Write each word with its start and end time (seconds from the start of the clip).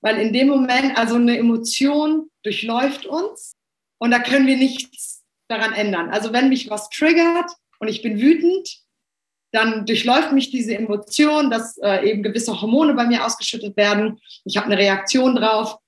weil 0.00 0.18
in 0.18 0.32
dem 0.32 0.48
Moment, 0.48 0.96
also 0.96 1.16
eine 1.16 1.38
Emotion 1.38 2.30
durchläuft 2.42 3.06
uns 3.06 3.54
und 3.98 4.10
da 4.10 4.18
können 4.18 4.46
wir 4.46 4.56
nichts 4.56 5.24
daran 5.48 5.72
ändern. 5.72 6.10
Also 6.10 6.32
wenn 6.32 6.48
mich 6.48 6.70
was 6.70 6.88
triggert 6.90 7.50
und 7.80 7.88
ich 7.88 8.02
bin 8.02 8.20
wütend, 8.20 8.68
dann 9.52 9.86
durchläuft 9.86 10.32
mich 10.32 10.50
diese 10.50 10.76
Emotion, 10.76 11.50
dass 11.50 11.78
äh, 11.78 12.10
eben 12.10 12.22
gewisse 12.22 12.60
Hormone 12.60 12.94
bei 12.94 13.06
mir 13.06 13.24
ausgeschüttet 13.24 13.76
werden. 13.76 14.20
Ich 14.44 14.56
habe 14.56 14.66
eine 14.66 14.78
Reaktion 14.78 15.36
drauf, 15.36 15.78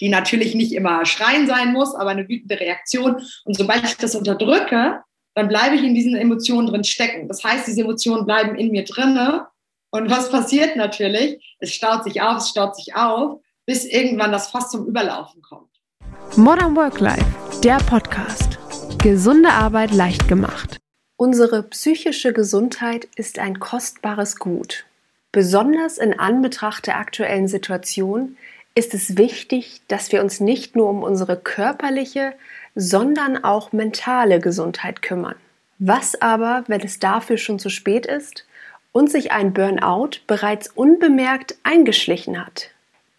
die 0.00 0.08
natürlich 0.08 0.54
nicht 0.54 0.72
immer 0.72 1.04
schreien 1.04 1.46
sein 1.46 1.72
muss, 1.72 1.94
aber 1.94 2.10
eine 2.10 2.28
wütende 2.28 2.58
Reaktion. 2.58 3.22
Und 3.44 3.56
sobald 3.56 3.84
ich 3.84 3.96
das 3.96 4.14
unterdrücke, 4.14 5.02
dann 5.34 5.48
bleibe 5.48 5.76
ich 5.76 5.82
in 5.82 5.94
diesen 5.94 6.16
Emotionen 6.16 6.68
drin 6.68 6.84
stecken. 6.84 7.28
Das 7.28 7.44
heißt, 7.44 7.66
diese 7.66 7.82
Emotionen 7.82 8.24
bleiben 8.24 8.56
in 8.56 8.70
mir 8.70 8.84
drinne. 8.84 9.46
Und 9.90 10.10
was 10.10 10.30
passiert 10.30 10.76
natürlich? 10.76 11.56
Es 11.60 11.72
staut 11.72 12.04
sich 12.04 12.20
auf, 12.20 12.36
es 12.36 12.50
staut 12.50 12.76
sich 12.76 12.94
auf, 12.94 13.40
bis 13.64 13.86
irgendwann 13.86 14.32
das 14.32 14.50
fast 14.50 14.70
zum 14.70 14.86
Überlaufen 14.86 15.40
kommt. 15.40 15.70
Modern 16.36 16.76
Work 16.76 17.00
Life, 17.00 17.24
der 17.64 17.78
Podcast. 17.78 18.58
Gesunde 18.98 19.48
Arbeit 19.48 19.92
leicht 19.92 20.28
gemacht. 20.28 20.76
Unsere 21.16 21.62
psychische 21.62 22.34
Gesundheit 22.34 23.08
ist 23.16 23.38
ein 23.38 23.60
kostbares 23.60 24.38
Gut. 24.38 24.84
Besonders 25.32 25.96
in 25.96 26.18
Anbetracht 26.18 26.86
der 26.86 26.98
aktuellen 26.98 27.48
Situation 27.48 28.36
ist 28.74 28.92
es 28.92 29.16
wichtig, 29.16 29.80
dass 29.88 30.12
wir 30.12 30.20
uns 30.20 30.38
nicht 30.38 30.76
nur 30.76 30.90
um 30.90 31.02
unsere 31.02 31.38
körperliche, 31.38 32.34
sondern 32.74 33.42
auch 33.42 33.72
mentale 33.72 34.38
Gesundheit 34.38 35.00
kümmern. 35.00 35.36
Was 35.78 36.20
aber, 36.20 36.64
wenn 36.66 36.82
es 36.82 36.98
dafür 36.98 37.38
schon 37.38 37.58
zu 37.58 37.70
spät 37.70 38.04
ist 38.04 38.44
und 38.92 39.10
sich 39.10 39.32
ein 39.32 39.52
Burnout 39.52 40.20
bereits 40.26 40.68
unbemerkt 40.68 41.56
eingeschlichen 41.62 42.44
hat? 42.44 42.70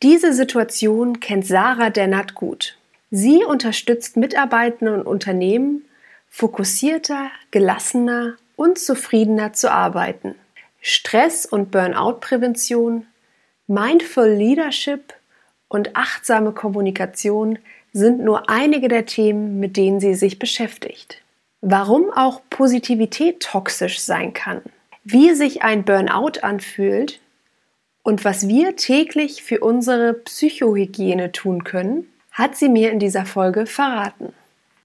Diese 0.01 0.33
Situation 0.33 1.19
kennt 1.19 1.45
Sarah 1.45 1.89
Dennert 1.89 2.35
gut. 2.35 2.77
Sie 3.11 3.43
unterstützt 3.43 4.17
Mitarbeitende 4.17 4.93
und 4.93 5.03
Unternehmen, 5.03 5.85
fokussierter, 6.29 7.31
gelassener 7.51 8.35
und 8.55 8.77
zufriedener 8.77 9.53
zu 9.53 9.71
arbeiten. 9.71 10.35
Stress- 10.81 11.45
und 11.45 11.71
Burnout-Prävention, 11.71 13.07
Mindful 13.67 14.29
Leadership 14.29 15.13
und 15.67 15.95
achtsame 15.95 16.53
Kommunikation 16.53 17.59
sind 17.91 18.19
nur 18.19 18.49
einige 18.49 18.87
der 18.87 19.05
Themen, 19.05 19.59
mit 19.59 19.77
denen 19.77 19.99
sie 19.99 20.15
sich 20.15 20.39
beschäftigt. 20.39 21.21
Warum 21.61 22.11
auch 22.11 22.41
Positivität 22.49 23.41
toxisch 23.41 23.99
sein 23.99 24.33
kann, 24.33 24.61
wie 25.11 25.33
sich 25.33 25.63
ein 25.63 25.85
Burnout 25.85 26.39
anfühlt 26.43 27.19
und 28.03 28.25
was 28.25 28.47
wir 28.47 28.75
täglich 28.75 29.41
für 29.41 29.59
unsere 29.59 30.13
Psychohygiene 30.13 31.31
tun 31.31 31.63
können, 31.63 32.13
hat 32.31 32.55
sie 32.55 32.69
mir 32.69 32.91
in 32.91 32.99
dieser 32.99 33.25
Folge 33.25 33.65
verraten. 33.65 34.33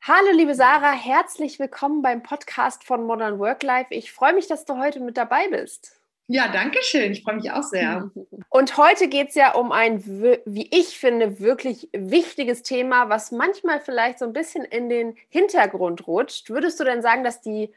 Hallo 0.01 0.35
liebe 0.35 0.55
Sarah, 0.55 0.93
herzlich 0.93 1.59
willkommen 1.59 2.01
beim 2.01 2.23
Podcast 2.23 2.85
von 2.85 3.05
Modern 3.05 3.39
Work 3.39 3.63
Life. 3.63 3.89
Ich 3.91 4.13
freue 4.13 4.33
mich, 4.33 4.47
dass 4.47 4.65
du 4.65 4.79
heute 4.79 5.01
mit 5.01 5.19
dabei 5.19 5.49
bist. 5.49 6.01
Ja, 6.27 6.49
danke 6.49 6.79
schön. 6.83 7.13
Ich 7.13 7.23
freue 7.23 7.37
mich 7.37 7.51
auch 7.51 7.63
sehr. 7.63 8.11
Und 8.49 8.79
heute 8.79 9.09
geht 9.09 9.29
es 9.29 9.35
ja 9.35 9.53
um 9.53 9.73
ein, 9.73 10.03
wie 10.47 10.69
ich 10.75 10.99
finde, 10.99 11.39
wirklich 11.39 11.91
wichtiges 11.93 12.63
Thema, 12.63 13.11
was 13.11 13.31
manchmal 13.31 13.81
vielleicht 13.81 14.21
so 14.21 14.25
ein 14.25 14.33
bisschen 14.33 14.65
in 14.65 14.89
den 14.89 15.17
Hintergrund 15.29 16.07
rutscht. 16.07 16.49
Würdest 16.49 16.81
du 16.81 16.85
denn 16.85 17.03
sagen, 17.03 17.25
dass 17.25 17.43
die 17.43 17.75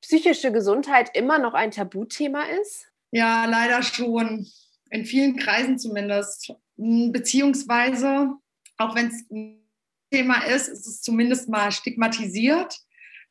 psychische 0.00 0.52
Gesundheit 0.52 1.16
immer 1.16 1.38
noch 1.38 1.54
ein 1.54 1.70
Tabuthema 1.70 2.44
ist? 2.60 2.86
Ja, 3.10 3.44
leider 3.46 3.82
schon. 3.82 4.46
In 4.90 5.04
vielen 5.04 5.36
Kreisen 5.36 5.78
zumindest. 5.78 6.52
Hm, 6.76 7.12
beziehungsweise, 7.12 8.32
auch 8.76 8.94
wenn 8.94 9.08
es 9.08 9.30
ein 9.30 9.62
Thema 10.10 10.44
ist, 10.46 10.68
ist 10.68 10.86
es 10.86 11.02
zumindest 11.02 11.48
mal 11.48 11.72
stigmatisiert, 11.72 12.78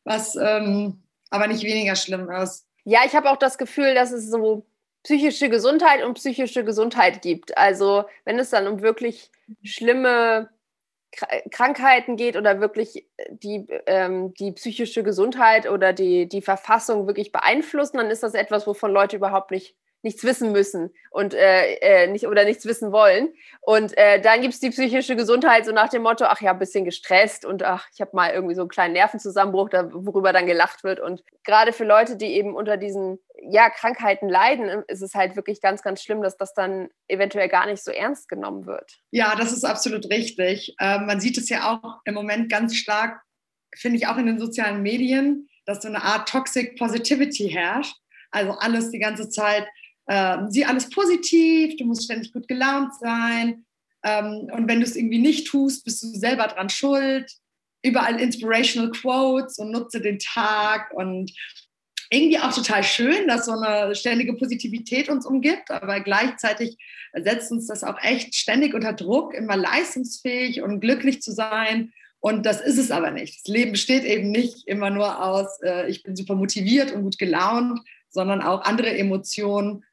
was 0.03 0.35
ähm, 0.35 1.03
aber 1.29 1.47
nicht 1.47 1.63
weniger 1.63 1.95
schlimm 1.95 2.29
ist. 2.29 2.66
Ja, 2.83 3.01
ich 3.06 3.16
habe 3.16 3.29
auch 3.29 3.38
das 3.38 3.57
Gefühl, 3.57 3.95
dass 3.95 4.11
es 4.11 4.29
so 4.29 4.66
psychische 5.03 5.50
Gesundheit 5.50 6.03
und 6.03 6.16
psychische 6.16 6.63
Gesundheit 6.63 7.22
gibt. 7.22 7.57
Also 7.57 8.06
wenn 8.25 8.39
es 8.39 8.50
dann 8.50 8.67
um 8.67 8.81
wirklich 8.81 9.31
schlimme 9.63 10.50
Krankheiten 11.51 12.16
geht 12.16 12.35
oder 12.35 12.59
wirklich 12.59 13.07
die, 13.29 13.66
ähm, 13.85 14.34
die 14.35 14.51
psychische 14.51 15.03
Gesundheit 15.03 15.69
oder 15.69 15.94
die, 15.94 16.28
die 16.28 16.41
Verfassung 16.41 17.07
wirklich 17.07 17.31
beeinflussen, 17.31 17.97
dann 17.97 18.12
ist 18.12 18.23
das 18.23 18.34
etwas, 18.34 18.68
wovon 18.68 18.91
Leute 18.91 19.16
überhaupt 19.16 19.51
nicht 19.51 19.75
nichts 20.02 20.24
wissen 20.24 20.52
müssen 20.52 20.94
und 21.12 21.34
äh, 21.34 21.75
äh, 21.75 22.08
nicht 22.08 22.28
oder 22.28 22.46
nichts 22.46 22.66
wissen 22.66 22.91
wollen. 22.91 23.30
Und 23.62 23.97
äh, 23.97 24.22
dann 24.22 24.41
gibt 24.41 24.53
es 24.53 24.59
die 24.59 24.69
psychische 24.69 25.16
Gesundheit 25.16 25.66
so 25.66 25.72
nach 25.72 25.90
dem 25.90 26.03
Motto, 26.03 26.25
ach 26.25 26.41
ja, 26.41 26.52
ein 26.52 26.59
bisschen 26.59 26.85
gestresst 26.85 27.46
und 27.46 27.63
ach, 27.63 27.88
ich 27.94 28.02
habe 28.02 28.12
mal 28.13 28.31
irgendwie 28.31 28.56
so 28.56 28.62
einen 28.62 28.69
kleinen 28.69 28.94
Nervenzusammenbruch, 28.94 29.69
da, 29.69 29.90
worüber 29.91 30.34
dann 30.34 30.46
gelacht 30.46 30.84
wird. 30.84 31.00
Und 31.00 31.24
gerade 31.44 31.74
für 31.74 31.84
Leute, 31.84 32.16
die 32.16 32.28
eben 32.28 32.56
unter 32.56 32.78
diesen 32.78 33.19
ja, 33.50 33.69
Krankheiten 33.69 34.30
leiden, 34.30 34.84
ist 34.88 35.02
es 35.02 35.13
halt 35.13 35.36
wirklich 35.36 35.62
ganz, 35.62 35.81
ganz 35.81 36.02
schlimm, 36.02 36.22
dass 36.22 36.38
das 36.38 36.53
dann 36.53 36.90
eventuell 37.07 37.50
gar 37.50 37.66
nicht 37.66 37.84
so 37.84 37.91
ernst 37.91 38.30
genommen 38.30 38.66
wird. 38.66 39.00
Ja, 39.12 39.36
das 39.36 39.52
ist 39.52 39.63
absolut 39.63 40.09
richtig. 40.09 40.75
Ähm, 40.80 41.06
man 41.06 41.19
sieht 41.19 41.38
es 41.38 41.50
ja 41.50 41.72
auch 41.72 42.00
im 42.06 42.13
Moment 42.13 42.50
ganz 42.50 42.75
stark, 42.75 43.22
finde 43.75 43.97
ich 43.97 44.07
auch 44.07 44.18
in 44.18 44.25
den 44.25 44.40
sozialen 44.40 44.81
Medien, 44.81 45.50
dass 45.66 45.81
so 45.81 45.88
eine 45.88 46.03
Art 46.03 46.30
Toxic 46.30 46.78
Positivity 46.78 47.50
herrscht. 47.50 47.96
Also 48.31 48.52
alles 48.52 48.91
die 48.91 49.00
ganze 49.00 49.30
Zeit 49.30 49.68
äh, 50.07 50.38
sieh 50.50 50.66
alles 50.66 50.90
positiv, 50.90 51.75
du 51.78 51.85
musst 51.85 52.06
ständig 52.06 52.34
gut 52.34 52.47
gelaunt 52.47 52.94
sein. 53.00 53.66
Ähm, 54.03 54.50
und 54.53 54.68
wenn 54.68 54.79
du 54.79 54.85
es 54.85 54.95
irgendwie 54.95 55.19
nicht 55.19 55.47
tust, 55.47 55.84
bist 55.84 56.01
du 56.03 56.07
selber 56.07 56.47
dran 56.47 56.69
schuld. 56.69 57.31
Überall 57.84 58.19
inspirational 58.19 58.91
Quotes 58.91 59.59
und 59.59 59.72
nutze 59.72 60.01
den 60.01 60.19
Tag 60.19 60.91
und 60.94 61.31
irgendwie 62.09 62.40
auch 62.40 62.53
total 62.53 62.84
schön, 62.84 63.28
dass 63.28 63.45
so 63.45 63.51
eine 63.51 63.94
ständige 63.95 64.34
Positivität 64.34 65.09
uns 65.09 65.25
umgibt, 65.25 65.69
aber 65.69 66.00
gleichzeitig 66.00 66.78
setzt 67.13 67.51
uns 67.51 67.68
das 67.68 67.84
auch 67.84 68.01
echt 68.01 68.35
ständig 68.35 68.74
unter 68.74 68.94
Druck, 68.94 69.34
immer 69.34 69.57
leistungsfähig 69.57 70.62
und 70.62 70.79
glücklich 70.79 71.22
zu 71.22 71.31
sein. 71.31 71.91
Und 72.19 72.45
das 72.45 72.62
ist 72.62 72.78
es 72.78 72.91
aber 72.91 73.12
nicht. 73.12 73.45
Das 73.45 73.53
Leben 73.53 73.74
besteht 73.74 74.03
eben 74.03 74.31
nicht 74.31 74.68
immer 74.68 74.89
nur 74.89 75.24
aus, 75.24 75.62
äh, 75.62 75.89
ich 75.89 76.03
bin 76.03 76.16
super 76.16 76.35
motiviert 76.35 76.91
und 76.91 77.03
gut 77.03 77.18
gelaunt, 77.18 77.79
sondern 78.09 78.41
auch 78.41 78.62
andere 78.62 78.97
Emotionen 78.97 79.84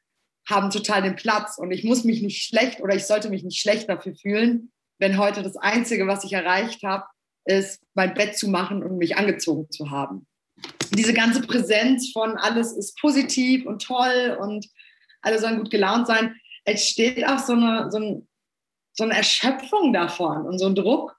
haben 0.47 0.69
total 0.69 1.01
den 1.01 1.15
Platz 1.15 1.57
und 1.57 1.71
ich 1.71 1.83
muss 1.83 2.03
mich 2.03 2.21
nicht 2.21 2.43
schlecht 2.43 2.81
oder 2.81 2.95
ich 2.95 3.05
sollte 3.05 3.29
mich 3.29 3.43
nicht 3.43 3.59
schlecht 3.59 3.89
dafür 3.89 4.15
fühlen, 4.15 4.71
wenn 4.99 5.17
heute 5.17 5.43
das 5.43 5.57
Einzige, 5.57 6.07
was 6.07 6.23
ich 6.23 6.33
erreicht 6.33 6.83
habe, 6.83 7.05
ist, 7.45 7.81
mein 7.93 8.13
Bett 8.13 8.37
zu 8.37 8.47
machen 8.47 8.83
und 8.83 8.97
mich 8.97 9.17
angezogen 9.17 9.69
zu 9.71 9.91
haben. 9.91 10.27
Diese 10.93 11.13
ganze 11.13 11.41
Präsenz 11.41 12.11
von 12.11 12.37
alles 12.37 12.73
ist 12.73 12.97
positiv 12.99 13.65
und 13.65 13.83
toll 13.83 14.37
und 14.39 14.67
alle 15.21 15.39
sollen 15.39 15.57
gut 15.57 15.71
gelaunt 15.71 16.07
sein, 16.07 16.35
es 16.65 16.87
steht 16.87 17.27
auch 17.27 17.39
so 17.39 17.53
eine, 17.53 17.91
so, 17.91 17.97
ein, 17.97 18.27
so 18.93 19.03
eine 19.03 19.15
Erschöpfung 19.15 19.93
davon 19.93 20.45
und 20.45 20.59
so 20.59 20.67
ein 20.67 20.75
Druck, 20.75 21.15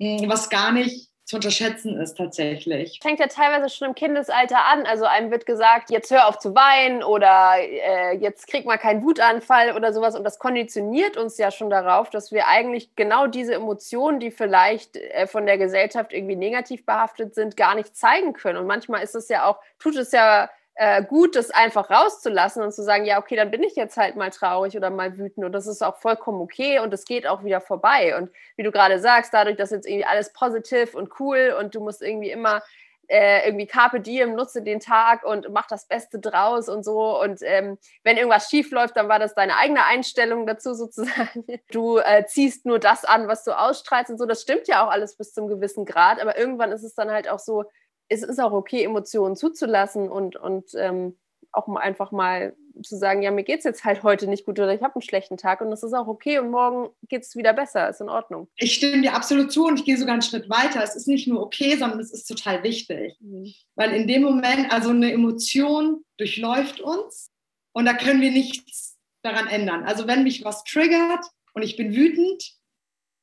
hm, 0.00 0.28
was 0.28 0.50
gar 0.50 0.72
nicht 0.72 1.11
zu 1.32 1.36
unterschätzen 1.38 1.98
ist 1.98 2.18
tatsächlich. 2.18 3.00
Fängt 3.02 3.18
ja 3.18 3.26
teilweise 3.26 3.74
schon 3.74 3.88
im 3.88 3.94
Kindesalter 3.94 4.66
an. 4.66 4.84
Also 4.84 5.06
einem 5.06 5.30
wird 5.30 5.46
gesagt, 5.46 5.90
jetzt 5.90 6.10
hör 6.10 6.28
auf 6.28 6.38
zu 6.38 6.54
weinen 6.54 7.02
oder 7.02 7.54
äh, 7.58 8.16
jetzt 8.18 8.46
krieg 8.48 8.66
mal 8.66 8.76
keinen 8.76 9.02
Wutanfall 9.02 9.74
oder 9.74 9.94
sowas. 9.94 10.14
Und 10.14 10.24
das 10.24 10.38
konditioniert 10.38 11.16
uns 11.16 11.38
ja 11.38 11.50
schon 11.50 11.70
darauf, 11.70 12.10
dass 12.10 12.32
wir 12.32 12.48
eigentlich 12.48 12.94
genau 12.96 13.28
diese 13.28 13.54
Emotionen, 13.54 14.20
die 14.20 14.30
vielleicht 14.30 14.98
äh, 14.98 15.26
von 15.26 15.46
der 15.46 15.56
Gesellschaft 15.56 16.12
irgendwie 16.12 16.36
negativ 16.36 16.84
behaftet 16.84 17.34
sind, 17.34 17.56
gar 17.56 17.74
nicht 17.74 17.96
zeigen 17.96 18.34
können. 18.34 18.58
Und 18.58 18.66
manchmal 18.66 19.02
ist 19.02 19.14
es 19.14 19.30
ja 19.30 19.46
auch, 19.46 19.58
tut 19.78 19.96
es 19.96 20.12
ja 20.12 20.50
äh, 20.74 21.04
gut, 21.04 21.36
das 21.36 21.50
einfach 21.50 21.90
rauszulassen 21.90 22.62
und 22.62 22.72
zu 22.72 22.82
sagen, 22.82 23.04
ja, 23.04 23.18
okay, 23.18 23.36
dann 23.36 23.50
bin 23.50 23.62
ich 23.62 23.76
jetzt 23.76 23.96
halt 23.96 24.16
mal 24.16 24.30
traurig 24.30 24.76
oder 24.76 24.90
mal 24.90 25.18
wütend 25.18 25.44
und 25.44 25.52
das 25.52 25.66
ist 25.66 25.82
auch 25.82 25.96
vollkommen 25.96 26.40
okay 26.40 26.78
und 26.78 26.92
es 26.94 27.04
geht 27.04 27.26
auch 27.26 27.44
wieder 27.44 27.60
vorbei. 27.60 28.16
Und 28.16 28.30
wie 28.56 28.62
du 28.62 28.72
gerade 28.72 28.98
sagst, 28.98 29.34
dadurch, 29.34 29.56
dass 29.56 29.70
jetzt 29.70 29.86
irgendwie 29.86 30.06
alles 30.06 30.32
positiv 30.32 30.94
und 30.94 31.20
cool 31.20 31.54
und 31.58 31.74
du 31.74 31.80
musst 31.80 32.02
irgendwie 32.02 32.30
immer 32.30 32.62
äh, 33.08 33.46
irgendwie 33.46 33.66
Carpe 33.66 34.00
Diem, 34.00 34.34
nutze 34.34 34.62
den 34.62 34.80
Tag 34.80 35.24
und 35.24 35.50
mach 35.50 35.66
das 35.66 35.86
Beste 35.86 36.18
draus 36.18 36.70
und 36.70 36.82
so. 36.82 37.20
Und 37.20 37.40
ähm, 37.42 37.76
wenn 38.04 38.16
irgendwas 38.16 38.48
schief 38.48 38.70
läuft, 38.70 38.96
dann 38.96 39.08
war 39.08 39.18
das 39.18 39.34
deine 39.34 39.58
eigene 39.58 39.84
Einstellung 39.84 40.46
dazu 40.46 40.74
sozusagen. 40.74 41.44
Du 41.70 41.98
äh, 41.98 42.24
ziehst 42.26 42.66
nur 42.66 42.78
das 42.78 43.04
an, 43.04 43.28
was 43.28 43.44
du 43.44 43.58
ausstrahlst 43.58 44.10
und 44.10 44.18
so. 44.18 44.26
Das 44.26 44.42
stimmt 44.42 44.68
ja 44.68 44.84
auch 44.84 44.90
alles 44.90 45.16
bis 45.16 45.32
zum 45.32 45.48
gewissen 45.48 45.84
Grad, 45.84 46.20
aber 46.20 46.38
irgendwann 46.38 46.72
ist 46.72 46.82
es 46.82 46.94
dann 46.94 47.10
halt 47.10 47.28
auch 47.28 47.38
so, 47.38 47.64
es 48.12 48.22
ist 48.22 48.40
auch 48.40 48.52
okay, 48.52 48.84
Emotionen 48.84 49.36
zuzulassen 49.36 50.08
und, 50.08 50.36
und 50.36 50.70
ähm, 50.74 51.16
auch 51.50 51.66
mal 51.66 51.80
einfach 51.80 52.12
mal 52.12 52.54
zu 52.82 52.96
sagen, 52.96 53.22
ja, 53.22 53.30
mir 53.30 53.42
geht 53.42 53.58
es 53.58 53.64
jetzt 53.64 53.84
halt 53.84 54.02
heute 54.02 54.26
nicht 54.26 54.46
gut 54.46 54.58
oder 54.58 54.74
ich 54.74 54.80
habe 54.82 54.94
einen 54.94 55.02
schlechten 55.02 55.36
Tag 55.36 55.60
und 55.60 55.70
das 55.70 55.82
ist 55.82 55.92
auch 55.92 56.06
okay 56.06 56.38
und 56.38 56.50
morgen 56.50 56.88
geht 57.08 57.22
es 57.22 57.36
wieder 57.36 57.52
besser, 57.52 57.88
ist 57.90 58.00
in 58.00 58.08
Ordnung. 58.08 58.48
Ich 58.56 58.74
stimme 58.74 59.02
dir 59.02 59.14
absolut 59.14 59.52
zu 59.52 59.66
und 59.66 59.78
ich 59.78 59.84
gehe 59.84 59.98
sogar 59.98 60.14
einen 60.14 60.22
Schritt 60.22 60.48
weiter. 60.48 60.82
Es 60.82 60.96
ist 60.96 61.06
nicht 61.06 61.28
nur 61.28 61.42
okay, 61.42 61.76
sondern 61.76 62.00
es 62.00 62.12
ist 62.12 62.24
total 62.26 62.62
wichtig. 62.62 63.16
Mhm. 63.20 63.52
Weil 63.74 63.92
in 63.92 64.06
dem 64.06 64.22
Moment, 64.22 64.72
also 64.72 64.90
eine 64.90 65.12
Emotion 65.12 66.02
durchläuft 66.16 66.80
uns 66.80 67.30
und 67.72 67.84
da 67.84 67.92
können 67.92 68.22
wir 68.22 68.30
nichts 68.30 68.96
daran 69.22 69.48
ändern. 69.48 69.84
Also 69.84 70.06
wenn 70.06 70.22
mich 70.22 70.44
was 70.44 70.64
triggert, 70.64 71.24
und 71.54 71.62
ich 71.62 71.76
bin 71.76 71.94
wütend, 71.94 72.54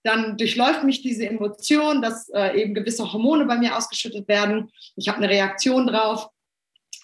dann 0.03 0.37
durchläuft 0.37 0.83
mich 0.83 1.01
diese 1.01 1.27
Emotion, 1.27 2.01
dass 2.01 2.29
äh, 2.29 2.61
eben 2.61 2.73
gewisse 2.73 3.11
Hormone 3.11 3.45
bei 3.45 3.57
mir 3.57 3.77
ausgeschüttet 3.77 4.27
werden. 4.27 4.71
Ich 4.95 5.07
habe 5.07 5.17
eine 5.17 5.29
Reaktion 5.29 5.87
drauf, 5.87 6.29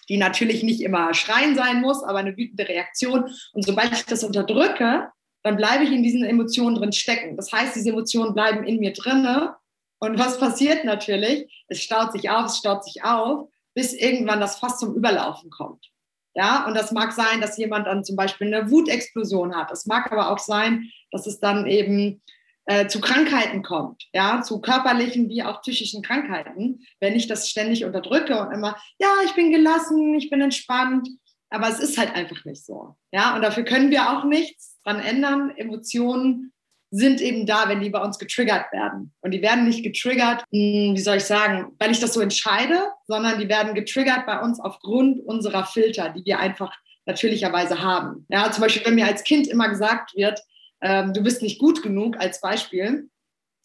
die 0.08 0.16
natürlich 0.16 0.62
nicht 0.62 0.80
immer 0.80 1.12
schreien 1.14 1.54
sein 1.54 1.80
muss, 1.80 2.02
aber 2.02 2.18
eine 2.18 2.36
wütende 2.36 2.68
Reaktion. 2.68 3.30
Und 3.52 3.64
sobald 3.64 3.92
ich 3.92 4.04
das 4.06 4.24
unterdrücke, 4.24 5.08
dann 5.42 5.56
bleibe 5.56 5.84
ich 5.84 5.92
in 5.92 6.02
diesen 6.02 6.24
Emotionen 6.24 6.76
drin 6.76 6.92
stecken. 6.92 7.36
Das 7.36 7.52
heißt, 7.52 7.76
diese 7.76 7.90
Emotionen 7.90 8.34
bleiben 8.34 8.64
in 8.64 8.78
mir 8.78 8.92
drinne. 8.92 9.54
Und 9.98 10.18
was 10.18 10.38
passiert 10.38 10.84
natürlich? 10.84 11.64
Es 11.68 11.82
staut 11.82 12.12
sich 12.12 12.30
auf, 12.30 12.46
es 12.46 12.58
staut 12.58 12.84
sich 12.84 13.04
auf, 13.04 13.48
bis 13.74 13.92
irgendwann 13.92 14.40
das 14.40 14.58
fast 14.58 14.80
zum 14.80 14.94
Überlaufen 14.94 15.50
kommt. 15.50 15.86
Ja, 16.34 16.66
und 16.66 16.74
das 16.74 16.92
mag 16.92 17.12
sein, 17.12 17.40
dass 17.40 17.56
jemand 17.56 17.86
dann 17.86 18.04
zum 18.04 18.14
Beispiel 18.14 18.52
eine 18.52 18.70
Wutexplosion 18.70 19.56
hat. 19.56 19.70
Es 19.70 19.86
mag 19.86 20.12
aber 20.12 20.30
auch 20.30 20.38
sein, 20.38 20.90
dass 21.10 21.26
es 21.26 21.40
dann 21.40 21.66
eben 21.66 22.20
äh, 22.66 22.88
zu 22.88 23.00
Krankheiten 23.00 23.62
kommt, 23.62 24.04
ja, 24.12 24.42
zu 24.42 24.60
körperlichen 24.60 25.28
wie 25.28 25.42
auch 25.42 25.62
psychischen 25.62 26.02
Krankheiten, 26.02 26.84
wenn 27.00 27.14
ich 27.14 27.26
das 27.26 27.48
ständig 27.48 27.84
unterdrücke 27.84 28.38
und 28.40 28.52
immer, 28.52 28.76
ja, 28.98 29.08
ich 29.24 29.34
bin 29.34 29.50
gelassen, 29.50 30.14
ich 30.14 30.30
bin 30.30 30.40
entspannt, 30.40 31.08
aber 31.48 31.68
es 31.68 31.78
ist 31.78 31.96
halt 31.96 32.14
einfach 32.14 32.44
nicht 32.44 32.64
so, 32.64 32.96
ja, 33.12 33.36
und 33.36 33.42
dafür 33.42 33.64
können 33.64 33.90
wir 33.90 34.10
auch 34.10 34.24
nichts 34.24 34.80
dran 34.82 35.00
ändern. 35.00 35.52
Emotionen 35.56 36.52
sind 36.90 37.20
eben 37.20 37.46
da, 37.46 37.68
wenn 37.68 37.80
die 37.80 37.90
bei 37.90 38.02
uns 38.02 38.18
getriggert 38.18 38.72
werden. 38.72 39.12
Und 39.20 39.32
die 39.32 39.42
werden 39.42 39.66
nicht 39.66 39.82
getriggert, 39.82 40.44
hm, 40.52 40.94
wie 40.94 41.00
soll 41.00 41.16
ich 41.16 41.24
sagen, 41.24 41.72
weil 41.78 41.90
ich 41.90 42.00
das 42.00 42.14
so 42.14 42.20
entscheide, 42.20 42.80
sondern 43.06 43.38
die 43.38 43.48
werden 43.48 43.74
getriggert 43.74 44.26
bei 44.26 44.40
uns 44.40 44.60
aufgrund 44.60 45.20
unserer 45.20 45.64
Filter, 45.64 46.10
die 46.10 46.24
wir 46.24 46.38
einfach 46.38 46.72
natürlicherweise 47.04 47.82
haben. 47.82 48.26
Ja, 48.28 48.50
zum 48.50 48.62
Beispiel, 48.62 48.84
wenn 48.84 48.94
mir 48.94 49.06
als 49.06 49.24
Kind 49.24 49.46
immer 49.46 49.68
gesagt 49.68 50.16
wird, 50.16 50.40
ähm, 50.80 51.12
du 51.12 51.22
bist 51.22 51.42
nicht 51.42 51.58
gut 51.58 51.82
genug 51.82 52.18
als 52.18 52.40
Beispiel 52.40 53.08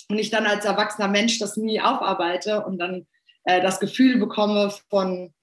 und 0.10 0.18
ich 0.18 0.30
dann 0.30 0.46
als 0.46 0.66
erwachsener 0.66 1.08
Mensch 1.08 1.40
das 1.40 1.58
nie 1.58 1.82
aufarbeite 1.82 2.66
und 2.66 2.78
dann 2.80 3.08
äh, 3.44 3.62
das 3.62 3.80
Gefühl 3.80 4.18
bekomme 4.18 4.74
von 4.90 5.34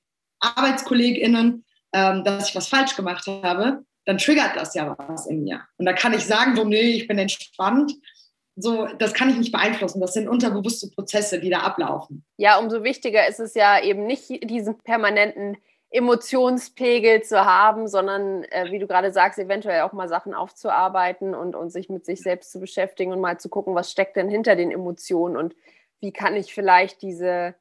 ArbeitskollegInnen, 0.41 1.65
ähm, 1.93 2.25
dass 2.25 2.49
ich 2.49 2.55
was 2.55 2.69
falsch 2.69 2.97
gemacht 2.97 3.27
habe, 3.27 3.85
dann 4.05 4.19
triggert 4.19 4.57
das 4.57 4.75
ja 4.75 4.97
was 4.99 5.27
in 5.27 5.45
mir. 5.45 5.63
Und 5.77 5.87
da 5.87 5.93
kann 5.93 6.15
ich 6.15 6.25
sagen, 6.25 6.57
so, 6.57 6.65
nee, 6.65 6.93
ich 6.93 7.07
bin 7.07 7.19
entspannt. 7.19 7.93
So, 8.57 8.87
das 8.99 9.15
kann 9.15 9.31
ich 9.31 9.37
nicht 9.37 9.53
beeinflussen. 9.53 10.01
Das 10.01 10.15
sind 10.15 10.29
unterbewusste 10.29 10.89
Prozesse, 10.91 11.39
die 11.39 11.51
da 11.51 11.61
ablaufen. 11.61 12.25
Ja, 12.39 12.59
umso 12.59 12.83
wichtiger 12.83 13.29
ist 13.29 13.39
es 13.39 13.55
ja 13.55 13.81
eben 13.83 14.07
nicht 14.07 14.29
diesen 14.51 14.79
permanenten 14.79 15.59
Emotionspegel 15.91 17.23
zu 17.23 17.45
haben, 17.45 17.89
sondern, 17.89 18.45
äh, 18.45 18.71
wie 18.71 18.79
du 18.79 18.87
gerade 18.87 19.11
sagst, 19.11 19.39
eventuell 19.39 19.83
auch 19.83 19.93
mal 19.93 20.09
Sachen 20.09 20.35
aufzuarbeiten 20.35 21.35
und, 21.35 21.57
und 21.57 21.71
sich 21.71 21.89
mit 21.89 22.05
sich 22.05 22.21
selbst 22.21 22.53
zu 22.53 22.61
beschäftigen 22.61 23.13
und 23.13 23.21
mal 23.21 23.39
zu 23.39 23.49
gucken, 23.49 23.75
was 23.75 23.91
steckt 23.91 24.17
denn 24.17 24.29
hinter 24.29 24.55
den 24.55 24.71
Emotionen 24.71 25.37
und 25.37 25.55
wie 26.01 26.13
kann 26.13 26.37
ich 26.37 26.53
vielleicht 26.53 27.01
diese, 27.01 27.55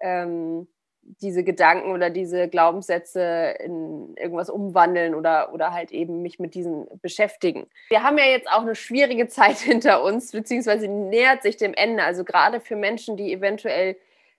ähm, 0.00 0.68
diese 1.02 1.44
Gedanken 1.44 1.92
oder 1.92 2.08
diese 2.08 2.48
Glaubenssätze 2.48 3.54
in 3.60 4.16
irgendwas 4.16 4.48
umwandeln 4.48 5.14
oder, 5.14 5.52
oder 5.52 5.72
halt 5.72 5.92
eben 5.92 6.22
mich 6.22 6.38
mit 6.38 6.54
diesen 6.54 6.86
beschäftigen. 7.00 7.66
Wir 7.90 8.02
haben 8.02 8.18
ja 8.18 8.24
jetzt 8.24 8.50
auch 8.50 8.62
eine 8.62 8.74
schwierige 8.74 9.28
Zeit 9.28 9.56
hinter 9.58 10.02
uns, 10.02 10.32
beziehungsweise 10.32 10.88
nähert 10.88 11.42
sich 11.42 11.58
dem 11.58 11.74
Ende. 11.74 12.02
Also 12.02 12.24
gerade 12.24 12.60
für 12.60 12.74
Menschen, 12.74 13.18
die 13.18 13.32
eventuell 13.32 13.96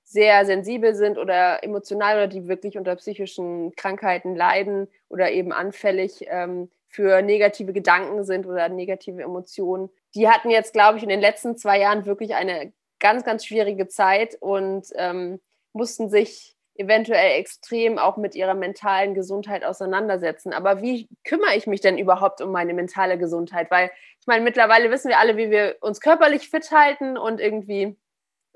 sehr 0.07 0.45
sensibel 0.45 0.95
sind 0.95 1.18
oder 1.18 1.63
emotional 1.65 2.15
oder 2.15 2.27
die 2.27 2.48
wirklich 2.48 2.77
unter 2.77 2.95
psychischen 2.95 3.75
Krankheiten 3.75 4.38
leiden 4.38 4.88
oder 5.09 5.31
eben 5.31 5.51
anfällig 5.51 6.25
ähm, 6.27 6.71
für 6.88 7.21
negative 7.21 7.74
Gedanken 7.74 8.24
sind 8.24 8.48
oder 8.48 8.69
negative 8.69 9.21
Emotionen. 9.21 9.89
Die 10.15 10.30
hatten 10.30 10.50
jetzt, 10.50 10.71
glaube 10.71 10.98
ich, 10.98 11.04
in 11.04 11.09
den 11.09 11.19
letzten 11.19 11.57
zwei 11.57 11.80
Jahren 11.80 12.06
wirklich 12.06 12.36
eine 12.36 12.71
ganz, 13.00 13.25
ganz 13.25 13.45
schwierige 13.45 13.89
Zeit 13.89 14.38
und 14.39 14.88
ähm, 14.95 15.42
mussten 15.74 16.09
sich 16.09 16.56
eventuell 16.75 17.38
extrem 17.38 17.98
auch 17.98 18.15
mit 18.15 18.33
ihrer 18.33 18.54
mentalen 18.54 19.13
Gesundheit 19.13 19.65
auseinandersetzen. 19.65 20.54
Aber 20.54 20.81
wie 20.81 21.09
kümmere 21.25 21.56
ich 21.57 21.68
mich 21.68 21.81
denn 21.81 21.98
überhaupt 21.98 22.39
um 22.39 22.51
meine 22.51 22.74
mentale 22.74 23.18
Gesundheit? 23.18 23.69
Weil 23.71 23.92
ich 24.21 24.27
meine, 24.27 24.44
mittlerweile 24.44 24.89
wissen 24.89 25.09
wir 25.09 25.19
alle, 25.19 25.36
wie 25.36 25.50
wir 25.50 25.75
uns 25.81 26.00
körperlich 26.00 26.50
fit 26.50 26.71
halten 26.71 27.18
und 27.18 27.42
irgendwie 27.42 27.98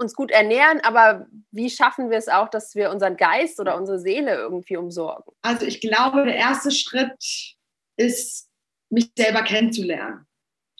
uns 0.01 0.13
gut 0.15 0.31
ernähren, 0.31 0.81
aber 0.81 1.27
wie 1.51 1.69
schaffen 1.69 2.09
wir 2.09 2.18
es 2.18 2.27
auch, 2.27 2.50
dass 2.50 2.75
wir 2.75 2.92
unseren 2.92 3.15
Geist 3.15 3.59
oder 3.59 3.77
unsere 3.77 4.00
Seele 4.00 4.36
irgendwie 4.36 4.77
umsorgen? 4.77 5.33
Also 5.42 5.65
ich 5.65 5.80
glaube, 5.80 6.25
der 6.25 6.36
erste 6.36 6.71
Schritt 6.71 7.13
ist, 7.98 8.50
mich 8.89 9.09
selber 9.18 9.44
kennenzulernen. 9.44 10.25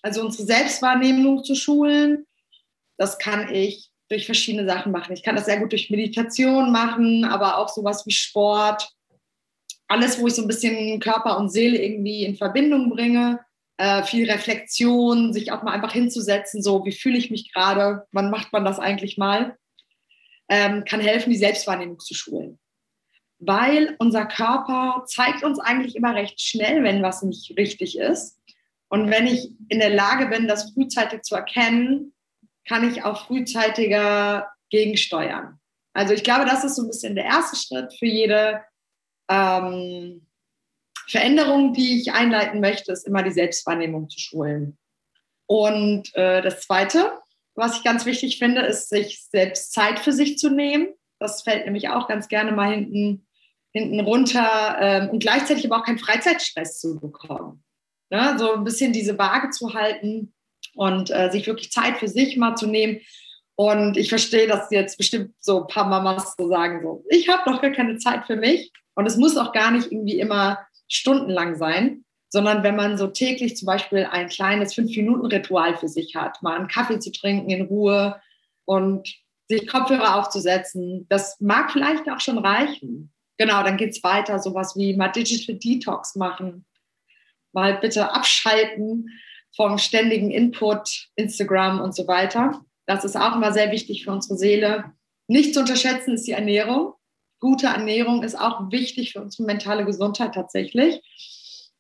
Also 0.02 0.22
unsere 0.22 0.44
Selbstwahrnehmung 0.44 1.44
zu 1.44 1.56
schulen, 1.56 2.26
das 2.98 3.18
kann 3.18 3.54
ich 3.54 3.90
durch 4.10 4.26
verschiedene 4.26 4.68
Sachen 4.68 4.92
machen. 4.92 5.14
Ich 5.14 5.24
kann 5.24 5.36
das 5.36 5.46
sehr 5.46 5.60
gut 5.60 5.72
durch 5.72 5.90
Meditation 5.90 6.72
machen, 6.72 7.24
aber 7.24 7.58
auch 7.58 7.70
sowas 7.70 8.06
wie 8.06 8.12
Sport. 8.12 8.92
Alles, 9.88 10.20
wo 10.20 10.28
ich 10.28 10.36
so 10.36 10.42
ein 10.42 10.48
bisschen 10.48 11.00
Körper 11.00 11.38
und 11.38 11.50
Seele 11.50 11.82
irgendwie 11.82 12.26
in 12.26 12.36
Verbindung 12.36 12.90
bringe 12.90 13.40
äh, 13.82 14.04
viel 14.04 14.30
Reflexion, 14.30 15.34
sich 15.34 15.52
auch 15.52 15.64
mal 15.64 15.72
einfach 15.72 15.92
hinzusetzen, 15.92 16.62
so 16.62 16.86
wie 16.86 16.92
fühle 16.92 17.18
ich 17.18 17.32
mich 17.32 17.52
gerade, 17.52 18.06
wann 18.12 18.30
macht 18.30 18.54
man 18.54 18.64
das 18.64 18.78
eigentlich 18.78 19.18
mal, 19.18 19.58
ähm, 20.50 20.86
kann 20.86 21.00
helfen, 21.00 21.32
die 21.32 21.38
Selbstwahrnehmung 21.38 21.98
zu 21.98 22.14
schulen. 22.14 22.60
Weil 23.40 23.96
unser 23.98 24.28
Körper 24.28 25.06
zeigt 25.08 25.44
uns 25.44 25.58
eigentlich 25.58 25.96
immer 25.96 26.14
recht 26.14 26.40
schnell, 26.40 26.84
wenn 26.84 27.02
was 27.02 27.24
nicht 27.24 27.58
richtig 27.58 27.98
ist. 27.98 28.40
Und 28.88 29.10
wenn 29.10 29.26
ich 29.26 29.50
in 29.70 29.80
der 29.80 29.90
Lage 29.90 30.28
bin, 30.28 30.48
das 30.48 30.74
frühzeitig 30.74 31.24
zu 31.24 31.34
erkennen, 31.34 32.14
kann 32.68 32.88
ich 32.88 33.04
auch 33.04 33.26
frühzeitiger 33.26 34.48
gegensteuern. 34.70 35.60
Also 35.94 36.14
ich 36.14 36.24
glaube, 36.24 36.46
das 36.46 36.64
ist 36.64 36.76
so 36.76 36.84
ein 36.84 36.88
bisschen 36.88 37.16
der 37.16 37.26
erste 37.26 37.56
Schritt 37.56 37.98
für 37.98 38.06
jede 38.06 38.62
ähm, 39.28 40.28
Veränderung, 41.08 41.74
die 41.74 42.00
ich 42.00 42.14
einleiten 42.14 42.60
möchte, 42.60 42.92
ist 42.92 43.08
immer 43.08 43.24
die 43.24 43.32
Selbstwahrnehmung 43.32 44.10
zu 44.10 44.20
schulen. 44.20 44.78
Und 45.48 46.16
äh, 46.16 46.42
das 46.42 46.62
Zweite, 46.62 47.12
was 47.56 47.78
ich 47.78 47.84
ganz 47.84 48.06
wichtig 48.06 48.40
finde, 48.40 48.62
ist, 48.62 48.90
sich 48.90 49.24
selbst 49.30 49.74
Zeit 49.74 50.00
für 50.00 50.14
sich 50.14 50.38
zu 50.38 50.50
nehmen. 50.50 50.90
Das 51.20 51.44
fällt 51.44 51.66
nämlich 51.66 51.90
auch 51.90 52.08
ganz 52.08 52.28
gerne 52.28 52.52
mal 52.52 52.72
hinten, 52.72 53.28
hinten 53.72 54.00
runter 54.00 54.78
ähm, 54.80 55.10
und 55.10 55.20
gleichzeitig 55.20 55.66
aber 55.66 55.82
auch 55.82 55.86
keinen 55.86 56.00
Freizeitstress 56.00 56.80
zu 56.80 57.00
bekommen. 57.00 57.64
Ne? 58.10 58.36
So 58.38 58.54
ein 58.54 58.64
bisschen 58.64 58.94
diese 58.94 59.18
Waage 59.18 59.50
zu 59.50 59.74
halten 59.74 60.34
und 60.76 61.12
äh, 61.12 61.30
sich 61.32 61.48
wirklich 61.48 61.72
Zeit 61.72 61.98
für 61.98 62.08
sich 62.08 62.38
mal 62.38 62.56
zu 62.56 62.68
nehmen. 62.68 63.02
Und 63.56 63.98
ich 63.98 64.10
verstehe, 64.10 64.48
dass 64.48 64.72
jetzt 64.72 64.98
bestimmt 64.98 65.34
so 65.40 65.62
ein 65.62 65.68
paar 65.68 65.88
Mamas 65.88 66.36
so 66.38 66.48
sagen, 66.48 66.82
so, 66.82 67.04
ich 67.10 67.30
habe 67.30 67.44
doch 67.46 67.62
gar 67.62 67.72
keine 67.72 67.98
Zeit 67.98 68.26
für 68.26 68.36
mich. 68.36 68.72
Und 68.96 69.06
es 69.06 69.18
muss 69.18 69.38
auch 69.38 69.52
gar 69.52 69.72
nicht 69.72 69.92
irgendwie 69.92 70.20
immer 70.20 70.60
stundenlang 70.92 71.56
sein, 71.56 72.04
sondern 72.30 72.64
wenn 72.64 72.76
man 72.76 72.98
so 72.98 73.08
täglich 73.08 73.58
zum 73.58 73.66
Beispiel 73.66 74.08
ein 74.10 74.30
kleines 74.30 74.74
Fünf-Minuten-Ritual 74.74 75.78
für 75.78 75.88
sich 75.88 76.16
hat, 76.16 76.42
mal 76.44 76.58
einen 76.58 76.68
Kaffee 76.68 77.00
zu 77.00 77.12
trinken 77.12 77.50
in 77.50 77.66
Ruhe 77.66 78.22
und 78.66 79.10
sich 79.48 79.68
Kopfhörer 79.68 80.18
aufzusetzen, 80.18 81.08
das 81.10 81.40
mag 81.40 81.72
vielleicht 81.72 82.10
auch 82.10 82.20
schon 82.20 82.38
reichen. 82.38 83.12
Genau, 83.38 83.64
dann 83.64 83.78
geht 83.78 83.92
es 83.92 84.04
weiter, 84.04 84.40
sowas 84.40 84.76
wie 84.78 84.96
mal 84.96 85.10
Digital 85.10 85.56
Detox 85.56 86.16
machen, 86.16 86.66
mal 87.54 87.78
bitte 87.80 88.14
abschalten 88.14 89.10
vom 89.56 89.78
ständigen 89.78 90.32
Input, 90.32 91.10
Instagram 91.16 91.82
und 91.82 91.96
so 91.96 92.08
weiter. 92.08 92.64
Das 92.86 93.04
ist 93.04 93.18
auch 93.18 93.36
immer 93.36 93.52
sehr 93.52 93.72
wichtig 93.72 94.04
für 94.04 94.12
unsere 94.12 94.38
Seele. 94.38 94.92
Nicht 95.28 95.54
zu 95.54 95.62
unterschätzen 95.62 96.14
ist 96.14 96.28
die 96.28 96.32
Ernährung 96.32 96.94
gute 97.42 97.66
Ernährung 97.66 98.24
ist 98.24 98.40
auch 98.40 98.72
wichtig 98.72 99.12
für 99.12 99.22
unsere 99.22 99.44
mentale 99.44 99.84
Gesundheit 99.84 100.34
tatsächlich. 100.34 101.02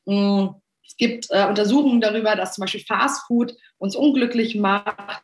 Mm, 0.05 0.47
es 0.85 0.97
gibt 0.97 1.27
äh, 1.29 1.45
Untersuchungen 1.47 2.01
darüber, 2.01 2.35
dass 2.35 2.55
zum 2.55 2.63
Beispiel 2.63 2.83
Fastfood 2.85 3.55
uns 3.77 3.95
unglücklich 3.95 4.55
macht, 4.55 5.23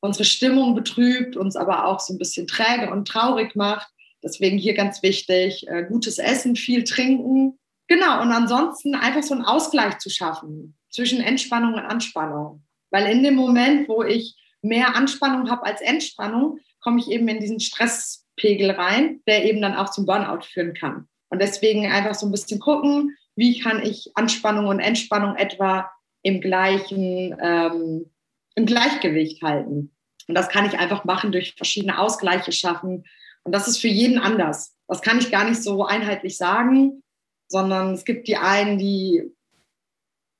unsere 0.00 0.24
Stimmung 0.24 0.74
betrübt, 0.74 1.36
uns 1.36 1.56
aber 1.56 1.86
auch 1.86 2.00
so 2.00 2.14
ein 2.14 2.18
bisschen 2.18 2.46
träge 2.46 2.90
und 2.90 3.06
traurig 3.06 3.54
macht. 3.56 3.88
Deswegen 4.22 4.56
hier 4.56 4.74
ganz 4.74 5.02
wichtig, 5.02 5.66
äh, 5.68 5.84
gutes 5.84 6.18
Essen, 6.18 6.56
viel 6.56 6.84
trinken. 6.84 7.58
Genau, 7.88 8.22
und 8.22 8.32
ansonsten 8.32 8.94
einfach 8.94 9.22
so 9.22 9.34
einen 9.34 9.44
Ausgleich 9.44 9.98
zu 9.98 10.08
schaffen 10.08 10.76
zwischen 10.90 11.20
Entspannung 11.20 11.74
und 11.74 11.80
Anspannung. 11.80 12.64
Weil 12.90 13.10
in 13.10 13.22
dem 13.22 13.34
Moment, 13.34 13.88
wo 13.88 14.02
ich 14.02 14.36
mehr 14.62 14.96
Anspannung 14.96 15.50
habe 15.50 15.64
als 15.64 15.80
Entspannung, 15.80 16.58
komme 16.80 17.00
ich 17.00 17.08
eben 17.10 17.28
in 17.28 17.40
diesen 17.40 17.60
Stress 17.60 18.25
Pegel 18.36 18.70
rein, 18.70 19.20
der 19.26 19.44
eben 19.44 19.60
dann 19.60 19.74
auch 19.74 19.90
zum 19.90 20.06
Burnout 20.06 20.44
führen 20.44 20.74
kann. 20.74 21.08
Und 21.30 21.40
deswegen 21.40 21.86
einfach 21.86 22.14
so 22.14 22.26
ein 22.26 22.32
bisschen 22.32 22.60
gucken, 22.60 23.16
wie 23.34 23.60
kann 23.60 23.82
ich 23.82 24.10
Anspannung 24.14 24.66
und 24.68 24.80
Entspannung 24.80 25.36
etwa 25.36 25.90
im 26.22 26.40
gleichen, 26.40 27.36
ähm, 27.40 28.10
im 28.54 28.66
Gleichgewicht 28.66 29.42
halten. 29.42 29.94
Und 30.28 30.34
das 30.34 30.48
kann 30.48 30.66
ich 30.66 30.78
einfach 30.78 31.04
machen 31.04 31.32
durch 31.32 31.54
verschiedene 31.54 31.98
Ausgleiche 31.98 32.52
schaffen. 32.52 33.04
Und 33.44 33.52
das 33.54 33.68
ist 33.68 33.78
für 33.78 33.88
jeden 33.88 34.18
anders. 34.18 34.74
Das 34.88 35.02
kann 35.02 35.18
ich 35.18 35.30
gar 35.30 35.48
nicht 35.48 35.62
so 35.62 35.84
einheitlich 35.84 36.36
sagen, 36.36 37.02
sondern 37.48 37.94
es 37.94 38.04
gibt 38.04 38.28
die 38.28 38.36
einen, 38.36 38.78
die 38.78 39.22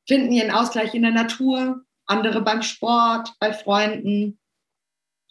finden 0.08 0.32
ihren 0.32 0.50
Ausgleich 0.50 0.94
in 0.94 1.02
der 1.02 1.12
Natur, 1.12 1.82
andere 2.06 2.42
beim 2.42 2.62
Sport, 2.62 3.34
bei 3.38 3.52
Freunden. 3.52 4.38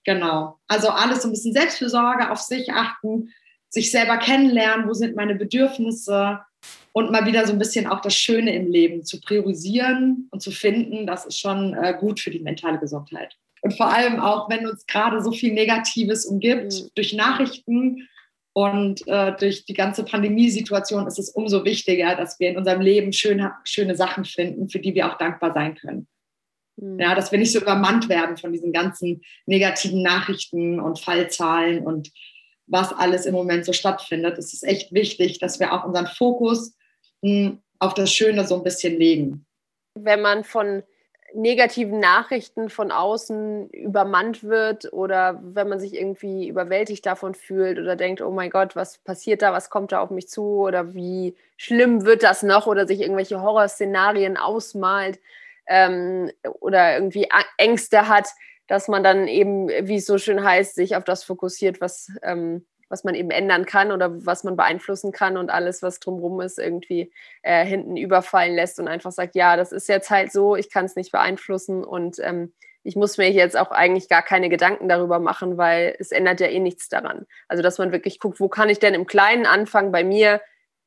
Genau. 0.05 0.59
Also 0.67 0.89
alles 0.89 1.23
so 1.23 1.27
ein 1.27 1.31
bisschen 1.31 1.53
Selbstfürsorge, 1.53 2.31
auf 2.31 2.39
sich 2.39 2.71
achten, 2.71 3.33
sich 3.69 3.91
selber 3.91 4.17
kennenlernen, 4.17 4.87
wo 4.87 4.93
sind 4.93 5.15
meine 5.15 5.35
Bedürfnisse 5.35 6.39
und 6.93 7.11
mal 7.11 7.25
wieder 7.25 7.45
so 7.45 7.51
ein 7.51 7.59
bisschen 7.59 7.87
auch 7.87 7.99
das 7.99 8.15
Schöne 8.15 8.55
im 8.55 8.71
Leben 8.71 9.03
zu 9.03 9.19
priorisieren 9.19 10.29
und 10.31 10.41
zu 10.41 10.51
finden, 10.51 11.05
das 11.05 11.25
ist 11.25 11.39
schon 11.39 11.73
äh, 11.73 11.95
gut 11.99 12.19
für 12.19 12.31
die 12.31 12.39
mentale 12.39 12.79
Gesundheit. 12.79 13.35
Und 13.61 13.75
vor 13.75 13.91
allem 13.91 14.19
auch, 14.19 14.49
wenn 14.49 14.67
uns 14.67 14.85
gerade 14.85 15.21
so 15.21 15.31
viel 15.31 15.51
Negatives 15.53 16.25
umgibt 16.25 16.73
mhm. 16.73 16.89
durch 16.93 17.13
Nachrichten 17.13 18.07
und 18.53 19.05
äh, 19.07 19.35
durch 19.37 19.65
die 19.65 19.73
ganze 19.73 20.05
Pandemiesituation 20.05 21.07
ist 21.07 21.19
es 21.19 21.29
umso 21.29 21.65
wichtiger, 21.65 22.15
dass 22.15 22.39
wir 22.39 22.49
in 22.49 22.57
unserem 22.57 22.79
Leben 22.79 23.11
schöne, 23.11 23.53
schöne 23.63 23.95
Sachen 23.95 24.23
finden, 24.23 24.69
für 24.69 24.79
die 24.79 24.93
wir 24.93 25.11
auch 25.11 25.17
dankbar 25.17 25.53
sein 25.53 25.75
können. 25.75 26.07
Mhm. 26.77 26.99
Ja, 26.99 27.15
dass 27.15 27.31
wir 27.31 27.39
nicht 27.39 27.51
so 27.51 27.59
übermannt 27.59 28.09
werden 28.09 28.37
von 28.37 28.51
diesen 28.51 28.71
ganzen 28.71 29.21
negativen 29.45 30.01
Nachrichten 30.01 30.79
und 30.79 30.99
Fallzahlen 30.99 31.85
und 31.85 32.11
was 32.67 32.93
alles 32.93 33.25
im 33.25 33.33
Moment 33.33 33.65
so 33.65 33.73
stattfindet. 33.73 34.37
Es 34.37 34.53
ist 34.53 34.63
echt 34.63 34.91
wichtig, 34.91 35.39
dass 35.39 35.59
wir 35.59 35.73
auch 35.73 35.85
unseren 35.85 36.07
Fokus 36.07 36.75
hm, 37.21 37.59
auf 37.79 37.93
das 37.93 38.11
Schöne 38.11 38.45
so 38.45 38.55
ein 38.55 38.63
bisschen 38.63 38.97
legen. 38.97 39.45
Wenn 39.93 40.21
man 40.21 40.43
von 40.43 40.83
negativen 41.33 41.99
Nachrichten 41.99 42.69
von 42.69 42.91
außen 42.91 43.69
übermannt 43.69 44.43
wird 44.43 44.91
oder 44.93 45.41
wenn 45.43 45.67
man 45.67 45.79
sich 45.79 45.93
irgendwie 45.93 46.47
überwältigt 46.47 47.05
davon 47.05 47.35
fühlt 47.35 47.77
oder 47.77 47.95
denkt, 47.95 48.21
oh 48.21 48.31
mein 48.31 48.49
Gott, 48.49 48.75
was 48.75 48.99
passiert 48.99 49.41
da, 49.41 49.51
was 49.51 49.69
kommt 49.69 49.91
da 49.91 49.99
auf 49.99 50.11
mich 50.11 50.29
zu 50.29 50.43
oder 50.43 50.93
wie 50.93 51.35
schlimm 51.57 52.05
wird 52.05 52.23
das 52.23 52.41
noch 52.41 52.67
oder 52.67 52.87
sich 52.87 53.01
irgendwelche 53.01 53.41
Horrorszenarien 53.41 54.37
ausmalt 54.37 55.19
ähm, 55.67 56.31
oder 56.59 56.95
irgendwie 56.95 57.27
Ängste 57.57 58.07
hat, 58.07 58.29
dass 58.67 58.87
man 58.87 59.03
dann 59.03 59.27
eben, 59.27 59.69
wie 59.69 59.97
es 59.97 60.05
so 60.05 60.17
schön 60.17 60.43
heißt, 60.43 60.75
sich 60.75 60.95
auf 60.95 61.03
das 61.03 61.23
fokussiert, 61.23 61.81
was, 61.81 62.11
ähm, 62.23 62.65
was 62.89 63.03
man 63.03 63.15
eben 63.15 63.31
ändern 63.31 63.65
kann 63.65 63.91
oder 63.91 64.25
was 64.25 64.43
man 64.43 64.55
beeinflussen 64.55 65.11
kann 65.11 65.37
und 65.37 65.49
alles, 65.49 65.81
was 65.81 65.99
drumherum 65.99 66.41
ist, 66.41 66.59
irgendwie 66.59 67.11
äh, 67.43 67.65
hinten 67.65 67.97
überfallen 67.97 68.55
lässt 68.55 68.79
und 68.79 68.87
einfach 68.87 69.11
sagt, 69.11 69.35
ja, 69.35 69.57
das 69.57 69.71
ist 69.71 69.87
jetzt 69.87 70.09
halt 70.09 70.31
so, 70.31 70.55
ich 70.55 70.71
kann 70.71 70.85
es 70.85 70.95
nicht 70.95 71.11
beeinflussen 71.11 71.83
und 71.83 72.19
ähm, 72.19 72.53
ich 72.83 72.95
muss 72.95 73.17
mir 73.17 73.31
jetzt 73.31 73.57
auch 73.57 73.71
eigentlich 73.71 74.09
gar 74.09 74.21
keine 74.21 74.47
Gedanken 74.47 74.87
darüber 74.87 75.17
machen, 75.17 75.57
weil 75.57 75.95
es 75.97 76.11
ändert 76.11 76.39
ja 76.39 76.47
eh 76.47 76.59
nichts 76.59 76.87
daran. 76.87 77.25
Also, 77.47 77.63
dass 77.63 77.79
man 77.79 77.91
wirklich 77.91 78.19
guckt, 78.19 78.39
wo 78.39 78.47
kann 78.47 78.69
ich 78.69 78.77
denn 78.77 78.93
im 78.93 79.07
Kleinen 79.07 79.47
anfangen 79.47 79.91
bei 79.91 80.03
mir, 80.03 80.39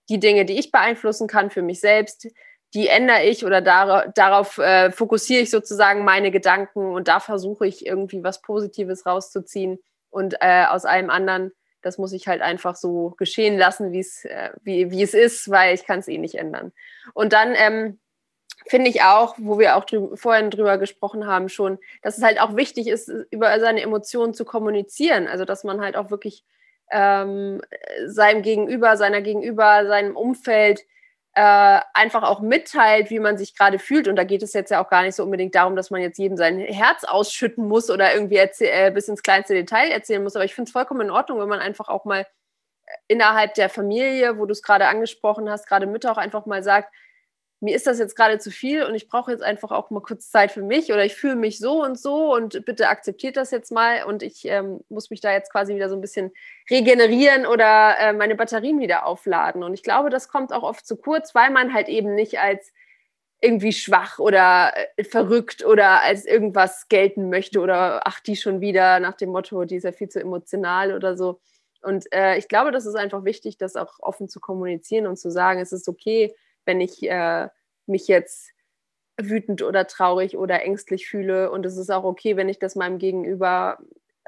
die 0.08 0.20
Dinge, 0.20 0.44
die 0.44 0.58
ich 0.58 0.70
beeinflussen 0.70 1.26
kann 1.26 1.50
für 1.50 1.61
mich 1.61 1.80
selbst, 1.80 2.28
die 2.75 2.89
ändere 2.89 3.25
ich 3.25 3.45
oder 3.45 3.61
dar 3.61 4.09
darauf 4.09 4.59
äh, 4.59 4.91
fokussiere 4.91 5.43
ich 5.43 5.51
sozusagen 5.51 6.05
meine 6.05 6.31
Gedanken 6.31 6.93
und 6.93 7.09
da 7.09 7.21
versuche 7.21 7.67
ich 7.67 7.87
irgendwie 7.87 8.23
was 8.23 8.43
Positives 8.43 9.07
rauszuziehen 9.07 9.79
und 10.11 10.37
äh, 10.41 10.65
aus 10.69 10.85
allem 10.85 11.11
anderen, 11.11 11.53
das 11.83 11.99
muss 11.99 12.13
ich 12.13 12.29
halt 12.29 12.43
einfach 12.43 12.77
so 12.77 13.15
geschehen 13.17 13.57
lassen, 13.57 13.95
äh, 13.95 14.51
wie, 14.63 14.91
wie 14.91 15.03
es 15.03 15.15
ist, 15.15 15.51
weil 15.51 15.75
ich 15.75 15.87
kann 15.87 16.01
es 16.01 16.09
eh 16.09 16.19
nicht 16.19 16.35
ändern. 16.35 16.73
Und 17.15 17.33
dann 17.33 17.55
ähm, 17.55 17.99
finde 18.67 18.91
ich 18.91 19.03
auch, 19.03 19.37
wo 19.39 19.59
wir 19.59 19.77
auch 19.77 19.85
drü 19.85 20.17
vorhin 20.17 20.51
drüber 20.51 20.79
gesprochen 20.79 21.27
haben 21.27 21.49
schon, 21.49 21.79
dass 22.03 22.19
es 22.19 22.25
halt 22.25 22.41
auch 22.41 22.57
wichtig 22.57 22.89
ist, 22.89 23.09
über 23.31 23.59
seine 23.61 23.81
Emotionen 23.83 24.35
zu 24.35 24.45
kommunizieren. 24.45 25.27
Also 25.27 25.45
dass 25.45 25.65
man 25.65 25.81
halt 25.81 25.97
auch 25.97 26.11
wirklich 26.11 26.45
ähm, 26.91 27.61
seinem 28.07 28.43
Gegenüber, 28.43 28.97
seiner 28.97 29.23
Gegenüber, 29.23 29.87
seinem 29.87 30.17
Umfeld 30.17 30.85
äh, 31.38 31.80
einfach 31.95 32.25
auch 32.25 32.40
mitteilt, 32.40 33.11
wie 33.11 33.21
man 33.21 33.38
sich 33.38 33.54
gerade 33.57 33.78
fühlt. 33.78 34.09
Und 34.09 34.16
da 34.16 34.25
geht 34.25 34.42
es 34.42 34.54
jetzt 34.54 34.73
ja 34.73 34.85
auch 34.85 34.90
gar 34.90 35.04
nicht 35.04 35.14
so 35.14 35.23
unbedingt 35.23 35.54
darum, 35.54 35.76
dass 35.76 35.88
man 35.92 36.00
jetzt 36.00 36.18
jedem 36.18 36.37
sein 36.37 36.59
Herz 36.59 37.04
ausschütten 37.04 37.68
muss 37.68 37.90
oder 37.90 38.12
irgendwie 38.12 38.38
äh, 38.38 38.90
bis 38.92 39.07
ins 39.07 39.23
kleinste 39.23 39.54
Detail 39.54 39.92
erzählen 39.92 40.21
muss. 40.21 40.35
Aber 40.35 40.45
ich 40.45 40.52
finde 40.52 40.68
es 40.68 40.73
vollkommen 40.73 41.02
in 41.02 41.11
Ordnung, 41.12 41.38
wenn 41.38 41.49
man 41.49 41.61
einfach 41.61 41.87
auch 41.87 42.04
mal 42.04 42.26
innerhalb 43.07 43.54
der 43.54 43.68
Familie, 43.68 44.37
wo 44.37 44.47
du 44.47 44.52
es 44.52 44.64
gerade 44.64 44.88
angesprochen 44.88 45.49
hast, 45.49 45.68
gerade 45.68 45.87
Mütter 45.87 46.11
auch 46.11 46.18
einfach 46.18 46.45
mal 46.45 46.64
sagt, 46.64 46.92
mir 47.61 47.75
ist 47.75 47.87
das 47.87 47.99
jetzt 47.99 48.15
gerade 48.15 48.38
zu 48.38 48.50
viel 48.50 48.85
und 48.85 48.95
ich 48.95 49.09
brauche 49.09 49.33
jetzt 49.33 49.43
einfach 49.43 49.73
auch 49.73 49.91
mal 49.91 50.00
kurz 50.00 50.31
Zeit 50.31 50.53
für 50.53 50.62
mich 50.62 50.93
oder 50.93 51.05
ich 51.05 51.15
fühle 51.15 51.35
mich 51.35 51.59
so 51.59 51.83
und 51.83 51.99
so 51.99 52.33
und 52.35 52.65
bitte 52.65 52.88
akzeptiert 52.88 53.37
das 53.37 53.50
jetzt 53.50 53.73
mal 53.73 54.05
und 54.05 54.23
ich 54.23 54.45
ähm, 54.45 54.81
muss 54.88 55.11
mich 55.11 55.21
da 55.21 55.33
jetzt 55.33 55.50
quasi 55.50 55.75
wieder 55.75 55.88
so 55.88 55.97
ein 55.97 56.00
bisschen 56.00 56.31
regenerieren 56.71 57.47
oder 57.47 57.97
äh, 57.99 58.12
meine 58.12 58.37
Batterien 58.37 58.79
wieder 58.79 59.07
aufladen. 59.07 59.65
Und 59.65 59.75
ich 59.75 59.83
glaube, 59.83 60.09
das 60.09 60.29
kommt 60.29 60.53
auch 60.53 60.62
oft 60.62 60.87
zu 60.87 60.97
kurz, 60.97 61.35
weil 61.35 61.50
man 61.50 61.75
halt 61.75 61.88
eben 61.88 62.15
nicht 62.15 62.38
als 62.38 62.73
irgendwie 63.41 63.73
schwach 63.73 64.21
oder 64.21 64.73
äh, 64.97 65.05
verrückt 65.05 65.65
oder 65.65 66.03
als 66.03 66.27
irgendwas 66.27 66.88
gelten 66.88 67.29
möchte 67.29 67.61
oder 67.61 68.07
ach, 68.07 68.21
die 68.21 68.37
schon 68.37 68.61
wieder 68.61 69.00
nach 69.00 69.15
dem 69.15 69.31
Motto, 69.31 69.65
die 69.65 69.77
ist 69.77 69.85
ja 69.85 69.93
viel 69.93 70.09
zu 70.09 70.21
emotional 70.21 70.95
oder 70.95 71.17
so. 71.17 71.41
Und 71.83 72.12
äh, 72.12 72.37
ich 72.38 72.49
glaube, 72.49 72.71
das 72.73 72.87
ist 72.87 72.97
einfach 72.97 73.25
wichtig, 73.25 73.57
das 73.57 73.77
auch 73.77 73.99
offen 74.00 74.29
zu 74.29 74.41
kommunizieren 74.41 75.07
und 75.07 75.17
zu 75.17 75.31
sagen, 75.31 75.61
es 75.61 75.73
ist 75.73 75.88
okay, 75.88 76.35
wenn 76.69 76.81
ich 76.81 77.03
äh, 77.03 77.49
mich 77.87 78.07
jetzt 78.07 78.53
wütend 79.21 79.63
oder 79.63 79.89
traurig 79.89 80.37
oder 80.37 80.63
ängstlich 80.63 81.09
fühle. 81.09 81.51
Und 81.51 81.67
es 81.67 81.77
ist 81.77 81.91
auch 81.91 82.05
okay, 82.05 82.37
wenn 82.37 82.49
ich 82.49 82.61
das 82.61 82.77
meinem 82.77 82.99
Gegenüber 82.99 83.79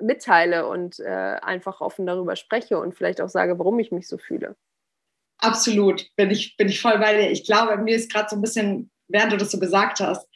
mitteile 0.00 0.66
und 0.66 0.98
äh, 0.98 1.36
einfach 1.42 1.80
offen 1.80 2.06
darüber 2.06 2.34
spreche 2.34 2.78
und 2.78 2.94
vielleicht 2.94 3.20
auch 3.20 3.28
sage, 3.28 3.58
warum 3.58 3.78
ich 3.78 3.92
mich 3.92 4.08
so 4.08 4.18
fühle. 4.18 4.56
Absolut, 5.38 6.10
bin 6.16 6.30
ich, 6.30 6.56
bin 6.56 6.68
ich 6.68 6.80
voll 6.80 6.98
bei 6.98 7.14
dir. 7.14 7.30
Ich 7.30 7.44
glaube, 7.44 7.76
mir 7.76 7.94
ist 7.94 8.12
gerade 8.12 8.28
so 8.28 8.36
ein 8.36 8.42
bisschen, 8.42 8.90
während 9.08 9.32
du 9.32 9.36
das 9.36 9.50
so 9.50 9.60
gesagt 9.60 10.00
hast, 10.00 10.26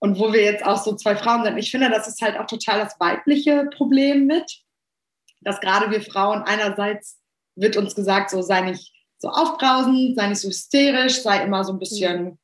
und 0.00 0.18
wo 0.18 0.32
wir 0.34 0.42
jetzt 0.42 0.66
auch 0.66 0.76
so 0.76 0.94
zwei 0.96 1.16
Frauen 1.16 1.44
sind, 1.44 1.56
ich 1.56 1.70
finde, 1.70 1.88
das 1.88 2.06
ist 2.06 2.20
halt 2.20 2.38
auch 2.38 2.46
total 2.46 2.80
das 2.80 3.00
weibliche 3.00 3.70
Problem 3.74 4.26
mit, 4.26 4.60
dass 5.40 5.60
gerade 5.60 5.90
wir 5.90 6.02
Frauen 6.02 6.42
einerseits 6.42 7.20
wird 7.56 7.76
uns 7.76 7.94
gesagt, 7.94 8.30
so 8.30 8.42
sei 8.42 8.60
nicht 8.62 8.93
so 9.24 9.30
aufbrausend, 9.30 10.16
sei 10.16 10.28
nicht 10.28 10.40
so 10.40 10.48
hysterisch, 10.48 11.22
sei 11.22 11.42
immer 11.42 11.64
so 11.64 11.72
ein 11.72 11.78
bisschen 11.78 12.38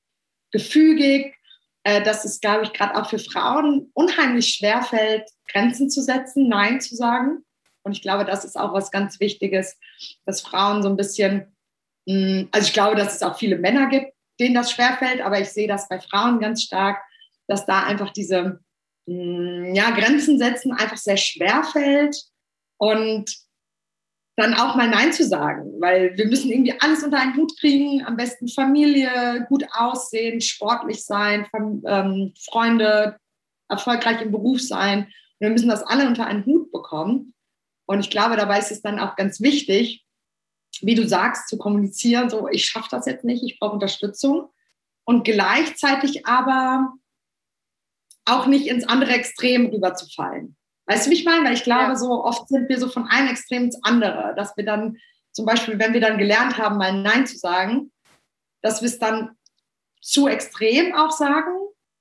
gefügig. 0.50 1.34
Äh, 1.82 2.02
dass 2.02 2.26
es, 2.26 2.40
glaube 2.40 2.64
ich, 2.64 2.74
gerade 2.74 2.94
auch 2.94 3.08
für 3.08 3.18
Frauen 3.18 3.90
unheimlich 3.94 4.54
schwer 4.54 4.82
fällt, 4.82 5.30
Grenzen 5.48 5.88
zu 5.88 6.02
setzen, 6.02 6.46
Nein 6.46 6.80
zu 6.80 6.94
sagen. 6.94 7.42
Und 7.82 7.92
ich 7.92 8.02
glaube, 8.02 8.26
das 8.26 8.44
ist 8.44 8.58
auch 8.58 8.74
was 8.74 8.90
ganz 8.90 9.18
Wichtiges, 9.18 9.78
dass 10.26 10.42
Frauen 10.42 10.82
so 10.82 10.90
ein 10.90 10.96
bisschen, 10.98 11.56
mh, 12.04 12.48
also 12.52 12.66
ich 12.66 12.74
glaube, 12.74 12.96
dass 12.96 13.14
es 13.14 13.22
auch 13.22 13.38
viele 13.38 13.56
Männer 13.56 13.88
gibt, 13.88 14.12
denen 14.38 14.54
das 14.54 14.72
schwerfällt, 14.72 15.22
aber 15.22 15.40
ich 15.40 15.48
sehe 15.48 15.68
das 15.68 15.88
bei 15.88 15.98
Frauen 16.00 16.38
ganz 16.38 16.62
stark, 16.62 17.02
dass 17.46 17.64
da 17.64 17.84
einfach 17.84 18.12
diese 18.12 18.60
mh, 19.06 19.74
ja, 19.74 19.90
Grenzen 19.92 20.38
setzen 20.38 20.72
einfach 20.72 20.98
sehr 20.98 21.16
schwer 21.16 21.64
fällt. 21.64 22.14
Und 22.76 23.34
dann 24.40 24.54
auch 24.54 24.74
mal 24.74 24.88
Nein 24.88 25.12
zu 25.12 25.24
sagen, 25.24 25.74
weil 25.80 26.16
wir 26.16 26.26
müssen 26.26 26.50
irgendwie 26.50 26.74
alles 26.80 27.02
unter 27.02 27.18
einen 27.18 27.36
Hut 27.36 27.58
kriegen, 27.58 28.04
am 28.04 28.16
besten 28.16 28.48
Familie, 28.48 29.46
gut 29.48 29.64
aussehen, 29.72 30.40
sportlich 30.40 31.04
sein, 31.04 31.46
ähm, 31.54 32.32
Freunde, 32.38 33.18
erfolgreich 33.68 34.22
im 34.22 34.32
Beruf 34.32 34.60
sein. 34.60 35.04
Und 35.04 35.40
wir 35.40 35.50
müssen 35.50 35.68
das 35.68 35.82
alle 35.82 36.06
unter 36.06 36.26
einen 36.26 36.44
Hut 36.46 36.72
bekommen. 36.72 37.34
Und 37.86 38.00
ich 38.00 38.10
glaube, 38.10 38.36
dabei 38.36 38.58
ist 38.58 38.72
es 38.72 38.82
dann 38.82 38.98
auch 38.98 39.16
ganz 39.16 39.40
wichtig, 39.40 40.04
wie 40.80 40.94
du 40.94 41.06
sagst, 41.06 41.48
zu 41.48 41.58
kommunizieren, 41.58 42.30
so 42.30 42.48
ich 42.48 42.66
schaffe 42.66 42.88
das 42.90 43.06
jetzt 43.06 43.24
nicht, 43.24 43.42
ich 43.42 43.58
brauche 43.58 43.74
Unterstützung. 43.74 44.50
Und 45.04 45.24
gleichzeitig 45.24 46.26
aber 46.26 46.92
auch 48.24 48.46
nicht 48.46 48.66
ins 48.68 48.88
andere 48.88 49.12
Extrem 49.12 49.66
rüberzufallen. 49.66 50.56
Weißt 50.90 51.06
du, 51.06 51.10
wie 51.10 51.14
ich 51.14 51.24
meine? 51.24 51.44
Weil 51.44 51.54
ich 51.54 51.62
glaube, 51.62 51.92
ja. 51.92 51.96
so 51.96 52.24
oft 52.24 52.48
sind 52.48 52.68
wir 52.68 52.80
so 52.80 52.88
von 52.88 53.06
einem 53.06 53.28
Extrem 53.28 53.64
ins 53.64 53.78
andere, 53.84 54.34
dass 54.36 54.56
wir 54.56 54.64
dann 54.64 54.96
zum 55.30 55.46
Beispiel, 55.46 55.78
wenn 55.78 55.92
wir 55.92 56.00
dann 56.00 56.18
gelernt 56.18 56.58
haben, 56.58 56.78
mal 56.78 56.92
Nein 56.92 57.28
zu 57.28 57.38
sagen, 57.38 57.92
dass 58.60 58.82
wir 58.82 58.88
es 58.88 58.98
dann 58.98 59.30
zu 60.00 60.26
extrem 60.26 60.92
auch 60.96 61.12
sagen 61.12 61.52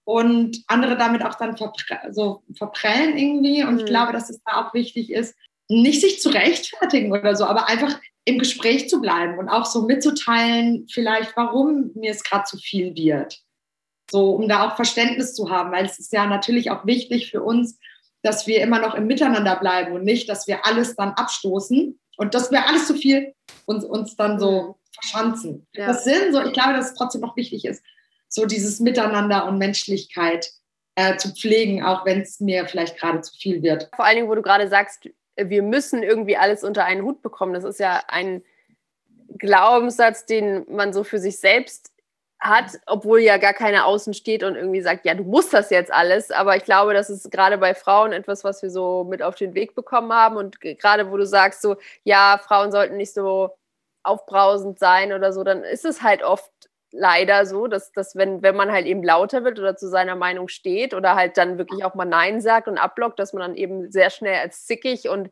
und 0.05 0.63
andere 0.65 0.97
damit 0.97 1.23
auch 1.23 1.35
dann 1.35 1.55
verpre 1.55 1.99
so 2.09 2.41
verprellen 2.57 3.15
irgendwie. 3.15 3.63
Und 3.63 3.73
mhm. 3.73 3.79
ich 3.81 3.85
glaube, 3.85 4.11
dass 4.11 4.31
es 4.31 4.41
da 4.43 4.65
auch 4.65 4.73
wichtig 4.73 5.11
ist, 5.11 5.35
nicht 5.67 6.01
sich 6.01 6.19
zu 6.19 6.29
rechtfertigen 6.29 7.11
oder 7.11 7.35
so, 7.35 7.45
aber 7.45 7.69
einfach 7.69 7.99
im 8.25 8.39
Gespräch 8.39 8.89
zu 8.89 9.01
bleiben 9.01 9.37
und 9.37 9.49
auch 9.49 9.67
so 9.67 9.83
mitzuteilen, 9.83 10.87
vielleicht, 10.91 11.37
warum 11.37 11.91
mir 11.93 12.09
es 12.09 12.23
gerade 12.23 12.45
zu 12.45 12.57
viel 12.57 12.95
wird. 12.95 13.39
So, 14.09 14.31
um 14.31 14.47
da 14.47 14.67
auch 14.67 14.75
Verständnis 14.77 15.35
zu 15.35 15.51
haben, 15.51 15.71
weil 15.71 15.85
es 15.85 15.99
ist 15.99 16.11
ja 16.11 16.25
natürlich 16.25 16.71
auch 16.71 16.87
wichtig 16.87 17.29
für 17.29 17.43
uns, 17.43 17.77
dass 18.21 18.47
wir 18.47 18.61
immer 18.61 18.79
noch 18.79 18.95
im 18.95 19.07
Miteinander 19.07 19.55
bleiben 19.55 19.93
und 19.93 20.03
nicht, 20.03 20.29
dass 20.29 20.47
wir 20.47 20.65
alles 20.65 20.95
dann 20.95 21.11
abstoßen 21.11 21.99
und 22.17 22.33
dass 22.33 22.51
wir 22.51 22.67
alles 22.67 22.87
zu 22.87 22.95
viel 22.95 23.33
uns, 23.65 23.85
uns 23.85 24.15
dann 24.15 24.39
so 24.39 24.61
mhm. 24.61 24.75
verschanzen. 24.93 25.67
Ja. 25.73 25.87
Das 25.87 26.03
Sinn, 26.03 26.33
so, 26.33 26.41
ich 26.41 26.53
glaube, 26.53 26.73
dass 26.73 26.91
es 26.91 26.95
trotzdem 26.95 27.21
noch 27.21 27.37
wichtig 27.37 27.65
ist, 27.65 27.83
so 28.27 28.45
dieses 28.45 28.79
Miteinander 28.79 29.47
und 29.47 29.57
Menschlichkeit 29.57 30.51
äh, 30.95 31.17
zu 31.17 31.33
pflegen, 31.33 31.83
auch 31.83 32.05
wenn 32.05 32.21
es 32.21 32.39
mir 32.39 32.67
vielleicht 32.67 32.97
gerade 32.97 33.21
zu 33.21 33.33
viel 33.35 33.63
wird. 33.63 33.89
Vor 33.95 34.05
allen 34.05 34.17
Dingen, 34.17 34.29
wo 34.29 34.35
du 34.35 34.41
gerade 34.41 34.67
sagst, 34.67 35.09
wir 35.37 35.63
müssen 35.63 36.03
irgendwie 36.03 36.35
alles 36.35 36.63
unter 36.63 36.83
einen 36.85 37.03
Hut 37.03 37.21
bekommen. 37.21 37.53
Das 37.53 37.63
ist 37.63 37.79
ja 37.79 38.03
ein 38.07 38.43
Glaubenssatz, 39.37 40.25
den 40.25 40.65
man 40.69 40.91
so 40.91 41.03
für 41.03 41.19
sich 41.19 41.39
selbst 41.39 41.91
hat, 42.39 42.79
obwohl 42.85 43.19
ja 43.19 43.37
gar 43.37 43.53
keiner 43.53 43.85
außen 43.85 44.13
steht 44.13 44.43
und 44.43 44.55
irgendwie 44.55 44.81
sagt, 44.81 45.05
ja, 45.05 45.13
du 45.13 45.23
musst 45.23 45.53
das 45.53 45.69
jetzt 45.71 45.91
alles. 45.91 46.31
Aber 46.31 46.55
ich 46.55 46.63
glaube, 46.63 46.93
das 46.93 47.09
ist 47.09 47.31
gerade 47.31 47.57
bei 47.57 47.73
Frauen 47.73 48.13
etwas, 48.13 48.43
was 48.43 48.61
wir 48.61 48.69
so 48.69 49.03
mit 49.03 49.21
auf 49.21 49.35
den 49.35 49.53
Weg 49.55 49.75
bekommen 49.75 50.13
haben. 50.13 50.37
Und 50.37 50.61
gerade 50.61 51.11
wo 51.11 51.17
du 51.17 51.25
sagst, 51.25 51.61
so, 51.61 51.75
ja, 52.03 52.39
Frauen 52.41 52.71
sollten 52.71 52.97
nicht 52.97 53.13
so 53.13 53.51
aufbrausend 54.03 54.79
sein 54.79 55.11
oder 55.11 55.33
so, 55.33 55.43
dann 55.43 55.63
ist 55.63 55.83
es 55.85 56.01
halt 56.01 56.23
oft 56.23 56.51
leider 56.91 57.45
so, 57.45 57.67
dass, 57.67 57.91
dass 57.91 58.15
wenn, 58.15 58.41
wenn 58.41 58.55
man 58.55 58.71
halt 58.71 58.85
eben 58.85 59.03
lauter 59.03 59.43
wird 59.43 59.59
oder 59.59 59.75
zu 59.75 59.89
seiner 59.89 60.15
Meinung 60.15 60.47
steht 60.47 60.93
oder 60.93 61.15
halt 61.15 61.37
dann 61.37 61.57
wirklich 61.57 61.83
auch 61.83 61.93
mal 61.93 62.05
Nein 62.05 62.41
sagt 62.41 62.67
und 62.67 62.77
abblockt, 62.77 63.19
dass 63.19 63.33
man 63.33 63.41
dann 63.41 63.55
eben 63.55 63.91
sehr 63.91 64.09
schnell 64.09 64.39
als 64.39 64.65
zickig 64.65 65.09
und 65.09 65.29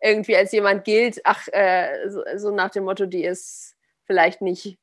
irgendwie 0.00 0.36
als 0.36 0.52
jemand 0.52 0.84
gilt, 0.84 1.20
ach, 1.24 1.48
äh, 1.48 2.08
so, 2.08 2.22
so 2.36 2.50
nach 2.50 2.70
dem 2.70 2.84
Motto, 2.84 3.06
die 3.06 3.24
ist 3.24 3.76
vielleicht 4.06 4.40
nicht 4.42 4.78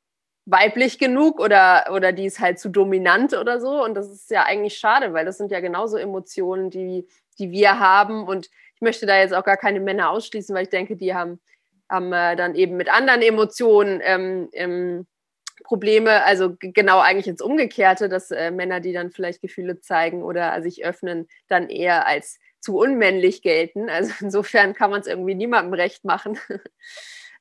weiblich 0.49 0.97
genug 0.97 1.41
oder, 1.41 1.87
oder 1.91 2.13
die 2.13 2.25
ist 2.25 2.39
halt 2.39 2.57
zu 2.57 2.69
dominant 2.69 3.33
oder 3.33 3.59
so. 3.59 3.83
Und 3.83 3.95
das 3.95 4.09
ist 4.09 4.31
ja 4.31 4.43
eigentlich 4.45 4.77
schade, 4.77 5.13
weil 5.13 5.25
das 5.25 5.37
sind 5.37 5.51
ja 5.51 5.59
genauso 5.59 5.97
Emotionen, 5.97 6.69
die, 6.69 7.05
die 7.37 7.51
wir 7.51 7.79
haben. 7.79 8.25
Und 8.25 8.49
ich 8.75 8.81
möchte 8.81 9.05
da 9.05 9.19
jetzt 9.19 9.33
auch 9.33 9.43
gar 9.43 9.57
keine 9.57 9.81
Männer 9.81 10.09
ausschließen, 10.09 10.55
weil 10.55 10.63
ich 10.63 10.69
denke, 10.69 10.95
die 10.95 11.13
haben, 11.13 11.41
haben 11.89 12.13
äh, 12.13 12.37
dann 12.37 12.55
eben 12.55 12.77
mit 12.77 12.89
anderen 12.89 13.21
Emotionen 13.21 13.99
ähm, 14.01 14.49
ähm, 14.53 15.05
Probleme, 15.65 16.23
also 16.23 16.55
genau 16.59 16.99
eigentlich 16.99 17.27
ins 17.27 17.41
Umgekehrte, 17.41 18.07
dass 18.07 18.31
äh, 18.31 18.49
Männer, 18.51 18.79
die 18.79 18.93
dann 18.93 19.11
vielleicht 19.11 19.41
Gefühle 19.41 19.81
zeigen 19.81 20.23
oder 20.23 20.61
sich 20.61 20.85
öffnen, 20.85 21.27
dann 21.49 21.69
eher 21.69 22.07
als 22.07 22.39
zu 22.61 22.77
unmännlich 22.77 23.41
gelten. 23.41 23.89
Also 23.89 24.13
insofern 24.21 24.73
kann 24.73 24.91
man 24.91 25.01
es 25.01 25.07
irgendwie 25.07 25.35
niemandem 25.35 25.73
recht 25.73 26.05
machen. 26.05 26.39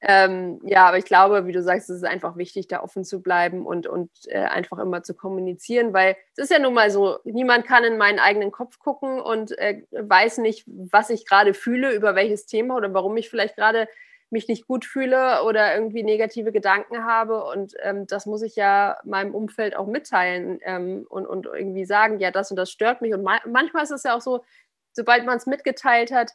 Ähm, 0.00 0.60
ja, 0.64 0.86
aber 0.86 0.98
ich 0.98 1.04
glaube, 1.04 1.46
wie 1.46 1.52
du 1.52 1.62
sagst, 1.62 1.90
es 1.90 1.96
ist 1.96 2.04
einfach 2.04 2.36
wichtig, 2.36 2.68
da 2.68 2.82
offen 2.82 3.04
zu 3.04 3.22
bleiben 3.22 3.66
und, 3.66 3.86
und 3.86 4.10
äh, 4.26 4.38
einfach 4.38 4.78
immer 4.78 5.02
zu 5.02 5.14
kommunizieren, 5.14 5.92
weil 5.92 6.16
es 6.36 6.44
ist 6.44 6.50
ja 6.50 6.58
nun 6.58 6.74
mal 6.74 6.90
so, 6.90 7.18
niemand 7.24 7.66
kann 7.66 7.84
in 7.84 7.96
meinen 7.96 8.18
eigenen 8.18 8.52
Kopf 8.52 8.78
gucken 8.78 9.20
und 9.20 9.56
äh, 9.58 9.82
weiß 9.90 10.38
nicht, 10.38 10.64
was 10.66 11.10
ich 11.10 11.26
gerade 11.26 11.54
fühle, 11.54 11.92
über 11.94 12.14
welches 12.14 12.46
Thema 12.46 12.76
oder 12.76 12.92
warum 12.92 13.16
ich 13.16 13.30
vielleicht 13.30 13.56
gerade 13.56 13.88
mich 14.30 14.48
nicht 14.48 14.66
gut 14.66 14.84
fühle 14.84 15.42
oder 15.44 15.74
irgendwie 15.74 16.02
negative 16.02 16.52
Gedanken 16.52 17.04
habe. 17.04 17.44
Und 17.44 17.74
ähm, 17.82 18.06
das 18.06 18.26
muss 18.26 18.42
ich 18.42 18.56
ja 18.56 18.98
meinem 19.04 19.34
Umfeld 19.34 19.76
auch 19.76 19.86
mitteilen 19.86 20.58
ähm, 20.62 21.06
und, 21.08 21.26
und 21.26 21.46
irgendwie 21.46 21.84
sagen, 21.84 22.18
ja, 22.18 22.30
das 22.30 22.50
und 22.50 22.56
das 22.56 22.70
stört 22.70 23.02
mich. 23.02 23.14
Und 23.14 23.22
ma 23.22 23.38
manchmal 23.46 23.84
ist 23.84 23.92
es 23.92 24.02
ja 24.02 24.16
auch 24.16 24.20
so, 24.20 24.44
sobald 24.92 25.24
man 25.24 25.36
es 25.36 25.46
mitgeteilt 25.46 26.10
hat, 26.10 26.32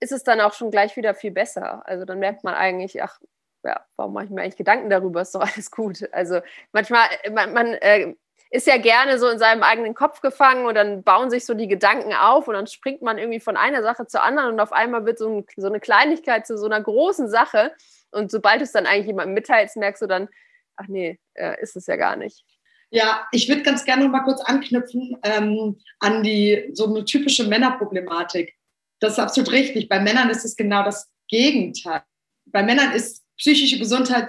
ist 0.00 0.12
es 0.12 0.22
dann 0.22 0.40
auch 0.40 0.52
schon 0.52 0.70
gleich 0.70 0.96
wieder 0.96 1.14
viel 1.14 1.30
besser. 1.30 1.82
Also 1.86 2.04
dann 2.04 2.18
merkt 2.18 2.44
man 2.44 2.54
eigentlich, 2.54 3.02
ach, 3.02 3.18
ja, 3.64 3.84
warum 3.96 4.12
mache 4.12 4.24
ich 4.24 4.30
mir 4.30 4.42
eigentlich 4.42 4.56
Gedanken 4.56 4.90
darüber? 4.90 5.22
Ist 5.22 5.34
doch 5.34 5.40
alles 5.40 5.70
gut. 5.70 6.08
Also 6.12 6.40
manchmal, 6.72 7.08
äh, 7.22 7.30
man, 7.30 7.52
man 7.52 7.66
äh, 7.74 8.14
ist 8.50 8.66
ja 8.66 8.76
gerne 8.76 9.18
so 9.18 9.28
in 9.28 9.38
seinem 9.38 9.62
eigenen 9.62 9.94
Kopf 9.94 10.20
gefangen 10.20 10.66
und 10.66 10.74
dann 10.74 11.02
bauen 11.02 11.30
sich 11.30 11.44
so 11.44 11.54
die 11.54 11.68
Gedanken 11.68 12.14
auf 12.14 12.46
und 12.46 12.54
dann 12.54 12.66
springt 12.66 13.02
man 13.02 13.18
irgendwie 13.18 13.40
von 13.40 13.56
einer 13.56 13.82
Sache 13.82 14.06
zur 14.06 14.22
anderen 14.22 14.52
und 14.52 14.60
auf 14.60 14.72
einmal 14.72 15.04
wird 15.04 15.18
so, 15.18 15.28
ein, 15.28 15.46
so 15.56 15.66
eine 15.66 15.80
Kleinigkeit 15.80 16.46
zu 16.46 16.56
so 16.56 16.66
einer 16.66 16.80
großen 16.80 17.28
Sache. 17.28 17.72
Und 18.12 18.30
sobald 18.30 18.60
du 18.60 18.64
es 18.64 18.72
dann 18.72 18.86
eigentlich 18.86 19.06
jemandem 19.06 19.34
mitteilst, 19.34 19.76
merkst 19.76 20.02
du 20.02 20.06
dann, 20.06 20.28
ach 20.76 20.86
nee, 20.88 21.18
äh, 21.34 21.60
ist 21.60 21.76
es 21.76 21.86
ja 21.86 21.96
gar 21.96 22.16
nicht. 22.16 22.44
Ja, 22.90 23.26
ich 23.32 23.48
würde 23.48 23.62
ganz 23.62 23.84
gerne 23.84 24.04
noch 24.04 24.12
mal 24.12 24.22
kurz 24.22 24.40
anknüpfen 24.42 25.18
ähm, 25.24 25.76
an 25.98 26.22
die 26.22 26.70
so 26.72 26.86
eine 26.86 27.04
typische 27.04 27.48
Männerproblematik. 27.48 28.55
Das 29.00 29.14
ist 29.14 29.18
absolut 29.18 29.52
richtig. 29.52 29.88
Bei 29.88 30.00
Männern 30.00 30.30
ist 30.30 30.44
es 30.44 30.56
genau 30.56 30.82
das 30.82 31.10
Gegenteil. 31.28 32.02
Bei 32.46 32.62
Männern 32.62 32.92
ist 32.92 33.24
psychische 33.36 33.78
Gesundheit 33.78 34.28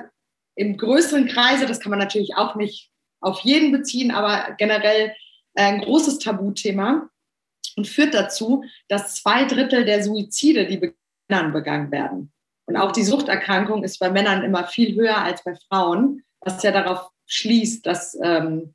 im 0.56 0.78
größeren 0.78 1.28
Kreise, 1.28 1.66
das 1.66 1.80
kann 1.80 1.92
man 1.92 2.00
natürlich 2.00 2.36
auch 2.36 2.56
nicht 2.56 2.92
auf 3.22 3.42
jeden 3.42 3.72
beziehen, 3.72 4.12
aber 4.12 4.56
generell 4.58 5.16
ein 5.56 5.82
großes 5.82 6.20
Tabuthema 6.20 7.10
und 7.76 7.88
führt 7.88 8.14
dazu, 8.14 8.64
dass 8.88 9.16
zwei 9.16 9.46
Drittel 9.46 9.86
der 9.86 10.04
Suizide, 10.04 10.66
die 10.66 10.78
bei 10.78 10.94
Männern 11.30 11.54
begangen 11.54 11.92
werden. 11.92 12.32
Und 12.66 12.76
auch 12.76 12.92
die 12.92 13.04
Suchterkrankung 13.04 13.84
ist 13.84 14.00
bei 14.00 14.10
Männern 14.10 14.44
immer 14.44 14.66
viel 14.68 14.96
höher 14.96 15.18
als 15.18 15.44
bei 15.44 15.56
Frauen, 15.68 16.24
was 16.42 16.64
ja 16.64 16.72
darauf 16.72 17.10
schließt, 17.28 17.86
dass 17.86 18.18
ähm, 18.22 18.74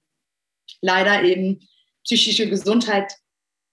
leider 0.81 1.23
eben 1.23 1.69
psychische 2.05 2.49
Gesundheit 2.49 3.13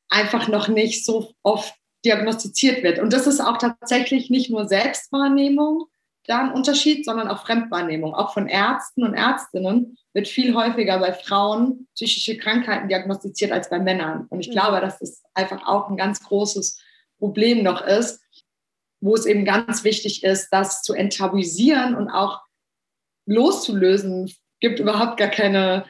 einfach 0.10 0.48
noch 0.48 0.68
nicht 0.68 1.06
so 1.06 1.34
oft 1.44 1.74
diagnostiziert 2.06 2.84
wird. 2.84 3.00
Und 3.00 3.14
das 3.14 3.28
ist 3.28 3.40
auch 3.40 3.58
tatsächlich 3.58 4.30
nicht 4.30 4.50
nur 4.50 4.68
Selbstwahrnehmung 4.68 5.86
da 6.30 6.42
ein 6.42 6.54
Unterschied, 6.54 7.06
sondern 7.06 7.28
auch 7.28 7.46
Fremdwahrnehmung. 7.46 8.14
Auch 8.14 8.34
von 8.34 8.48
Ärzten 8.48 9.04
und 9.04 9.16
Ärztinnen 9.16 9.98
wird 10.14 10.28
viel 10.28 10.54
häufiger 10.54 11.00
bei 11.00 11.12
Frauen 11.12 11.88
psychische 11.96 12.38
Krankheiten 12.38 12.88
diagnostiziert 12.88 13.52
als 13.52 13.70
bei 13.70 13.80
Männern. 13.80 14.28
Und 14.30 14.40
ich 14.40 14.50
mhm. 14.50 14.54
glaube, 14.54 14.80
dass 14.80 15.00
das 15.00 15.24
einfach 15.34 15.68
auch 15.68 15.90
ein 15.90 15.98
ganz 15.98 16.24
großes 16.24 16.80
Problem 17.18 17.64
noch 17.64 17.82
ist, 17.82 18.22
wo 19.02 19.16
es 19.16 19.26
eben 19.26 19.44
ganz 19.44 19.84
wichtig 19.84 20.24
ist, 20.24 20.50
das 20.52 20.84
zu 20.84 20.94
enttabuisieren 20.94 21.96
und 21.96 22.10
auch 22.10 22.42
loszulösen. 23.26 24.26
Es 24.26 24.38
gibt 24.60 24.80
überhaupt 24.80 25.18
gar 25.18 25.30
keine, 25.30 25.86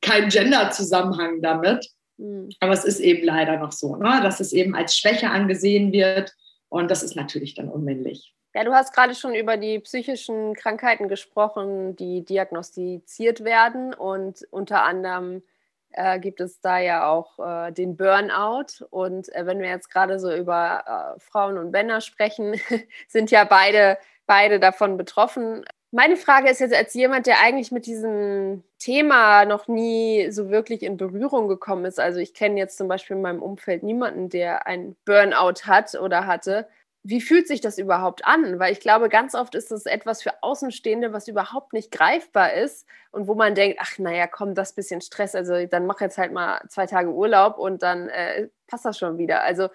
keinen 0.00 0.28
Gender-Zusammenhang 0.28 1.40
damit. 1.40 1.86
Mhm. 2.18 2.50
Aber 2.60 2.72
es 2.72 2.84
ist 2.84 3.00
eben 3.00 3.24
leider 3.24 3.56
noch 3.58 3.72
so, 3.72 3.96
ne? 3.96 4.20
dass 4.22 4.40
es 4.40 4.52
eben 4.52 4.74
als 4.74 4.96
Schwäche 4.96 5.30
angesehen 5.30 5.92
wird. 5.92 6.34
Und 6.68 6.90
das 6.90 7.02
ist 7.02 7.16
natürlich 7.16 7.54
dann 7.54 7.68
unmännlich. 7.68 8.34
Ja, 8.54 8.64
du 8.64 8.72
hast 8.72 8.94
gerade 8.94 9.14
schon 9.14 9.34
über 9.34 9.56
die 9.58 9.78
psychischen 9.80 10.54
Krankheiten 10.54 11.08
gesprochen, 11.08 11.94
die 11.94 12.24
diagnostiziert 12.24 13.44
werden. 13.44 13.92
Und 13.92 14.46
unter 14.50 14.82
anderem 14.82 15.42
äh, 15.90 16.18
gibt 16.18 16.40
es 16.40 16.60
da 16.60 16.78
ja 16.78 17.06
auch 17.06 17.38
äh, 17.38 17.72
den 17.72 17.96
Burnout. 17.96 18.86
Und 18.88 19.34
äh, 19.34 19.44
wenn 19.44 19.60
wir 19.60 19.68
jetzt 19.68 19.90
gerade 19.90 20.18
so 20.18 20.32
über 20.34 21.16
äh, 21.16 21.20
Frauen 21.20 21.58
und 21.58 21.70
Männer 21.70 22.00
sprechen, 22.00 22.58
sind 23.08 23.30
ja 23.30 23.44
beide, 23.44 23.98
beide 24.26 24.58
davon 24.58 24.96
betroffen. 24.96 25.64
Meine 25.92 26.16
Frage 26.16 26.50
ist 26.50 26.60
jetzt 26.60 26.74
als 26.74 26.94
jemand, 26.94 27.26
der 27.26 27.40
eigentlich 27.40 27.70
mit 27.70 27.86
diesem 27.86 28.64
Thema 28.78 29.44
noch 29.44 29.68
nie 29.68 30.30
so 30.30 30.50
wirklich 30.50 30.82
in 30.82 30.96
Berührung 30.96 31.48
gekommen 31.48 31.84
ist. 31.84 32.00
Also 32.00 32.18
ich 32.18 32.34
kenne 32.34 32.58
jetzt 32.58 32.76
zum 32.76 32.88
Beispiel 32.88 33.16
in 33.16 33.22
meinem 33.22 33.42
Umfeld 33.42 33.82
niemanden, 33.82 34.28
der 34.28 34.66
ein 34.66 34.96
Burnout 35.04 35.62
hat 35.64 35.94
oder 35.94 36.26
hatte. 36.26 36.68
Wie 37.04 37.20
fühlt 37.20 37.46
sich 37.46 37.60
das 37.60 37.78
überhaupt 37.78 38.26
an? 38.26 38.58
Weil 38.58 38.72
ich 38.72 38.80
glaube, 38.80 39.08
ganz 39.08 39.36
oft 39.36 39.54
ist 39.54 39.70
das 39.70 39.86
etwas 39.86 40.22
für 40.22 40.42
Außenstehende, 40.42 41.12
was 41.12 41.28
überhaupt 41.28 41.72
nicht 41.72 41.92
greifbar 41.92 42.52
ist 42.52 42.84
und 43.12 43.28
wo 43.28 43.36
man 43.36 43.54
denkt, 43.54 43.78
ach 43.80 43.96
naja, 43.98 44.26
komm, 44.26 44.54
das 44.56 44.72
bisschen 44.72 45.00
Stress, 45.00 45.36
also 45.36 45.66
dann 45.66 45.86
mach 45.86 46.00
jetzt 46.00 46.18
halt 46.18 46.32
mal 46.32 46.60
zwei 46.68 46.86
Tage 46.86 47.10
Urlaub 47.10 47.58
und 47.58 47.82
dann 47.82 48.08
äh, 48.08 48.48
passt 48.66 48.84
das 48.84 48.98
schon 48.98 49.18
wieder. 49.18 49.42
Also 49.44 49.68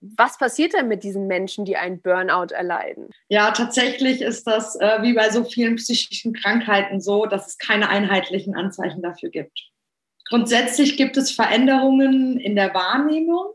was 0.00 0.38
passiert 0.38 0.74
denn 0.74 0.88
mit 0.88 1.02
diesen 1.04 1.26
Menschen, 1.26 1.64
die 1.64 1.76
einen 1.76 2.00
Burnout 2.00 2.52
erleiden? 2.52 3.10
Ja, 3.28 3.50
tatsächlich 3.50 4.20
ist 4.20 4.46
das 4.46 4.76
äh, 4.76 5.02
wie 5.02 5.14
bei 5.14 5.30
so 5.30 5.44
vielen 5.44 5.76
psychischen 5.76 6.32
Krankheiten 6.32 7.00
so, 7.00 7.26
dass 7.26 7.46
es 7.46 7.58
keine 7.58 7.88
einheitlichen 7.88 8.54
Anzeichen 8.54 9.02
dafür 9.02 9.30
gibt. 9.30 9.58
Grundsätzlich 10.28 10.96
gibt 10.96 11.16
es 11.16 11.30
Veränderungen 11.30 12.38
in 12.38 12.56
der 12.56 12.74
Wahrnehmung 12.74 13.52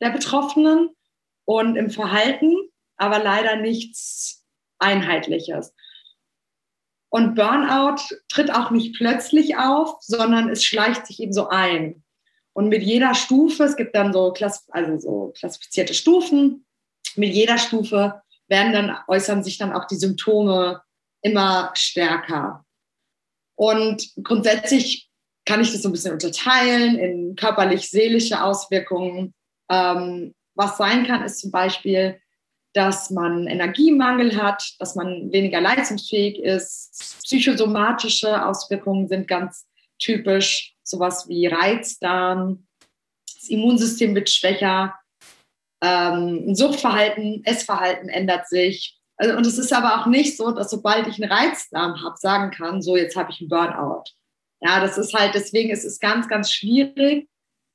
der 0.00 0.10
Betroffenen 0.10 0.90
und 1.44 1.76
im 1.76 1.90
Verhalten, 1.90 2.54
aber 2.96 3.18
leider 3.18 3.56
nichts 3.56 4.44
Einheitliches. 4.78 5.74
Und 7.10 7.34
Burnout 7.34 8.02
tritt 8.28 8.52
auch 8.52 8.70
nicht 8.70 8.96
plötzlich 8.96 9.56
auf, 9.56 9.96
sondern 10.00 10.50
es 10.50 10.62
schleicht 10.62 11.06
sich 11.06 11.20
eben 11.20 11.32
so 11.32 11.48
ein. 11.48 12.04
Und 12.58 12.70
mit 12.70 12.82
jeder 12.82 13.14
Stufe, 13.14 13.62
es 13.62 13.76
gibt 13.76 13.94
dann 13.94 14.12
so, 14.12 14.32
Klass, 14.32 14.66
also 14.72 14.98
so 14.98 15.32
klassifizierte 15.38 15.94
Stufen, 15.94 16.66
mit 17.14 17.32
jeder 17.32 17.56
Stufe 17.56 18.20
werden 18.48 18.72
dann, 18.72 18.98
äußern 19.06 19.44
sich 19.44 19.58
dann 19.58 19.72
auch 19.72 19.86
die 19.86 19.94
Symptome 19.94 20.82
immer 21.22 21.70
stärker. 21.74 22.64
Und 23.54 24.10
grundsätzlich 24.24 25.08
kann 25.44 25.60
ich 25.60 25.70
das 25.70 25.82
so 25.82 25.88
ein 25.88 25.92
bisschen 25.92 26.14
unterteilen 26.14 26.98
in 26.98 27.36
körperlich-seelische 27.36 28.42
Auswirkungen. 28.42 29.34
Ähm, 29.70 30.34
was 30.56 30.78
sein 30.78 31.06
kann, 31.06 31.22
ist 31.22 31.38
zum 31.38 31.52
Beispiel, 31.52 32.20
dass 32.72 33.10
man 33.10 33.46
Energiemangel 33.46 34.36
hat, 34.36 34.74
dass 34.80 34.96
man 34.96 35.30
weniger 35.30 35.60
leistungsfähig 35.60 36.40
ist. 36.40 37.20
Psychosomatische 37.22 38.44
Auswirkungen 38.44 39.06
sind 39.06 39.28
ganz 39.28 39.67
typisch 39.98 40.74
sowas 40.82 41.28
wie 41.28 41.46
Reizdarm, 41.46 42.66
das 43.34 43.48
Immunsystem 43.48 44.14
wird 44.14 44.30
schwächer, 44.30 44.94
ähm, 45.82 46.54
Suchtverhalten, 46.54 47.44
Essverhalten 47.44 48.08
ändert 48.08 48.48
sich. 48.48 48.98
Also, 49.16 49.36
und 49.36 49.46
es 49.46 49.58
ist 49.58 49.72
aber 49.72 50.00
auch 50.00 50.06
nicht 50.06 50.36
so, 50.36 50.50
dass 50.52 50.70
sobald 50.70 51.06
ich 51.06 51.22
einen 51.22 51.30
Reizdarm 51.30 52.02
habe, 52.02 52.16
sagen 52.16 52.50
kann, 52.50 52.82
so 52.82 52.96
jetzt 52.96 53.16
habe 53.16 53.30
ich 53.30 53.40
einen 53.40 53.48
Burnout. 53.48 54.04
Ja, 54.60 54.80
das 54.80 54.98
ist 54.98 55.14
halt, 55.14 55.34
deswegen 55.34 55.70
ist 55.70 55.84
es 55.84 56.00
ganz, 56.00 56.28
ganz 56.28 56.52
schwierig. 56.52 57.28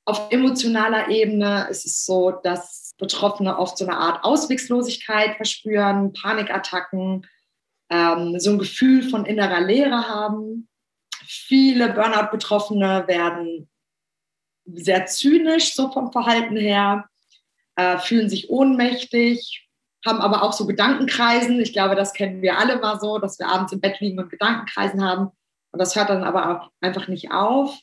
Auf 0.06 0.30
emotionaler 0.30 1.08
Ebene 1.08 1.66
ist 1.70 1.86
es 1.86 2.04
so, 2.04 2.30
dass 2.30 2.92
Betroffene 2.98 3.58
oft 3.58 3.78
so 3.78 3.86
eine 3.86 3.96
Art 3.96 4.22
Ausweglosigkeit 4.22 5.36
verspüren, 5.36 6.12
Panikattacken, 6.12 7.26
ähm, 7.90 8.38
so 8.38 8.50
ein 8.50 8.58
Gefühl 8.58 9.08
von 9.08 9.24
innerer 9.24 9.60
Leere 9.60 10.08
haben 10.08 10.68
viele 11.26 11.92
Burnout-Betroffene 11.92 13.04
werden 13.06 13.68
sehr 14.66 15.06
zynisch, 15.06 15.74
so 15.74 15.90
vom 15.90 16.12
Verhalten 16.12 16.56
her, 16.56 17.08
äh, 17.76 17.98
fühlen 17.98 18.28
sich 18.28 18.50
ohnmächtig, 18.50 19.68
haben 20.04 20.20
aber 20.20 20.42
auch 20.42 20.52
so 20.52 20.66
Gedankenkreisen. 20.66 21.60
Ich 21.60 21.72
glaube, 21.72 21.96
das 21.96 22.12
kennen 22.12 22.42
wir 22.42 22.58
alle 22.58 22.78
mal 22.78 23.00
so, 23.00 23.18
dass 23.18 23.38
wir 23.38 23.48
abends 23.48 23.72
im 23.72 23.80
Bett 23.80 24.00
liegen 24.00 24.18
und 24.18 24.30
Gedankenkreisen 24.30 25.04
haben. 25.04 25.30
Und 25.72 25.78
das 25.78 25.96
hört 25.96 26.10
dann 26.10 26.24
aber 26.24 26.50
auch 26.50 26.70
einfach 26.80 27.08
nicht 27.08 27.32
auf. 27.32 27.76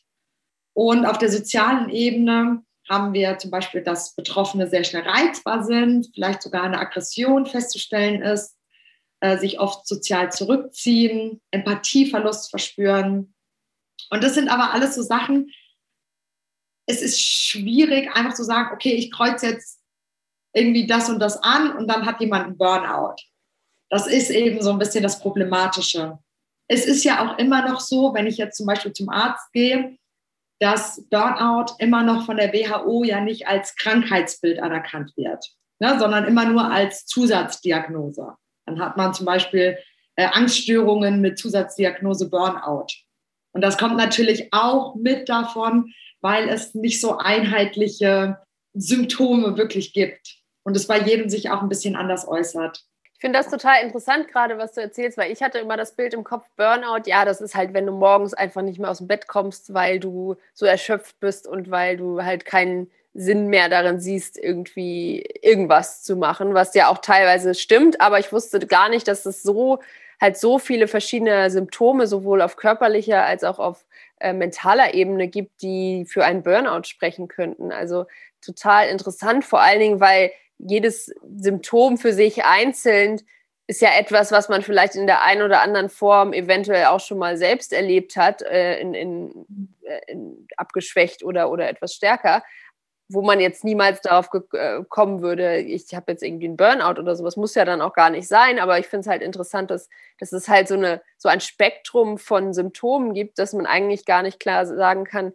Und 0.73 1.05
auf 1.05 1.17
der 1.17 1.29
sozialen 1.29 1.89
Ebene 1.89 2.63
haben 2.89 3.13
wir 3.13 3.37
zum 3.37 3.51
Beispiel, 3.51 3.81
dass 3.81 4.15
Betroffene 4.15 4.67
sehr 4.67 4.83
schnell 4.83 5.03
reizbar 5.03 5.63
sind, 5.63 6.09
vielleicht 6.13 6.41
sogar 6.41 6.63
eine 6.63 6.79
Aggression 6.79 7.45
festzustellen 7.45 8.21
ist, 8.21 8.55
äh, 9.21 9.37
sich 9.37 9.59
oft 9.59 9.87
sozial 9.87 10.31
zurückziehen, 10.31 11.41
Empathieverlust 11.51 12.49
verspüren. 12.49 13.33
Und 14.09 14.23
das 14.23 14.33
sind 14.33 14.49
aber 14.49 14.73
alles 14.73 14.95
so 14.95 15.01
Sachen, 15.01 15.51
es 16.87 17.01
ist 17.01 17.21
schwierig, 17.21 18.09
einfach 18.13 18.33
zu 18.33 18.43
sagen, 18.43 18.71
okay, 18.73 18.93
ich 18.93 19.11
kreuze 19.11 19.47
jetzt 19.47 19.79
irgendwie 20.53 20.87
das 20.87 21.09
und 21.09 21.19
das 21.19 21.41
an 21.41 21.75
und 21.77 21.87
dann 21.87 22.05
hat 22.05 22.19
jemand 22.19 22.45
einen 22.45 22.57
Burnout. 22.57 23.15
Das 23.89 24.07
ist 24.07 24.29
eben 24.29 24.61
so 24.61 24.71
ein 24.71 24.79
bisschen 24.79 25.03
das 25.03 25.19
Problematische. 25.19 26.19
Es 26.67 26.85
ist 26.85 27.03
ja 27.03 27.25
auch 27.25 27.37
immer 27.37 27.67
noch 27.67 27.79
so, 27.79 28.13
wenn 28.13 28.27
ich 28.27 28.37
jetzt 28.37 28.57
zum 28.57 28.65
Beispiel 28.65 28.93
zum 28.93 29.09
Arzt 29.09 29.51
gehe, 29.53 29.97
dass 30.59 31.05
Burnout 31.09 31.73
immer 31.79 32.03
noch 32.03 32.25
von 32.25 32.37
der 32.37 32.53
WHO 32.53 33.03
ja 33.03 33.21
nicht 33.21 33.47
als 33.47 33.75
Krankheitsbild 33.75 34.59
anerkannt 34.59 35.11
wird, 35.15 35.45
ne, 35.79 35.97
sondern 35.99 36.25
immer 36.25 36.45
nur 36.45 36.71
als 36.71 37.05
Zusatzdiagnose. 37.05 38.35
Dann 38.71 38.85
hat 38.85 38.97
man 38.97 39.13
zum 39.13 39.25
Beispiel 39.25 39.77
äh, 40.15 40.27
Angststörungen 40.31 41.21
mit 41.21 41.37
Zusatzdiagnose 41.37 42.29
Burnout. 42.29 42.87
Und 43.53 43.61
das 43.61 43.77
kommt 43.77 43.97
natürlich 43.97 44.53
auch 44.53 44.95
mit 44.95 45.29
davon, 45.29 45.93
weil 46.21 46.49
es 46.49 46.73
nicht 46.73 47.01
so 47.01 47.17
einheitliche 47.17 48.37
Symptome 48.73 49.57
wirklich 49.57 49.93
gibt 49.93 50.37
und 50.63 50.75
es 50.77 50.87
bei 50.87 50.99
jedem 50.99 51.29
sich 51.29 51.49
auch 51.49 51.61
ein 51.61 51.69
bisschen 51.69 51.95
anders 51.95 52.27
äußert. 52.27 52.83
Ich 53.13 53.19
finde 53.19 53.37
das 53.37 53.51
total 53.51 53.83
interessant 53.83 54.29
gerade, 54.29 54.57
was 54.57 54.73
du 54.73 54.81
erzählst, 54.81 55.17
weil 55.17 55.31
ich 55.31 55.43
hatte 55.43 55.59
immer 55.59 55.77
das 55.77 55.95
Bild 55.95 56.13
im 56.13 56.23
Kopf, 56.23 56.47
Burnout, 56.55 57.03
ja, 57.05 57.23
das 57.23 57.39
ist 57.39 57.53
halt, 57.53 57.73
wenn 57.73 57.85
du 57.85 57.91
morgens 57.91 58.33
einfach 58.33 58.63
nicht 58.63 58.79
mehr 58.79 58.89
aus 58.89 58.97
dem 58.97 59.07
Bett 59.07 59.27
kommst, 59.27 59.73
weil 59.75 59.99
du 59.99 60.37
so 60.53 60.65
erschöpft 60.65 61.19
bist 61.19 61.47
und 61.47 61.69
weil 61.69 61.97
du 61.97 62.23
halt 62.23 62.45
keinen 62.45 62.89
Sinn 63.13 63.47
mehr 63.47 63.67
darin 63.67 63.99
siehst, 63.99 64.37
irgendwie 64.37 65.23
irgendwas 65.41 66.03
zu 66.03 66.15
machen, 66.15 66.53
was 66.53 66.73
ja 66.73 66.87
auch 66.87 66.99
teilweise 66.99 67.53
stimmt, 67.55 67.99
aber 67.99 68.19
ich 68.19 68.31
wusste 68.31 68.59
gar 68.65 68.89
nicht, 68.89 69.07
dass 69.07 69.25
es 69.25 69.43
so 69.43 69.79
halt 70.21 70.37
so 70.37 70.59
viele 70.59 70.87
verschiedene 70.87 71.49
Symptome 71.49 72.05
sowohl 72.05 72.41
auf 72.41 72.55
körperlicher 72.55 73.25
als 73.25 73.43
auch 73.43 73.57
auf 73.57 73.85
äh, 74.19 74.33
mentaler 74.33 74.93
Ebene 74.93 75.27
gibt, 75.27 75.63
die 75.63 76.05
für 76.07 76.23
einen 76.23 76.43
Burnout 76.43 76.83
sprechen 76.83 77.27
könnten. 77.27 77.71
Also 77.71 78.05
total 78.39 78.87
interessant, 78.89 79.43
vor 79.43 79.61
allen 79.61 79.79
Dingen, 79.79 79.99
weil 79.99 80.31
jedes 80.59 81.11
Symptom 81.37 81.97
für 81.97 82.13
sich 82.13 82.45
einzeln 82.45 83.19
ist 83.65 83.81
ja 83.81 83.89
etwas, 83.97 84.31
was 84.31 84.47
man 84.47 84.61
vielleicht 84.61 84.95
in 84.95 85.07
der 85.07 85.23
einen 85.23 85.41
oder 85.41 85.61
anderen 85.61 85.89
Form 85.89 86.33
eventuell 86.33 86.85
auch 86.85 86.99
schon 86.99 87.17
mal 87.17 87.37
selbst 87.37 87.73
erlebt 87.73 88.15
hat, 88.15 88.41
äh, 88.43 88.79
in, 88.79 88.93
in, 88.93 89.45
äh, 89.83 90.11
in 90.11 90.47
abgeschwächt 90.57 91.23
oder, 91.23 91.49
oder 91.49 91.67
etwas 91.67 91.93
stärker 91.93 92.43
wo 93.13 93.21
man 93.21 93.39
jetzt 93.39 93.63
niemals 93.63 94.01
darauf 94.01 94.29
äh, 94.53 94.83
kommen 94.89 95.21
würde, 95.21 95.57
ich 95.57 95.93
habe 95.93 96.11
jetzt 96.11 96.23
irgendwie 96.23 96.45
einen 96.45 96.57
Burnout 96.57 96.99
oder 96.99 97.15
sowas, 97.15 97.37
muss 97.37 97.55
ja 97.55 97.65
dann 97.65 97.81
auch 97.81 97.93
gar 97.93 98.09
nicht 98.09 98.27
sein, 98.27 98.59
aber 98.59 98.79
ich 98.79 98.87
finde 98.87 99.01
es 99.01 99.07
halt 99.07 99.21
interessant, 99.21 99.71
dass, 99.71 99.89
dass 100.19 100.31
es 100.31 100.47
halt 100.47 100.67
so, 100.67 100.75
eine, 100.75 101.01
so 101.17 101.29
ein 101.29 101.41
Spektrum 101.41 102.17
von 102.17 102.53
Symptomen 102.53 103.13
gibt, 103.13 103.39
dass 103.39 103.53
man 103.53 103.65
eigentlich 103.65 104.05
gar 104.05 104.23
nicht 104.23 104.39
klar 104.39 104.65
sagen 104.65 105.05
kann, 105.05 105.33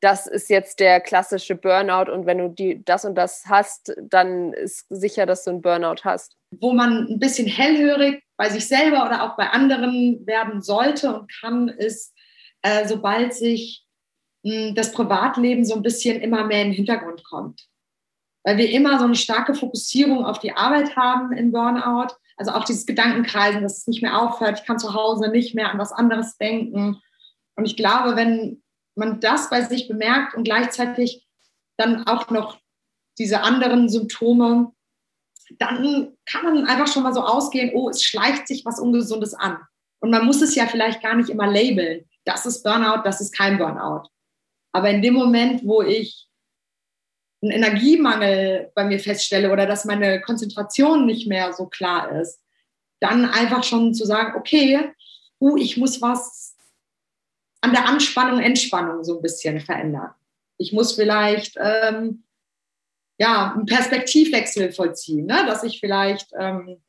das 0.00 0.26
ist 0.26 0.48
jetzt 0.48 0.80
der 0.80 1.00
klassische 1.00 1.54
Burnout 1.54 2.10
und 2.10 2.26
wenn 2.26 2.38
du 2.38 2.48
die, 2.48 2.82
das 2.84 3.04
und 3.04 3.14
das 3.16 3.44
hast, 3.46 3.94
dann 4.00 4.52
ist 4.52 4.86
sicher, 4.88 5.26
dass 5.26 5.44
du 5.44 5.50
einen 5.50 5.62
Burnout 5.62 6.04
hast. 6.04 6.36
Wo 6.58 6.72
man 6.72 7.06
ein 7.08 7.18
bisschen 7.18 7.46
hellhörig 7.46 8.22
bei 8.36 8.48
sich 8.48 8.66
selber 8.66 9.04
oder 9.04 9.22
auch 9.22 9.36
bei 9.36 9.50
anderen 9.50 10.26
werden 10.26 10.62
sollte 10.62 11.14
und 11.14 11.30
kann, 11.40 11.68
ist, 11.68 12.14
äh, 12.62 12.86
sobald 12.88 13.34
sich 13.34 13.84
das 14.42 14.92
Privatleben 14.92 15.64
so 15.64 15.74
ein 15.74 15.82
bisschen 15.82 16.20
immer 16.20 16.44
mehr 16.44 16.62
in 16.62 16.68
den 16.68 16.76
Hintergrund 16.76 17.24
kommt. 17.24 17.66
Weil 18.42 18.56
wir 18.56 18.70
immer 18.70 18.98
so 18.98 19.04
eine 19.04 19.16
starke 19.16 19.54
Fokussierung 19.54 20.24
auf 20.24 20.38
die 20.38 20.52
Arbeit 20.52 20.96
haben 20.96 21.32
im 21.32 21.52
Burnout. 21.52 22.14
Also 22.36 22.52
auch 22.52 22.64
dieses 22.64 22.86
Gedankenkreisen, 22.86 23.62
dass 23.62 23.78
es 23.78 23.86
nicht 23.86 24.02
mehr 24.02 24.18
aufhört. 24.18 24.60
Ich 24.60 24.66
kann 24.66 24.78
zu 24.78 24.94
Hause 24.94 25.28
nicht 25.30 25.54
mehr 25.54 25.70
an 25.70 25.78
was 25.78 25.92
anderes 25.92 26.38
denken. 26.38 27.02
Und 27.56 27.66
ich 27.66 27.76
glaube, 27.76 28.16
wenn 28.16 28.62
man 28.94 29.20
das 29.20 29.50
bei 29.50 29.62
sich 29.62 29.88
bemerkt 29.88 30.34
und 30.34 30.44
gleichzeitig 30.44 31.26
dann 31.76 32.06
auch 32.06 32.30
noch 32.30 32.58
diese 33.18 33.42
anderen 33.42 33.90
Symptome, 33.90 34.72
dann 35.58 36.16
kann 36.24 36.44
man 36.44 36.66
einfach 36.66 36.86
schon 36.86 37.02
mal 37.02 37.12
so 37.12 37.22
ausgehen, 37.22 37.72
oh, 37.74 37.90
es 37.90 38.02
schleicht 38.02 38.46
sich 38.46 38.64
was 38.64 38.80
Ungesundes 38.80 39.34
an. 39.34 39.58
Und 40.00 40.10
man 40.10 40.24
muss 40.24 40.40
es 40.40 40.54
ja 40.54 40.66
vielleicht 40.66 41.02
gar 41.02 41.14
nicht 41.14 41.28
immer 41.28 41.46
labeln. 41.46 42.08
Das 42.24 42.46
ist 42.46 42.62
Burnout, 42.62 43.02
das 43.04 43.20
ist 43.20 43.36
kein 43.36 43.58
Burnout. 43.58 44.08
Aber 44.72 44.90
in 44.90 45.02
dem 45.02 45.14
Moment, 45.14 45.64
wo 45.64 45.82
ich 45.82 46.28
einen 47.42 47.52
Energiemangel 47.52 48.70
bei 48.74 48.84
mir 48.84 49.00
feststelle 49.00 49.50
oder 49.50 49.66
dass 49.66 49.84
meine 49.84 50.20
Konzentration 50.20 51.06
nicht 51.06 51.26
mehr 51.26 51.52
so 51.52 51.66
klar 51.66 52.20
ist, 52.20 52.40
dann 53.00 53.24
einfach 53.24 53.64
schon 53.64 53.94
zu 53.94 54.04
sagen, 54.04 54.38
okay, 54.38 54.92
uh, 55.40 55.56
ich 55.56 55.76
muss 55.76 56.02
was 56.02 56.54
an 57.62 57.72
der 57.72 57.86
Anspannung, 57.86 58.40
Entspannung 58.40 59.04
so 59.04 59.16
ein 59.16 59.22
bisschen 59.22 59.60
verändern. 59.60 60.12
Ich 60.58 60.72
muss 60.72 60.94
vielleicht 60.94 61.56
ähm, 61.58 62.24
ja, 63.18 63.52
einen 63.52 63.66
Perspektivwechsel 63.66 64.72
vollziehen, 64.72 65.26
ne? 65.26 65.44
dass 65.46 65.62
ich 65.62 65.80
vielleicht 65.80 66.32
ähm, 66.38 66.82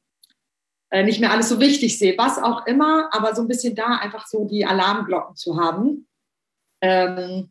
äh, 0.89 1.03
nicht 1.03 1.19
mehr 1.19 1.31
alles 1.31 1.49
so 1.49 1.59
wichtig 1.59 1.97
sehe, 1.97 2.17
was 2.17 2.37
auch 2.37 2.65
immer, 2.67 3.09
aber 3.13 3.35
so 3.35 3.41
ein 3.41 3.47
bisschen 3.47 3.75
da 3.75 3.97
einfach 3.97 4.27
so 4.27 4.45
die 4.45 4.65
Alarmglocken 4.65 5.35
zu 5.35 5.59
haben. 5.59 6.07
Ähm, 6.81 7.49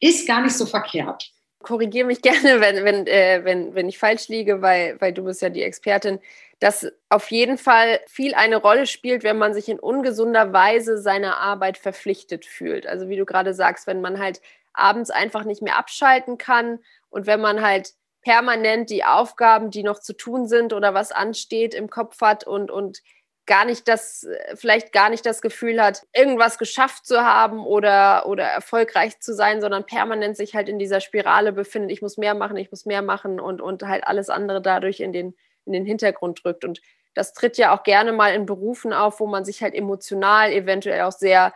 ist 0.00 0.26
gar 0.26 0.42
nicht 0.42 0.56
so 0.56 0.66
verkehrt. 0.66 1.30
Korrigiere 1.62 2.06
mich 2.06 2.22
gerne, 2.22 2.60
wenn, 2.60 2.84
wenn, 2.84 3.06
äh, 3.06 3.40
wenn, 3.44 3.74
wenn 3.74 3.88
ich 3.88 3.98
falsch 3.98 4.28
liege, 4.28 4.62
weil, 4.62 5.00
weil 5.00 5.12
du 5.12 5.24
bist 5.24 5.42
ja 5.42 5.50
die 5.50 5.62
Expertin, 5.62 6.18
dass 6.58 6.86
auf 7.08 7.30
jeden 7.30 7.56
Fall 7.56 8.00
viel 8.06 8.34
eine 8.34 8.56
Rolle 8.56 8.86
spielt, 8.86 9.22
wenn 9.22 9.38
man 9.38 9.54
sich 9.54 9.68
in 9.68 9.80
ungesunder 9.80 10.52
Weise 10.52 10.98
seiner 10.98 11.38
Arbeit 11.38 11.78
verpflichtet 11.78 12.44
fühlt. 12.44 12.86
Also 12.86 13.08
wie 13.08 13.16
du 13.16 13.24
gerade 13.24 13.54
sagst, 13.54 13.86
wenn 13.86 14.00
man 14.00 14.18
halt 14.18 14.42
abends 14.72 15.10
einfach 15.10 15.44
nicht 15.44 15.62
mehr 15.62 15.78
abschalten 15.78 16.38
kann 16.38 16.78
und 17.08 17.26
wenn 17.26 17.40
man 17.40 17.62
halt 17.62 17.94
permanent 18.22 18.90
die 18.90 19.04
Aufgaben, 19.04 19.70
die 19.70 19.82
noch 19.82 19.98
zu 20.00 20.12
tun 20.12 20.46
sind 20.46 20.74
oder 20.74 20.92
was 20.92 21.12
ansteht, 21.12 21.74
im 21.74 21.88
Kopf 21.88 22.20
hat 22.20 22.46
und, 22.46 22.70
und 22.70 23.02
gar 23.46 23.64
nicht 23.64 23.88
das, 23.88 24.26
vielleicht 24.54 24.92
gar 24.92 25.10
nicht 25.10 25.26
das 25.26 25.42
Gefühl 25.42 25.82
hat, 25.82 26.06
irgendwas 26.14 26.58
geschafft 26.58 27.06
zu 27.06 27.24
haben 27.24 27.66
oder, 27.66 28.26
oder 28.26 28.44
erfolgreich 28.44 29.20
zu 29.20 29.34
sein, 29.34 29.60
sondern 29.60 29.86
permanent 29.86 30.36
sich 30.36 30.54
halt 30.54 30.68
in 30.68 30.78
dieser 30.78 31.00
Spirale 31.00 31.52
befindet, 31.52 31.90
ich 31.90 32.02
muss 32.02 32.16
mehr 32.16 32.34
machen, 32.34 32.56
ich 32.56 32.70
muss 32.70 32.86
mehr 32.86 33.02
machen 33.02 33.40
und, 33.40 33.60
und 33.60 33.82
halt 33.82 34.06
alles 34.06 34.28
andere 34.28 34.62
dadurch 34.62 35.00
in 35.00 35.12
den, 35.12 35.34
in 35.64 35.72
den 35.72 35.84
Hintergrund 35.84 36.44
drückt. 36.44 36.64
Und 36.64 36.80
das 37.14 37.32
tritt 37.32 37.58
ja 37.58 37.74
auch 37.74 37.82
gerne 37.82 38.12
mal 38.12 38.34
in 38.34 38.46
Berufen 38.46 38.92
auf, 38.92 39.20
wo 39.20 39.26
man 39.26 39.44
sich 39.44 39.62
halt 39.62 39.74
emotional 39.74 40.52
eventuell 40.52 41.02
auch 41.02 41.12
sehr 41.12 41.52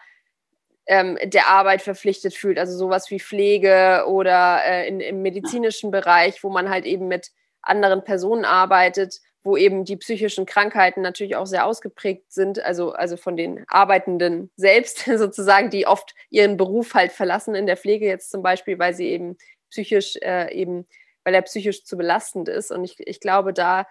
ähm, 0.86 1.18
der 1.22 1.48
Arbeit 1.48 1.82
verpflichtet 1.82 2.34
fühlt. 2.34 2.58
Also 2.58 2.76
sowas 2.76 3.10
wie 3.10 3.20
Pflege 3.20 4.04
oder 4.08 4.64
äh, 4.64 4.88
in, 4.88 5.00
im 5.00 5.22
medizinischen 5.22 5.90
Bereich, 5.90 6.42
wo 6.42 6.50
man 6.50 6.68
halt 6.68 6.84
eben 6.84 7.08
mit 7.08 7.30
anderen 7.62 8.04
Personen 8.04 8.44
arbeitet 8.44 9.20
wo 9.44 9.58
eben 9.58 9.84
die 9.84 9.96
psychischen 9.96 10.46
Krankheiten 10.46 11.02
natürlich 11.02 11.36
auch 11.36 11.46
sehr 11.46 11.66
ausgeprägt 11.66 12.32
sind, 12.32 12.64
also, 12.64 12.92
also 12.92 13.18
von 13.18 13.36
den 13.36 13.64
Arbeitenden 13.68 14.50
selbst 14.56 15.04
sozusagen, 15.16 15.70
die 15.70 15.86
oft 15.86 16.14
ihren 16.30 16.56
Beruf 16.56 16.94
halt 16.94 17.12
verlassen 17.12 17.54
in 17.54 17.66
der 17.66 17.76
Pflege 17.76 18.06
jetzt 18.06 18.30
zum 18.30 18.42
Beispiel, 18.42 18.78
weil 18.78 18.94
sie 18.94 19.08
eben 19.08 19.36
psychisch 19.70 20.16
äh, 20.22 20.52
eben, 20.52 20.86
weil 21.24 21.34
er 21.34 21.42
psychisch 21.42 21.84
zu 21.84 21.96
belastend 21.98 22.48
ist. 22.48 22.70
Und 22.70 22.84
ich, 22.84 22.96
ich 22.98 23.20
glaube, 23.20 23.52
da, 23.52 23.86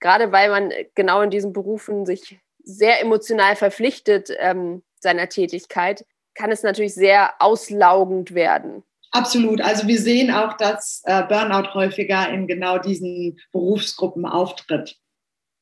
gerade 0.00 0.32
weil 0.32 0.48
man 0.48 0.72
genau 0.94 1.20
in 1.20 1.30
diesen 1.30 1.52
Berufen 1.52 2.06
sich 2.06 2.38
sehr 2.62 3.02
emotional 3.02 3.56
verpflichtet 3.56 4.30
ähm, 4.38 4.82
seiner 5.00 5.28
Tätigkeit, 5.28 6.06
kann 6.34 6.50
es 6.50 6.62
natürlich 6.62 6.94
sehr 6.94 7.34
auslaugend 7.40 8.34
werden. 8.34 8.82
Absolut. 9.14 9.60
Also 9.60 9.86
wir 9.86 10.00
sehen 10.00 10.32
auch, 10.32 10.56
dass 10.56 11.00
äh, 11.04 11.22
Burnout 11.22 11.72
häufiger 11.72 12.28
in 12.30 12.48
genau 12.48 12.78
diesen 12.78 13.38
Berufsgruppen 13.52 14.26
auftritt. 14.26 14.96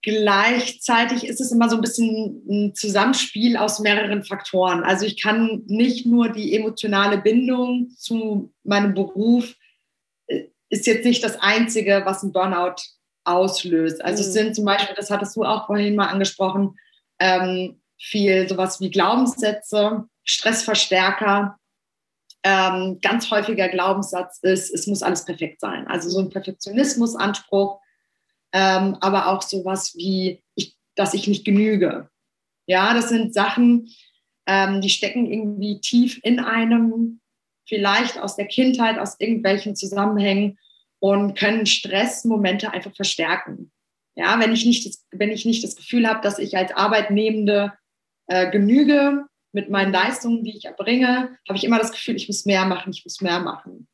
Gleichzeitig 0.01 1.27
ist 1.27 1.39
es 1.39 1.53
immer 1.53 1.69
so 1.69 1.77
ein 1.77 1.83
bisschen 1.83 2.43
ein 2.49 2.75
Zusammenspiel 2.75 3.59
aus 3.59 3.79
mehreren 3.79 4.25
Faktoren. 4.25 4.83
Also 4.83 5.05
ich 5.05 5.23
kann 5.23 5.65
nicht 5.67 6.07
nur 6.07 6.31
die 6.31 6.57
emotionale 6.57 7.19
Bindung 7.19 7.91
zu 7.91 8.51
meinem 8.65 8.95
Beruf 8.95 9.55
äh, 10.29 10.47
ist 10.71 10.87
jetzt 10.87 11.05
nicht 11.05 11.23
das 11.23 11.39
Einzige, 11.39 12.03
was 12.07 12.23
ein 12.23 12.33
Burnout 12.33 12.77
auslöst. 13.25 14.03
Also 14.03 14.23
mhm. 14.23 14.29
es 14.29 14.33
sind 14.33 14.57
zum 14.57 14.65
Beispiel, 14.65 14.97
das 14.97 15.11
hattest 15.11 15.37
du 15.37 15.45
auch 15.45 15.67
vorhin 15.67 15.95
mal 15.95 16.09
angesprochen, 16.09 16.75
ähm, 17.19 17.83
viel 17.99 18.49
sowas 18.49 18.81
wie 18.81 18.91
Glaubenssätze, 18.91 20.05
Stressverstärker 20.25 21.59
ähm, 22.45 22.99
ganz 23.01 23.31
häufiger 23.31 23.69
Glaubenssatz 23.69 24.39
ist, 24.43 24.73
es 24.75 24.87
muss 24.87 25.03
alles 25.03 25.25
perfekt 25.25 25.61
sein. 25.61 25.87
Also 25.87 26.09
so 26.09 26.19
ein 26.19 26.31
Perfektionismusanspruch, 26.31 27.81
ähm, 28.53 28.97
aber 29.01 29.29
auch 29.29 29.43
sowas 29.43 29.95
wie, 29.97 30.43
ich, 30.55 30.77
dass 30.95 31.15
ich 31.15 31.29
nicht 31.29 31.45
genüge. 31.45 32.09
Ja, 32.67 32.95
das 32.95 33.09
sind 33.09 33.35
Sachen, 33.35 33.89
ähm, 34.47 34.81
die 34.81 34.91
stecken 34.91 35.27
irgendwie 35.27 35.81
tief 35.81 36.21
in 36.23 36.41
einem, 36.41 37.21
vielleicht 37.69 38.19
aus 38.19 38.37
der 38.37 38.47
Kindheit, 38.47 38.99
aus 38.99 39.19
irgendwelchen 39.19 39.77
Zusammenhängen 39.77 40.59
und 40.99 41.37
können 41.39 41.67
Stressmomente 41.67 42.73
einfach 42.73 42.95
verstärken. 42.95 43.73
Ja, 44.15 44.39
wenn 44.41 44.53
ich 44.53 44.67
nicht 44.67 44.87
das, 44.87 45.07
wenn 45.11 45.31
ich 45.31 45.47
nicht 45.47 45.65
das 45.65 45.77
Gefühl 45.77 46.07
habe, 46.07 46.21
dass 46.21 46.39
ich 46.39 46.57
als 46.57 46.73
Arbeitnehmende 46.73 47.73
äh, 48.27 48.51
genüge, 48.51 49.25
mit 49.53 49.71
meinen 49.71 49.93
Leistungen, 49.93 50.45
die 50.45 50.57
ich 50.57 50.65
erbringe, 50.65 51.37
habe 51.49 51.57
ich 51.57 51.65
immer 51.65 51.79
das 51.79 51.93
Gefühl, 51.93 52.17
ich 52.17 52.29
muss 52.29 52.47
mehr 52.47 52.65
machen, 52.65 52.93
ich 52.93 53.05
muss 53.05 53.21
mehr 53.21 53.41
machen. 53.41 53.87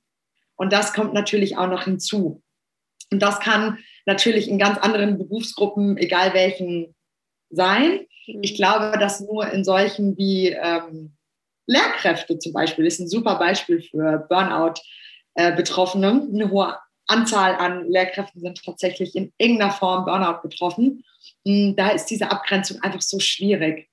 Und 0.56 0.72
das 0.72 0.92
kommt 0.92 1.14
natürlich 1.14 1.56
auch 1.56 1.68
noch 1.68 1.84
hinzu. 1.84 2.42
Und 3.10 3.20
das 3.20 3.40
kann 3.40 3.78
natürlich 4.06 4.48
in 4.48 4.58
ganz 4.58 4.78
anderen 4.78 5.18
Berufsgruppen, 5.18 5.96
egal 5.96 6.34
welchen, 6.34 6.94
sein. 7.50 8.06
Mhm. 8.26 8.40
Ich 8.42 8.54
glaube, 8.54 8.98
dass 8.98 9.20
nur 9.20 9.50
in 9.50 9.64
solchen 9.64 10.16
wie 10.18 10.48
ähm, 10.48 11.16
Lehrkräfte 11.66 12.38
zum 12.38 12.52
Beispiel, 12.52 12.86
ist 12.86 13.00
ein 13.00 13.08
super 13.08 13.36
Beispiel 13.38 13.82
für 13.82 14.26
Burnout-Betroffene. 14.28 16.06
Äh, 16.06 16.34
Eine 16.34 16.50
hohe 16.50 16.76
Anzahl 17.06 17.54
an 17.54 17.88
Lehrkräften 17.88 18.40
sind 18.40 18.62
tatsächlich 18.64 19.14
in 19.16 19.32
irgendeiner 19.38 19.72
Form 19.72 20.04
Burnout 20.04 20.40
betroffen. 20.42 21.04
Hm, 21.46 21.74
da 21.76 21.90
ist 21.90 22.06
diese 22.06 22.30
Abgrenzung 22.30 22.82
einfach 22.82 23.02
so 23.02 23.18
schwierig. 23.18 23.87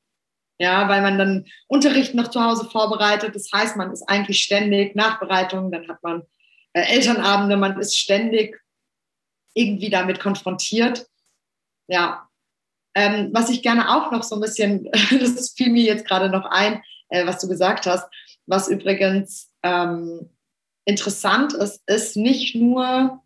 Ja, 0.57 0.87
weil 0.87 1.01
man 1.01 1.17
dann 1.17 1.45
Unterricht 1.67 2.13
noch 2.13 2.29
zu 2.29 2.41
Hause 2.41 2.69
vorbereitet. 2.69 3.35
Das 3.35 3.49
heißt, 3.53 3.75
man 3.75 3.91
ist 3.91 4.03
eigentlich 4.03 4.41
ständig 4.41 4.95
Nachbereitung, 4.95 5.69
dann 5.71 5.87
hat 5.87 6.01
man 6.01 6.23
äh, 6.73 6.93
Elternabende, 6.93 7.57
man 7.57 7.79
ist 7.79 7.97
ständig 7.97 8.61
irgendwie 9.53 9.89
damit 9.89 10.19
konfrontiert. 10.19 11.07
Ja. 11.87 12.29
Ähm, 12.93 13.31
was 13.33 13.49
ich 13.49 13.61
gerne 13.61 13.93
auch 13.93 14.11
noch 14.11 14.23
so 14.23 14.35
ein 14.35 14.41
bisschen, 14.41 14.89
das 15.19 15.51
fiel 15.51 15.71
mir 15.71 15.83
jetzt 15.83 16.07
gerade 16.07 16.29
noch 16.29 16.45
ein, 16.45 16.81
äh, 17.09 17.25
was 17.25 17.39
du 17.39 17.47
gesagt 17.47 17.85
hast, 17.85 18.07
was 18.45 18.69
übrigens 18.69 19.51
ähm, 19.63 20.29
interessant 20.85 21.53
ist, 21.53 21.81
ist 21.87 22.15
nicht 22.15 22.55
nur, 22.55 23.21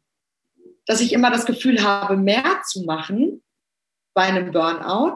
dass 0.85 1.01
ich 1.01 1.13
immer 1.13 1.29
das 1.29 1.45
Gefühl 1.45 1.83
habe, 1.83 2.17
mehr 2.17 2.61
zu 2.65 2.83
machen 2.83 3.43
bei 4.13 4.23
einem 4.23 4.51
Burnout, 4.51 5.15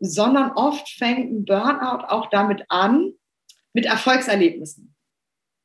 sondern 0.00 0.52
oft 0.52 0.88
fängt 0.88 1.30
ein 1.30 1.44
Burnout 1.44 2.04
auch 2.08 2.28
damit 2.30 2.64
an, 2.68 3.12
mit 3.72 3.86
Erfolgserlebnissen. 3.86 4.94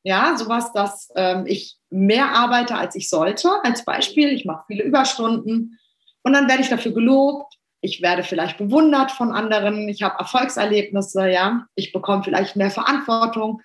Ja, 0.03 0.37
sowas, 0.37 0.71
dass 0.73 1.09
ähm, 1.15 1.45
ich 1.45 1.77
mehr 1.89 2.29
arbeite, 2.33 2.75
als 2.75 2.95
ich 2.95 3.09
sollte. 3.09 3.49
Als 3.63 3.85
Beispiel, 3.85 4.29
ich 4.29 4.45
mache 4.45 4.63
viele 4.67 4.83
Überstunden 4.83 5.79
und 6.23 6.33
dann 6.33 6.47
werde 6.47 6.61
ich 6.61 6.69
dafür 6.69 6.93
gelobt. 6.93 7.55
Ich 7.81 8.01
werde 8.01 8.23
vielleicht 8.23 8.57
bewundert 8.57 9.11
von 9.11 9.31
anderen. 9.31 9.87
Ich 9.87 10.03
habe 10.03 10.19
Erfolgserlebnisse, 10.19 11.29
ja. 11.29 11.65
Ich 11.75 11.93
bekomme 11.93 12.23
vielleicht 12.23 12.55
mehr 12.55 12.71
Verantwortung. 12.71 13.61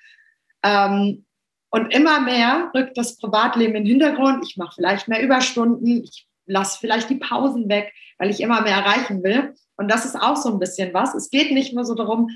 Ähm, 0.63 1.25
und 1.71 1.93
immer 1.93 2.21
mehr 2.21 2.71
rückt 2.75 2.97
das 2.97 3.17
Privatleben 3.17 3.75
in 3.75 3.85
den 3.85 4.01
Hintergrund. 4.01 4.45
Ich 4.49 4.57
mache 4.57 4.77
vielleicht 4.77 5.09
mehr 5.09 5.21
Überstunden. 5.21 6.05
Ich 6.05 6.29
lasse 6.47 6.79
vielleicht 6.81 7.11
die 7.11 7.17
Pausen 7.17 7.69
weg, 7.69 7.93
weil 8.19 8.31
ich 8.31 8.41
immer 8.41 8.61
mehr 8.61 8.77
erreichen 8.77 9.23
will. 9.25 9.55
Und 9.77 9.91
das 9.91 10.05
ist 10.05 10.17
auch 10.17 10.37
so 10.37 10.51
ein 10.51 10.59
bisschen 10.59 10.95
was. 10.95 11.15
Es 11.15 11.31
geht 11.31 11.53
nicht 11.53 11.73
nur 11.75 11.85
so 11.85 11.95
darum, 11.95 12.31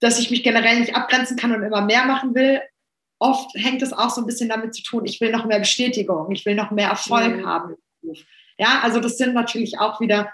dass 0.00 0.18
ich 0.18 0.30
mich 0.30 0.42
generell 0.42 0.80
nicht 0.80 0.96
abgrenzen 0.96 1.36
kann 1.36 1.54
und 1.54 1.62
immer 1.62 1.82
mehr 1.82 2.04
machen 2.04 2.34
will. 2.34 2.60
Oft 3.18 3.54
hängt 3.54 3.82
es 3.82 3.92
auch 3.92 4.10
so 4.10 4.20
ein 4.20 4.26
bisschen 4.26 4.48
damit 4.48 4.74
zu 4.74 4.82
tun, 4.82 5.04
ich 5.04 5.20
will 5.20 5.30
noch 5.30 5.46
mehr 5.46 5.60
Bestätigung, 5.60 6.32
ich 6.32 6.44
will 6.44 6.56
noch 6.56 6.72
mehr 6.72 6.88
Erfolg 6.88 7.36
mhm. 7.36 7.46
haben. 7.46 7.76
Ja, 8.58 8.80
also 8.82 8.98
das 8.98 9.16
sind 9.16 9.34
natürlich 9.34 9.78
auch 9.78 10.00
wieder 10.00 10.32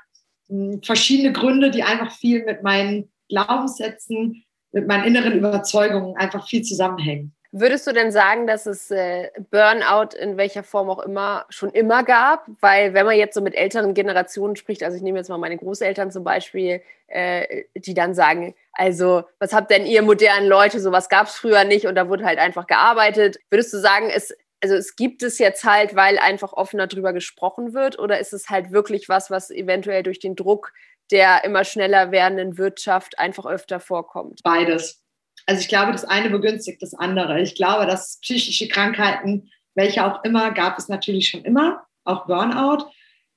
mh, 0.48 0.72
hm, 0.72 0.82
verschiedene 0.82 1.32
Gründe, 1.32 1.70
die 1.70 1.82
einfach 1.82 2.12
viel 2.12 2.44
mit 2.44 2.62
meinen 2.62 3.12
Glaubenssätzen, 3.28 4.42
mit 4.72 4.86
meinen 4.86 5.04
inneren 5.04 5.34
Überzeugungen 5.34 6.16
einfach 6.16 6.48
viel 6.48 6.62
zusammenhängen. 6.62 7.34
Würdest 7.50 7.86
du 7.86 7.92
denn 7.92 8.12
sagen, 8.12 8.46
dass 8.46 8.66
es 8.66 8.90
äh, 8.90 9.30
Burnout 9.50 10.14
in 10.18 10.36
welcher 10.36 10.62
Form 10.62 10.90
auch 10.90 10.98
immer 10.98 11.46
schon 11.48 11.70
immer 11.70 12.04
gab? 12.04 12.46
Weil 12.60 12.92
wenn 12.92 13.06
man 13.06 13.16
jetzt 13.16 13.34
so 13.34 13.40
mit 13.40 13.54
älteren 13.54 13.94
Generationen 13.94 14.54
spricht, 14.54 14.82
also 14.82 14.98
ich 14.98 15.02
nehme 15.02 15.16
jetzt 15.18 15.30
mal 15.30 15.38
meine 15.38 15.56
Großeltern 15.56 16.10
zum 16.10 16.24
Beispiel, 16.24 16.82
äh, 17.06 17.64
die 17.74 17.94
dann 17.94 18.14
sagen, 18.14 18.54
also 18.72 19.24
was 19.38 19.54
habt 19.54 19.70
denn 19.70 19.86
ihr 19.86 20.02
modernen 20.02 20.46
Leute, 20.46 20.78
sowas 20.78 21.08
gab 21.08 21.28
es 21.28 21.36
früher 21.36 21.64
nicht 21.64 21.86
und 21.86 21.94
da 21.94 22.10
wurde 22.10 22.26
halt 22.26 22.38
einfach 22.38 22.66
gearbeitet. 22.66 23.38
Würdest 23.48 23.72
du 23.72 23.78
sagen, 23.78 24.10
es, 24.14 24.36
also 24.62 24.74
es 24.74 24.94
gibt 24.94 25.22
es 25.22 25.38
jetzt 25.38 25.64
halt, 25.64 25.96
weil 25.96 26.18
einfach 26.18 26.52
offener 26.52 26.86
drüber 26.86 27.14
gesprochen 27.14 27.72
wird 27.72 27.98
oder 27.98 28.18
ist 28.18 28.34
es 28.34 28.50
halt 28.50 28.72
wirklich 28.72 29.08
was, 29.08 29.30
was 29.30 29.50
eventuell 29.50 30.02
durch 30.02 30.18
den 30.18 30.36
Druck 30.36 30.74
der 31.10 31.44
immer 31.44 31.64
schneller 31.64 32.10
werdenden 32.10 32.58
Wirtschaft 32.58 33.18
einfach 33.18 33.46
öfter 33.46 33.80
vorkommt? 33.80 34.42
Beides 34.42 35.02
also 35.48 35.62
ich 35.62 35.68
glaube, 35.68 35.92
das 35.92 36.04
eine 36.04 36.28
begünstigt 36.28 36.82
das 36.82 36.92
andere. 36.92 37.40
Ich 37.40 37.54
glaube, 37.54 37.86
dass 37.86 38.18
psychische 38.20 38.68
Krankheiten, 38.68 39.50
welche 39.74 40.04
auch 40.04 40.22
immer, 40.22 40.50
gab 40.52 40.78
es 40.78 40.88
natürlich 40.88 41.30
schon 41.30 41.42
immer, 41.42 41.86
auch 42.04 42.26
Burnout. 42.26 42.84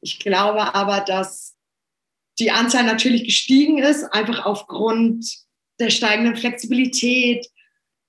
Ich 0.01 0.19
glaube 0.19 0.75
aber, 0.75 0.99
dass 0.99 1.55
die 2.37 2.51
Anzahl 2.51 2.83
natürlich 2.83 3.23
gestiegen 3.23 3.77
ist, 3.77 4.03
einfach 4.11 4.45
aufgrund 4.45 5.25
der 5.79 5.89
steigenden 5.89 6.35
Flexibilität, 6.35 7.47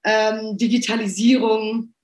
ähm, 0.02 0.56
Digitalisierung. 0.56 1.94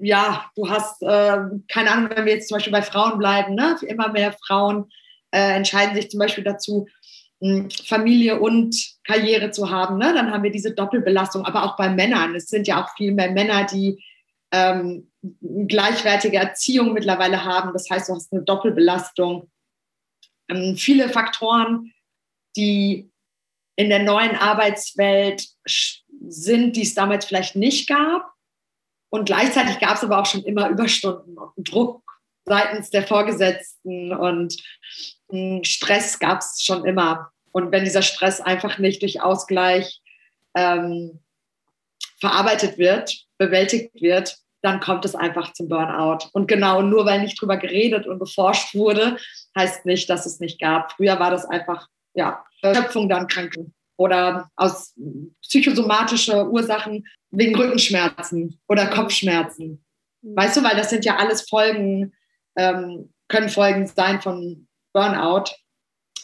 Ja, 0.00 0.50
du 0.56 0.70
hast, 0.70 1.02
äh, 1.02 1.40
keine 1.68 1.90
Ahnung, 1.90 2.08
wenn 2.08 2.24
wir 2.24 2.32
jetzt 2.32 2.48
zum 2.48 2.56
Beispiel 2.56 2.72
bei 2.72 2.82
Frauen 2.82 3.18
bleiben, 3.18 3.54
ne? 3.54 3.76
immer 3.86 4.08
mehr 4.08 4.32
Frauen 4.46 4.90
äh, 5.30 5.56
entscheiden 5.56 5.94
sich 5.94 6.10
zum 6.10 6.20
Beispiel 6.20 6.44
dazu, 6.44 6.88
Familie 7.86 8.40
und 8.40 8.74
Karriere 9.04 9.50
zu 9.50 9.70
haben, 9.70 9.98
ne? 9.98 10.12
dann 10.12 10.32
haben 10.32 10.42
wir 10.42 10.50
diese 10.50 10.74
Doppelbelastung. 10.74 11.44
Aber 11.44 11.64
auch 11.64 11.76
bei 11.76 11.88
Männern, 11.88 12.34
es 12.34 12.48
sind 12.48 12.66
ja 12.66 12.82
auch 12.82 12.96
viel 12.96 13.12
mehr 13.12 13.30
Männer, 13.30 13.64
die 13.64 14.02
ähm, 14.50 15.10
gleichwertige 15.68 16.38
Erziehung 16.38 16.92
mittlerweile 16.92 17.44
haben. 17.44 17.72
Das 17.72 17.88
heißt, 17.88 18.08
du 18.08 18.14
hast 18.14 18.32
eine 18.32 18.42
Doppelbelastung. 18.42 19.50
Ähm, 20.48 20.76
viele 20.76 21.08
Faktoren, 21.08 21.92
die 22.56 23.10
in 23.76 23.88
der 23.88 24.02
neuen 24.02 24.34
Arbeitswelt 24.34 25.46
sind, 26.28 26.74
die 26.74 26.82
es 26.82 26.94
damals 26.94 27.26
vielleicht 27.26 27.54
nicht 27.54 27.88
gab. 27.88 28.32
Und 29.10 29.26
gleichzeitig 29.26 29.78
gab 29.78 29.96
es 29.96 30.04
aber 30.04 30.20
auch 30.20 30.26
schon 30.26 30.42
immer 30.42 30.68
Überstunden 30.68 31.38
und 31.38 31.72
Druck 31.72 32.02
seitens 32.44 32.90
der 32.90 33.06
Vorgesetzten 33.06 34.12
und 34.12 34.56
Stress 35.64 36.18
gab 36.18 36.40
es 36.40 36.62
schon 36.62 36.84
immer. 36.84 37.30
Und 37.52 37.72
wenn 37.72 37.84
dieser 37.84 38.02
Stress 38.02 38.40
einfach 38.40 38.78
nicht 38.78 39.02
durch 39.02 39.20
Ausgleich 39.20 40.00
ähm, 40.54 41.20
verarbeitet 42.20 42.78
wird, 42.78 43.26
bewältigt 43.38 44.00
wird, 44.00 44.38
dann 44.62 44.80
kommt 44.80 45.04
es 45.04 45.14
einfach 45.14 45.52
zum 45.52 45.68
Burnout. 45.68 46.28
Und 46.32 46.48
genau, 46.48 46.82
nur 46.82 47.06
weil 47.06 47.20
nicht 47.20 47.40
drüber 47.40 47.56
geredet 47.56 48.06
und 48.06 48.18
geforscht 48.18 48.74
wurde, 48.74 49.16
heißt 49.56 49.86
nicht, 49.86 50.10
dass 50.10 50.26
es 50.26 50.40
nicht 50.40 50.60
gab. 50.60 50.92
Früher 50.92 51.18
war 51.20 51.30
das 51.30 51.44
einfach, 51.44 51.88
ja, 52.14 52.44
Schöpfung 52.60 53.08
dann 53.08 53.28
Kranken 53.28 53.74
oder 53.96 54.50
aus 54.56 54.94
psychosomatische 55.42 56.48
Ursachen 56.48 57.06
wegen 57.30 57.54
Rückenschmerzen 57.56 58.60
oder 58.68 58.86
Kopfschmerzen. 58.86 59.84
Mhm. 60.22 60.36
Weißt 60.36 60.56
du, 60.56 60.62
weil 60.62 60.76
das 60.76 60.90
sind 60.90 61.04
ja 61.04 61.16
alles 61.16 61.48
Folgen, 61.48 62.14
ähm, 62.56 63.12
können 63.28 63.48
Folgen 63.48 63.86
sein 63.86 64.20
von 64.20 64.67
Burnout 64.92 65.52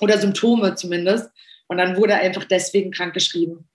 oder 0.00 0.18
Symptome 0.18 0.74
zumindest. 0.74 1.30
Und 1.68 1.78
dann 1.78 1.96
wurde 1.96 2.14
einfach 2.14 2.44
deswegen 2.44 2.90
krankgeschrieben 2.90 3.68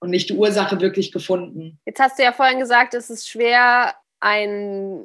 und 0.00 0.10
nicht 0.10 0.30
die 0.30 0.34
Ursache 0.34 0.80
wirklich 0.80 1.12
gefunden. 1.12 1.78
Jetzt 1.84 2.00
hast 2.00 2.18
du 2.18 2.22
ja 2.22 2.32
vorhin 2.32 2.58
gesagt, 2.58 2.94
es 2.94 3.10
ist 3.10 3.28
schwer, 3.28 3.94
einen 4.20 5.04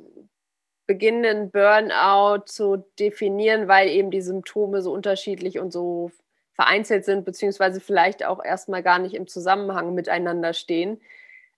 beginnenden 0.87 1.51
Burnout 1.51 2.45
zu 2.45 2.85
definieren, 2.99 3.67
weil 3.67 3.89
eben 3.89 4.11
die 4.11 4.21
Symptome 4.21 4.81
so 4.81 4.93
unterschiedlich 4.93 5.59
und 5.59 5.71
so 5.71 6.11
vereinzelt 6.53 7.05
sind, 7.05 7.25
beziehungsweise 7.25 7.81
vielleicht 7.81 8.25
auch 8.25 8.43
erstmal 8.43 8.81
gar 8.81 8.99
nicht 8.99 9.13
im 9.13 9.27
Zusammenhang 9.27 9.93
miteinander 9.93 10.53
stehen. 10.53 11.01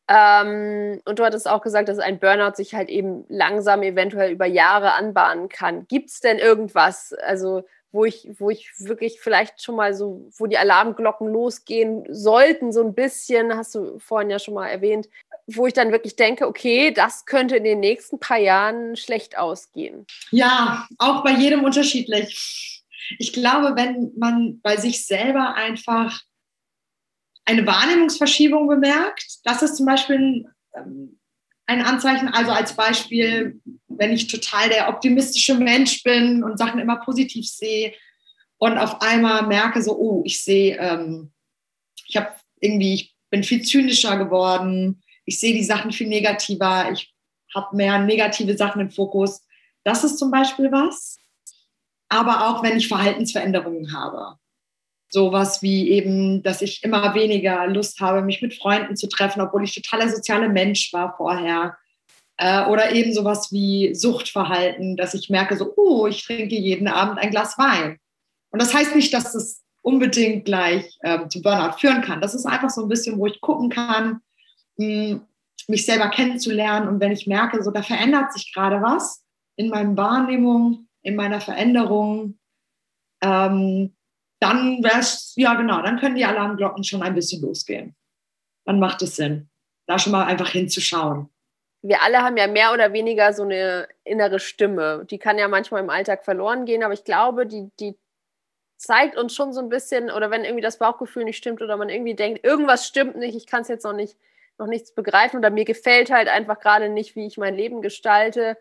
Ähm, 0.08 1.02
und 1.06 1.20
du 1.20 1.26
hattest 1.26 1.50
auch 1.50 1.62
gesagt, 1.62 1.90
dass 1.90 2.00
ein 2.00 2.20
Burnout 2.20 2.56
sich 2.56 2.74
halt 2.74 2.90
eben 2.90 3.26
langsam 3.28 3.84
eventuell 3.84 4.32
über 4.32 4.46
Jahre 4.46 4.94
anbahnen 4.94 5.50
kann. 5.50 5.86
Gibt 5.88 6.10
es 6.10 6.20
denn 6.22 6.40
irgendwas, 6.40 7.14
also 7.14 7.64
wo 7.92 8.06
ich, 8.06 8.28
wo 8.38 8.50
ich 8.50 8.70
wirklich 8.80 9.20
vielleicht 9.20 9.62
schon 9.62 9.76
mal 9.76 9.94
so, 9.94 10.30
wo 10.38 10.46
die 10.46 10.58
Alarmglocken 10.58 11.28
losgehen 11.28 12.06
sollten, 12.10 12.72
so 12.72 12.84
ein 12.84 12.94
bisschen, 12.94 13.56
hast 13.56 13.76
du 13.76 13.98
vorhin 14.00 14.30
ja 14.30 14.40
schon 14.40 14.54
mal 14.54 14.68
erwähnt, 14.68 15.10
wo 15.48 15.66
ich 15.66 15.74
dann 15.74 15.92
wirklich 15.92 16.16
denke, 16.16 16.48
okay, 16.48 16.92
das 16.92 17.26
könnte 17.26 17.56
in 17.56 17.64
den 17.64 17.80
nächsten 17.80 18.20
paar 18.20 18.38
Jahren 18.38 18.96
schlecht 18.96 19.38
ausgehen? 19.38 20.06
Ja, 20.32 20.86
auch 20.98 21.24
bei 21.24 21.32
jedem 21.32 21.64
unterschiedlich. 21.64 22.84
Ich 23.20 23.32
glaube, 23.32 23.76
wenn 23.76 24.12
man 24.18 24.60
bei 24.62 24.76
sich 24.76 25.06
selber 25.06 25.56
einfach 25.56 26.20
eine 27.48 27.66
Wahrnehmungsverschiebung 27.66 28.68
bemerkt. 28.68 29.40
Das 29.46 29.62
ist 29.62 29.78
zum 29.78 29.86
Beispiel 29.86 30.18
ein, 30.18 30.48
ähm, 30.76 31.20
ein 31.66 31.82
Anzeichen. 31.82 32.28
Also 32.28 32.52
als 32.52 32.76
Beispiel, 32.76 33.60
wenn 33.88 34.12
ich 34.12 34.28
total 34.28 34.70
der 34.70 34.90
optimistische 34.90 35.56
Mensch 35.56 36.04
bin 36.04 36.44
und 36.44 36.58
Sachen 36.58 36.80
immer 36.80 36.98
positiv 36.98 37.48
sehe 37.48 37.94
und 38.58 38.78
auf 38.78 39.02
einmal 39.02 39.48
merke 39.48 39.82
so, 39.82 39.98
oh, 39.98 40.22
ich 40.26 40.44
sehe, 40.44 40.78
ähm, 40.78 41.32
ich 42.06 42.18
habe 42.18 42.30
irgendwie, 42.60 42.94
ich 42.94 43.16
bin 43.30 43.44
viel 43.44 43.62
zynischer 43.62 44.18
geworden, 44.18 45.02
ich 45.26 45.40
sehe 45.40 45.54
die 45.54 45.64
Sachen 45.64 45.92
viel 45.92 46.08
negativer, 46.08 46.92
ich 46.92 47.14
habe 47.56 47.76
mehr 47.76 48.00
negative 48.00 48.58
Sachen 48.58 48.82
im 48.82 48.92
Fokus. 48.92 49.46
Das 49.86 50.04
ist 50.04 50.18
zum 50.18 50.32
Beispiel 50.32 50.70
was. 50.72 51.18
Aber 52.10 52.50
auch 52.50 52.64
wenn 52.64 52.78
ich 52.78 52.90
Verhaltensveränderungen 52.90 53.94
habe. 53.94 54.38
Sowas 55.10 55.62
wie 55.62 55.90
eben, 55.90 56.44
dass 56.44 56.62
ich 56.62 56.84
immer 56.84 57.14
weniger 57.14 57.68
Lust 57.68 58.02
habe, 58.02 58.22
mich 58.22 58.42
mit 58.42 58.54
Freunden 58.54 58.96
zu 58.96 59.08
treffen, 59.08 59.42
obwohl 59.42 59.64
ich 59.64 59.74
totaler 59.74 60.10
sozialer 60.10 60.50
Mensch 60.50 60.92
war 60.94 61.16
vorher. 61.16 61.78
Äh, 62.38 62.66
oder 62.66 62.92
eben 62.92 63.14
sowas 63.14 63.52
wie 63.52 63.96
Suchtverhalten, 63.96 64.96
dass 64.98 65.14
ich 65.14 65.30
merke, 65.30 65.58
so, 65.58 65.74
oh, 65.76 66.08
ich 66.08 66.26
trinke 66.26 66.56
jeden 66.56 66.88
Abend 66.88 67.20
ein 67.20 67.32
Glas 67.32 67.58
Wein. 67.58 68.00
Und 68.52 68.62
das 68.62 68.74
heißt 68.74 68.96
nicht, 68.96 69.14
dass 69.14 69.34
das 69.34 69.64
unbedingt 69.82 70.46
gleich 70.46 70.98
äh, 71.02 71.28
zu 71.30 71.42
Burnout 71.42 71.78
führen 71.80 72.02
kann. 72.02 72.22
Das 72.22 72.36
ist 72.36 72.46
einfach 72.46 72.70
so 72.70 72.84
ein 72.84 72.90
bisschen, 72.90 73.18
wo 73.18 73.26
ich 73.26 73.42
gucken 73.42 73.70
kann, 73.70 74.20
mh, 74.78 75.22
mich 75.68 75.86
selber 75.86 76.10
kennenzulernen. 76.10 76.88
Und 76.88 77.00
wenn 77.00 77.12
ich 77.12 77.28
merke, 77.28 77.64
so 77.64 77.72
da 77.72 77.82
verändert 77.82 78.34
sich 78.34 78.54
gerade 78.54 78.82
was 78.82 79.24
in 79.56 79.70
meinen 79.70 79.98
Wahrnehmungen, 79.98 80.90
in 81.02 81.16
meiner 81.16 81.42
Veränderung, 81.42 82.38
ähm, 83.22 83.96
dann 84.40 84.84
wäre 84.84 85.00
es, 85.00 85.34
ja 85.36 85.56
genau, 85.56 85.82
dann 85.82 86.00
können 86.00 86.16
die 86.16 86.26
Alarmglocken 86.26 86.84
schon 86.84 87.02
ein 87.02 87.16
bisschen 87.16 87.42
losgehen. 87.42 87.96
Dann 88.66 88.80
macht 88.80 89.02
es 89.02 89.16
Sinn, 89.16 89.50
da 89.88 89.98
schon 89.98 90.12
mal 90.12 90.26
einfach 90.26 90.50
hinzuschauen. 90.50 91.30
Wir 91.82 92.02
alle 92.02 92.22
haben 92.22 92.38
ja 92.38 92.48
mehr 92.48 92.74
oder 92.74 92.92
weniger 92.94 93.34
so 93.34 93.44
eine 93.44 93.88
innere 94.04 94.40
Stimme. 94.40 95.06
Die 95.10 95.20
kann 95.20 95.38
ja 95.38 95.48
manchmal 95.48 95.82
im 95.82 95.90
Alltag 95.90 96.26
verloren 96.26 96.66
gehen, 96.66 96.84
aber 96.84 96.94
ich 96.94 97.04
glaube, 97.04 97.46
die, 97.46 97.70
die 97.80 97.96
zeigt 98.78 99.18
uns 99.18 99.34
schon 99.34 99.54
so 99.54 99.62
ein 99.62 99.70
bisschen, 99.70 100.12
oder 100.12 100.30
wenn 100.30 100.44
irgendwie 100.44 100.62
das 100.62 100.80
Bauchgefühl 100.80 101.24
nicht 101.24 101.38
stimmt 101.38 101.62
oder 101.62 101.78
man 101.78 101.90
irgendwie 101.90 102.16
denkt, 102.16 102.44
irgendwas 102.46 102.88
stimmt 102.88 103.16
nicht, 103.16 103.36
ich 103.36 103.48
kann 103.48 103.62
es 103.62 103.68
jetzt 103.68 103.84
noch 103.84 103.94
nicht, 103.94 104.18
noch 104.58 104.68
nichts 104.68 104.94
begreifen 104.94 105.38
oder 105.38 105.50
mir 105.50 105.66
gefällt 105.66 106.12
halt 106.12 106.28
einfach 106.28 106.60
gerade 106.60 106.90
nicht, 106.90 107.16
wie 107.16 107.26
ich 107.26 107.38
mein 107.38 107.56
Leben 107.56 107.82
gestalte, 107.82 108.58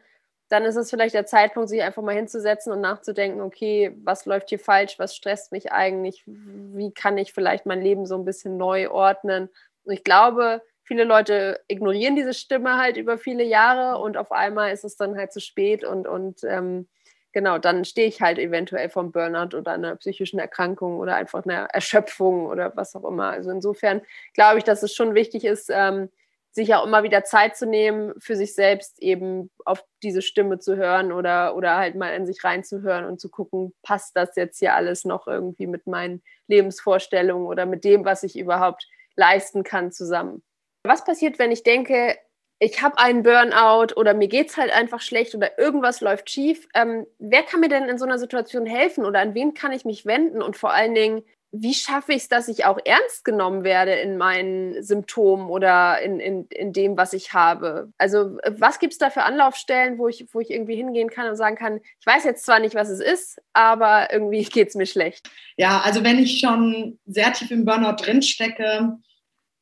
dann 0.48 0.64
ist 0.64 0.76
es 0.76 0.90
vielleicht 0.90 1.14
der 1.14 1.26
Zeitpunkt, 1.26 1.68
sich 1.68 1.82
einfach 1.82 2.02
mal 2.02 2.14
hinzusetzen 2.14 2.72
und 2.72 2.80
nachzudenken, 2.80 3.40
okay, 3.40 3.96
was 4.04 4.26
läuft 4.26 4.48
hier 4.48 4.60
falsch, 4.60 4.98
was 4.98 5.16
stresst 5.16 5.52
mich 5.52 5.72
eigentlich, 5.72 6.22
wie 6.26 6.92
kann 6.92 7.18
ich 7.18 7.32
vielleicht 7.32 7.66
mein 7.66 7.82
Leben 7.82 8.06
so 8.06 8.16
ein 8.16 8.24
bisschen 8.24 8.56
neu 8.56 8.90
ordnen. 8.90 9.48
Und 9.84 9.92
ich 9.92 10.04
glaube, 10.04 10.62
viele 10.82 11.04
Leute 11.04 11.60
ignorieren 11.66 12.14
diese 12.14 12.32
Stimme 12.32 12.78
halt 12.78 12.96
über 12.96 13.18
viele 13.18 13.42
Jahre 13.42 14.00
und 14.00 14.16
auf 14.16 14.30
einmal 14.30 14.72
ist 14.72 14.84
es 14.84 14.96
dann 14.96 15.16
halt 15.16 15.32
zu 15.32 15.40
spät 15.40 15.84
und, 15.84 16.06
und 16.06 16.44
ähm, 16.44 16.86
genau, 17.32 17.58
dann 17.58 17.84
stehe 17.84 18.06
ich 18.06 18.22
halt 18.22 18.38
eventuell 18.38 18.88
vom 18.88 19.10
Burnout 19.10 19.56
oder 19.56 19.72
einer 19.72 19.96
psychischen 19.96 20.38
Erkrankung 20.38 20.98
oder 20.98 21.16
einfach 21.16 21.44
einer 21.44 21.64
Erschöpfung 21.72 22.46
oder 22.46 22.72
was 22.76 22.94
auch 22.94 23.04
immer. 23.04 23.30
Also 23.30 23.50
insofern 23.50 24.00
glaube 24.32 24.58
ich, 24.58 24.64
dass 24.64 24.84
es 24.84 24.94
schon 24.94 25.14
wichtig 25.16 25.44
ist, 25.44 25.70
ähm, 25.74 26.08
sich 26.56 26.74
auch 26.74 26.86
immer 26.86 27.02
wieder 27.02 27.22
Zeit 27.22 27.54
zu 27.54 27.66
nehmen, 27.66 28.14
für 28.18 28.34
sich 28.34 28.54
selbst 28.54 29.00
eben 29.02 29.50
auf 29.66 29.84
diese 30.02 30.22
Stimme 30.22 30.58
zu 30.58 30.74
hören 30.74 31.12
oder, 31.12 31.54
oder 31.54 31.76
halt 31.76 31.96
mal 31.96 32.14
in 32.14 32.26
sich 32.26 32.42
reinzuhören 32.42 33.04
und 33.04 33.20
zu 33.20 33.28
gucken, 33.28 33.74
passt 33.82 34.16
das 34.16 34.34
jetzt 34.36 34.58
hier 34.58 34.74
alles 34.74 35.04
noch 35.04 35.26
irgendwie 35.26 35.66
mit 35.66 35.86
meinen 35.86 36.22
Lebensvorstellungen 36.48 37.46
oder 37.46 37.66
mit 37.66 37.84
dem, 37.84 38.06
was 38.06 38.22
ich 38.22 38.38
überhaupt 38.38 38.88
leisten 39.16 39.64
kann, 39.64 39.92
zusammen. 39.92 40.42
Was 40.82 41.04
passiert, 41.04 41.38
wenn 41.38 41.52
ich 41.52 41.62
denke, 41.62 42.16
ich 42.58 42.80
habe 42.80 42.96
einen 42.96 43.22
Burnout 43.22 43.94
oder 43.94 44.14
mir 44.14 44.28
geht 44.28 44.48
es 44.48 44.56
halt 44.56 44.74
einfach 44.74 45.02
schlecht 45.02 45.34
oder 45.34 45.58
irgendwas 45.58 46.00
läuft 46.00 46.30
schief? 46.30 46.66
Ähm, 46.74 47.06
wer 47.18 47.42
kann 47.42 47.60
mir 47.60 47.68
denn 47.68 47.84
in 47.84 47.98
so 47.98 48.06
einer 48.06 48.18
Situation 48.18 48.64
helfen 48.64 49.04
oder 49.04 49.20
an 49.20 49.34
wen 49.34 49.52
kann 49.52 49.72
ich 49.72 49.84
mich 49.84 50.06
wenden? 50.06 50.40
Und 50.40 50.56
vor 50.56 50.72
allen 50.72 50.94
Dingen, 50.94 51.22
wie 51.62 51.74
schaffe 51.74 52.12
ich 52.12 52.22
es, 52.22 52.28
dass 52.28 52.48
ich 52.48 52.64
auch 52.64 52.78
ernst 52.84 53.24
genommen 53.24 53.64
werde 53.64 53.92
in 53.92 54.16
meinen 54.16 54.82
Symptomen 54.82 55.48
oder 55.48 56.00
in, 56.00 56.20
in, 56.20 56.46
in 56.46 56.72
dem, 56.72 56.96
was 56.96 57.12
ich 57.12 57.32
habe? 57.32 57.92
Also 57.98 58.38
was 58.46 58.78
gibt 58.78 58.92
es 58.92 58.98
da 58.98 59.10
für 59.10 59.22
Anlaufstellen, 59.22 59.98
wo 59.98 60.08
ich, 60.08 60.26
wo 60.32 60.40
ich 60.40 60.50
irgendwie 60.50 60.76
hingehen 60.76 61.10
kann 61.10 61.28
und 61.28 61.36
sagen 61.36 61.56
kann, 61.56 61.80
ich 62.00 62.06
weiß 62.06 62.24
jetzt 62.24 62.44
zwar 62.44 62.60
nicht, 62.60 62.74
was 62.74 62.88
es 62.88 63.00
ist, 63.00 63.40
aber 63.52 64.12
irgendwie 64.12 64.42
geht 64.44 64.68
es 64.68 64.74
mir 64.74 64.86
schlecht. 64.86 65.28
Ja, 65.56 65.80
also 65.80 66.04
wenn 66.04 66.18
ich 66.18 66.40
schon 66.40 66.98
sehr 67.06 67.32
tief 67.32 67.50
im 67.50 67.64
Burnout 67.64 67.96
drinstecke, 67.96 68.96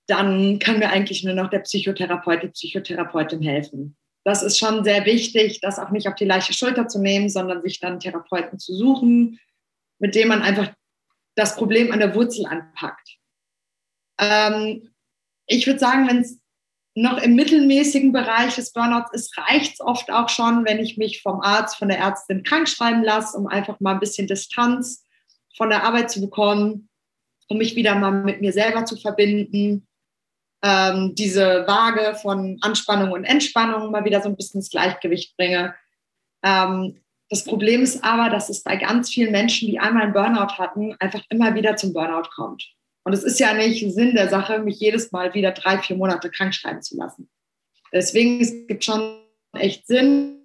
dann 0.07 0.59
kann 0.59 0.79
mir 0.79 0.91
eigentlich 0.91 1.25
nur 1.25 1.35
noch 1.35 1.51
der 1.51 1.61
Psychotherapeut, 1.61 2.43
die 2.43 2.49
Psychotherapeutin 2.49 3.43
helfen. 3.43 3.97
Das 4.25 4.43
ist 4.43 4.59
schon 4.59 4.85
sehr 4.85 5.05
wichtig, 5.05 5.61
das 5.61 5.79
auch 5.79 5.91
nicht 5.91 6.09
auf 6.09 6.15
die 6.15 6.25
leichte 6.25 6.55
Schulter 6.55 6.89
zu 6.89 6.99
nehmen, 7.01 7.29
sondern 7.29 7.63
sich 7.63 7.81
dann 7.81 8.01
Therapeuten 8.01 8.59
zu 8.59 8.75
suchen, 8.75 9.39
mit 9.99 10.15
dem 10.15 10.29
man 10.29 10.43
einfach 10.43 10.73
das 11.35 11.57
Problem 11.57 11.93
an 11.93 11.99
der 11.99 12.15
Wurzel 12.15 12.47
anpackt. 12.47 13.19
Ähm, 14.19 14.95
ich 15.47 15.67
würde 15.67 15.81
sagen, 15.81 16.09
wenn 16.09 16.19
es 16.19 16.41
noch 16.95 17.19
im 17.19 17.35
mittelmäßigen 17.35 18.13
Bereich 18.13 18.55
des 18.55 18.73
Burnouts 18.73 19.13
ist, 19.13 19.37
reicht 19.37 19.75
es 19.75 19.81
oft 19.81 20.11
auch 20.13 20.29
schon, 20.29 20.65
wenn 20.65 20.79
ich 20.79 20.97
mich 20.97 21.23
vom 21.23 21.41
Arzt, 21.41 21.77
von 21.77 21.89
der 21.89 21.99
Ärztin 21.99 22.45
krank 22.45 22.69
schreiben 22.69 23.03
lasse, 23.03 23.37
um 23.37 23.49
einfach 23.49 23.81
mal 23.81 23.95
ein 23.95 24.01
bisschen 24.01 24.29
Distanz 24.29 25.05
von 25.57 25.71
der 25.71 25.83
Arbeit 25.85 26.11
zu 26.11 26.21
bekommen, 26.21 26.89
um 27.49 27.59
mich 27.59 27.75
wieder 27.75 27.97
mal 27.97 28.13
mit 28.13 28.41
mir 28.41 28.53
selber 28.53 28.85
zu 28.85 28.97
verbinden, 28.97 29.89
ähm, 30.63 31.15
diese 31.15 31.67
Waage 31.67 32.17
von 32.17 32.59
Anspannung 32.61 33.11
und 33.13 33.25
Entspannung 33.25 33.91
mal 33.91 34.05
wieder 34.05 34.23
so 34.23 34.29
ein 34.29 34.37
bisschen 34.37 34.59
ins 34.61 34.71
Gleichgewicht 34.71 35.37
bringe. 35.37 35.75
Ähm, 36.45 37.04
das 37.35 37.43
Problem 37.43 37.83
ist 37.83 38.05
aber, 38.05 38.31
dass 38.31 38.49
es 38.49 38.63
bei 38.63 38.77
ganz 38.77 39.11
vielen 39.11 39.33
Menschen, 39.33 39.67
die 39.67 39.81
einmal 39.81 40.05
einen 40.05 40.13
Burnout 40.13 40.57
hatten, 40.57 40.95
einfach 41.01 41.21
immer 41.31 41.57
wieder 41.57 41.75
zum 41.75 41.93
Burnout 41.93 42.29
kommt. 42.33 42.65
Und 43.03 43.13
es 43.13 43.25
ist 43.25 43.41
ja 43.41 43.53
nicht 43.55 43.93
Sinn 43.93 44.15
der 44.15 44.29
Sache, 44.29 44.61
mich 44.61 44.79
jedes 44.79 45.11
Mal 45.11 45.35
wieder 45.35 45.51
drei, 45.51 45.79
vier 45.79 45.97
Monate 45.97 46.31
krank 46.31 46.55
schreiben 46.55 46.81
zu 46.81 46.97
lassen. 46.97 47.29
Deswegen 47.93 48.41
es 48.41 48.53
gibt 48.69 48.85
schon 48.85 49.19
echt 49.53 49.85
Sinn, 49.89 50.43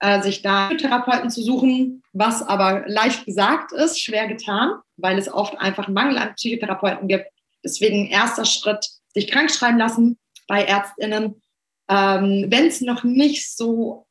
äh, 0.00 0.20
sich 0.20 0.42
da 0.42 0.70
Therapeuten 0.70 1.30
zu 1.30 1.42
suchen, 1.42 2.02
was 2.12 2.42
aber 2.42 2.82
leicht 2.88 3.24
gesagt 3.24 3.70
ist, 3.70 4.00
schwer 4.00 4.26
getan, 4.26 4.80
weil 4.96 5.18
es 5.18 5.32
oft 5.32 5.56
einfach 5.60 5.86
einen 5.86 5.94
Mangel 5.94 6.18
an 6.18 6.34
Psychotherapeuten 6.34 7.06
gibt. 7.06 7.28
Deswegen 7.64 8.08
erster 8.08 8.46
Schritt, 8.46 8.84
sich 9.14 9.28
krank 9.28 9.52
schreiben 9.52 9.78
lassen 9.78 10.18
bei 10.48 10.64
ÄrztInnen. 10.64 11.40
Ähm, 11.88 12.46
Wenn 12.48 12.66
es 12.66 12.80
noch 12.80 13.04
nicht 13.04 13.56
so 13.56 14.05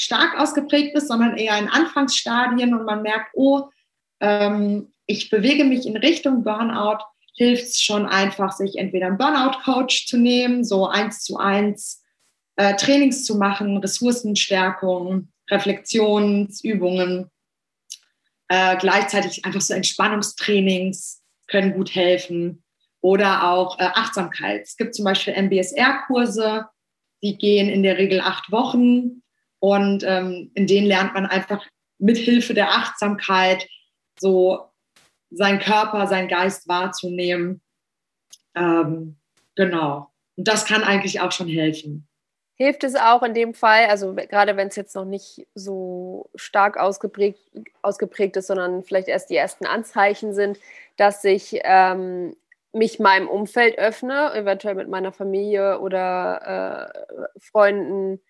stark 0.00 0.38
ausgeprägt 0.38 0.96
ist, 0.96 1.08
sondern 1.08 1.36
eher 1.36 1.58
in 1.58 1.68
Anfangsstadien 1.68 2.74
und 2.74 2.86
man 2.86 3.02
merkt, 3.02 3.30
oh, 3.34 3.68
ähm, 4.20 4.92
ich 5.06 5.28
bewege 5.28 5.64
mich 5.64 5.86
in 5.86 5.96
Richtung 5.96 6.42
Burnout, 6.42 7.04
hilft 7.34 7.64
es 7.64 7.82
schon 7.82 8.06
einfach, 8.06 8.52
sich 8.52 8.76
entweder 8.76 9.06
einen 9.06 9.18
Burnout-Coach 9.18 10.06
zu 10.06 10.16
nehmen, 10.16 10.64
so 10.64 10.86
eins 10.86 11.22
zu 11.22 11.36
eins 11.36 12.02
äh, 12.56 12.76
Trainings 12.76 13.24
zu 13.24 13.36
machen, 13.36 13.76
Ressourcenstärkung, 13.76 15.28
Reflexionsübungen, 15.50 17.30
äh, 18.48 18.76
gleichzeitig 18.78 19.44
einfach 19.44 19.60
so 19.60 19.74
Entspannungstrainings 19.74 21.22
können 21.46 21.74
gut 21.74 21.94
helfen 21.94 22.62
oder 23.02 23.50
auch 23.50 23.78
äh, 23.78 23.84
Achtsamkeit. 23.84 24.62
Es 24.62 24.76
gibt 24.76 24.94
zum 24.94 25.04
Beispiel 25.04 25.34
MBSR-Kurse, 25.34 26.66
die 27.22 27.36
gehen 27.36 27.68
in 27.68 27.82
der 27.82 27.98
Regel 27.98 28.20
acht 28.20 28.50
Wochen 28.50 29.19
und 29.60 30.02
ähm, 30.04 30.50
in 30.54 30.66
denen 30.66 30.86
lernt 30.86 31.14
man 31.14 31.26
einfach 31.26 31.64
mit 31.98 32.16
Hilfe 32.16 32.54
der 32.54 32.70
Achtsamkeit 32.70 33.68
so 34.18 34.70
seinen 35.30 35.60
Körper, 35.60 36.06
seinen 36.06 36.28
Geist 36.28 36.66
wahrzunehmen. 36.66 37.60
Ähm, 38.54 39.16
genau. 39.54 40.10
Und 40.36 40.48
das 40.48 40.64
kann 40.64 40.82
eigentlich 40.82 41.20
auch 41.20 41.32
schon 41.32 41.48
helfen. 41.48 42.08
Hilft 42.54 42.84
es 42.84 42.94
auch 42.94 43.22
in 43.22 43.32
dem 43.32 43.54
Fall, 43.54 43.86
also 43.86 44.14
gerade 44.14 44.56
wenn 44.56 44.68
es 44.68 44.76
jetzt 44.76 44.94
noch 44.94 45.06
nicht 45.06 45.46
so 45.54 46.28
stark 46.34 46.76
ausgeprägt, 46.76 47.38
ausgeprägt 47.80 48.36
ist, 48.36 48.48
sondern 48.48 48.82
vielleicht 48.82 49.08
erst 49.08 49.30
die 49.30 49.36
ersten 49.36 49.64
Anzeichen 49.64 50.34
sind, 50.34 50.58
dass 50.96 51.24
ich 51.24 51.60
ähm, 51.64 52.36
mich 52.72 52.98
meinem 52.98 53.28
Umfeld 53.28 53.78
öffne, 53.78 54.34
eventuell 54.34 54.74
mit 54.74 54.88
meiner 54.88 55.12
Familie 55.12 55.80
oder 55.80 56.92
äh, 57.34 57.40
Freunden, 57.40 58.20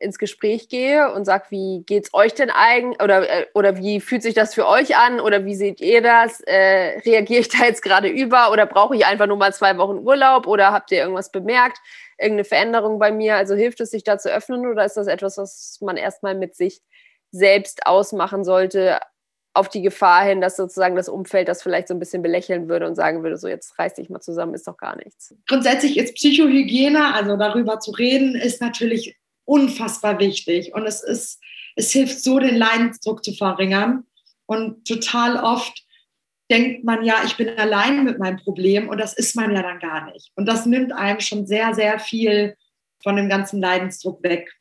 ins 0.00 0.18
Gespräch 0.18 0.68
gehe 0.68 1.12
und 1.12 1.24
sage, 1.24 1.44
wie 1.50 1.82
geht's 1.86 2.12
euch 2.12 2.34
denn 2.34 2.50
eigentlich 2.50 3.02
oder, 3.02 3.28
äh, 3.28 3.46
oder 3.54 3.76
wie 3.76 4.00
fühlt 4.00 4.22
sich 4.22 4.34
das 4.34 4.54
für 4.54 4.66
euch 4.66 4.96
an 4.96 5.20
oder 5.20 5.44
wie 5.44 5.54
seht 5.54 5.80
ihr 5.80 6.02
das? 6.02 6.40
Äh, 6.40 7.00
reagiere 7.06 7.40
ich 7.40 7.48
da 7.48 7.64
jetzt 7.64 7.82
gerade 7.82 8.08
über 8.08 8.50
oder 8.50 8.66
brauche 8.66 8.96
ich 8.96 9.06
einfach 9.06 9.26
nur 9.26 9.36
mal 9.36 9.54
zwei 9.54 9.78
Wochen 9.78 9.98
Urlaub 9.98 10.46
oder 10.46 10.72
habt 10.72 10.90
ihr 10.90 10.98
irgendwas 10.98 11.30
bemerkt, 11.30 11.78
irgendeine 12.18 12.44
Veränderung 12.44 12.98
bei 12.98 13.12
mir? 13.12 13.36
Also 13.36 13.54
hilft 13.54 13.80
es 13.80 13.90
sich 13.90 14.02
da 14.02 14.18
zu 14.18 14.32
öffnen 14.32 14.66
oder 14.66 14.84
ist 14.84 14.96
das 14.96 15.06
etwas, 15.06 15.38
was 15.38 15.78
man 15.80 15.96
erstmal 15.96 16.34
mit 16.34 16.56
sich 16.56 16.82
selbst 17.30 17.86
ausmachen 17.86 18.44
sollte, 18.44 19.00
auf 19.54 19.68
die 19.68 19.82
Gefahr 19.82 20.24
hin, 20.24 20.40
dass 20.40 20.56
sozusagen 20.56 20.96
das 20.96 21.08
Umfeld 21.08 21.46
das 21.46 21.62
vielleicht 21.62 21.86
so 21.86 21.94
ein 21.94 22.00
bisschen 22.00 22.22
belächeln 22.22 22.68
würde 22.68 22.88
und 22.88 22.96
sagen 22.96 23.22
würde, 23.22 23.36
so 23.36 23.46
jetzt 23.46 23.78
reiß 23.78 23.94
dich 23.94 24.10
mal 24.10 24.20
zusammen, 24.20 24.54
ist 24.54 24.66
doch 24.66 24.76
gar 24.76 24.96
nichts. 24.96 25.32
Grundsätzlich 25.46 25.96
ist 25.96 26.14
Psychohygiene, 26.16 27.14
also 27.14 27.36
darüber 27.36 27.78
zu 27.78 27.92
reden, 27.92 28.34
ist 28.34 28.60
natürlich 28.60 29.16
unfassbar 29.44 30.18
wichtig 30.18 30.74
und 30.74 30.86
es 30.86 31.02
ist, 31.02 31.40
es 31.76 31.92
hilft 31.92 32.22
so, 32.22 32.38
den 32.38 32.56
Leidensdruck 32.56 33.24
zu 33.24 33.32
verringern 33.34 34.04
und 34.46 34.86
total 34.86 35.36
oft 35.36 35.84
denkt 36.50 36.84
man 36.84 37.04
ja, 37.04 37.22
ich 37.24 37.36
bin 37.36 37.48
allein 37.58 38.04
mit 38.04 38.18
meinem 38.18 38.36
Problem 38.36 38.88
und 38.88 38.98
das 38.98 39.14
ist 39.14 39.34
man 39.34 39.52
ja 39.52 39.62
dann 39.62 39.78
gar 39.78 40.12
nicht. 40.12 40.30
Und 40.34 40.46
das 40.46 40.66
nimmt 40.66 40.92
einem 40.92 41.20
schon 41.20 41.46
sehr, 41.46 41.74
sehr 41.74 41.98
viel 41.98 42.56
von 43.02 43.16
dem 43.16 43.28
ganzen 43.28 43.60
Leidensdruck 43.60 44.22
weg. 44.22 44.52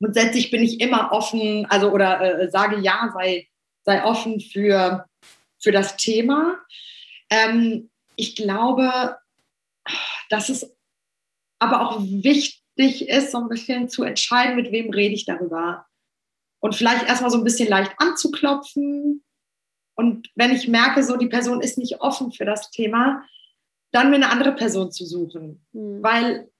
Grundsätzlich 0.00 0.50
bin 0.50 0.62
ich 0.62 0.80
immer 0.80 1.12
offen, 1.12 1.66
also 1.66 1.90
oder 1.90 2.40
äh, 2.42 2.50
sage 2.50 2.80
ja, 2.80 3.10
sei, 3.14 3.48
sei 3.84 4.04
offen 4.04 4.40
für, 4.40 5.06
für 5.60 5.72
das 5.72 5.96
Thema. 5.96 6.58
Ähm, 7.30 7.90
ich 8.16 8.36
glaube, 8.36 9.16
dass 10.28 10.48
es 10.48 10.76
aber 11.58 11.88
auch 11.88 12.00
wichtig 12.00 12.65
ist, 12.76 13.32
so 13.32 13.38
ein 13.38 13.48
bisschen 13.48 13.88
zu 13.88 14.04
entscheiden, 14.04 14.56
mit 14.56 14.72
wem 14.72 14.90
rede 14.90 15.14
ich 15.14 15.24
darüber. 15.24 15.86
Und 16.60 16.74
vielleicht 16.74 17.06
erstmal 17.06 17.30
so 17.30 17.38
ein 17.38 17.44
bisschen 17.44 17.68
leicht 17.68 17.92
anzuklopfen. 17.98 19.24
Und 19.94 20.30
wenn 20.34 20.54
ich 20.54 20.68
merke, 20.68 21.02
so 21.02 21.16
die 21.16 21.28
Person 21.28 21.60
ist 21.60 21.78
nicht 21.78 22.00
offen 22.00 22.32
für 22.32 22.44
das 22.44 22.70
Thema, 22.70 23.24
dann 23.92 24.10
mir 24.10 24.16
eine 24.16 24.30
andere 24.30 24.52
Person 24.52 24.92
zu 24.92 25.06
suchen. 25.06 25.64
Mhm. 25.72 26.02
Weil 26.02 26.50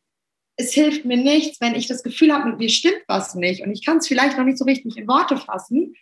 es 0.56 0.72
hilft 0.72 1.04
mir 1.04 1.18
nichts, 1.18 1.60
wenn 1.60 1.74
ich 1.74 1.86
das 1.86 2.02
Gefühl 2.02 2.32
habe, 2.32 2.48
mit 2.48 2.58
mir 2.58 2.70
stimmt 2.70 3.02
was 3.08 3.34
nicht 3.34 3.62
und 3.62 3.70
ich 3.70 3.84
kann 3.84 3.98
es 3.98 4.08
vielleicht 4.08 4.38
noch 4.38 4.44
nicht 4.44 4.58
so 4.58 4.64
richtig 4.64 4.96
in 4.96 5.06
Worte 5.06 5.36
fassen 5.36 5.94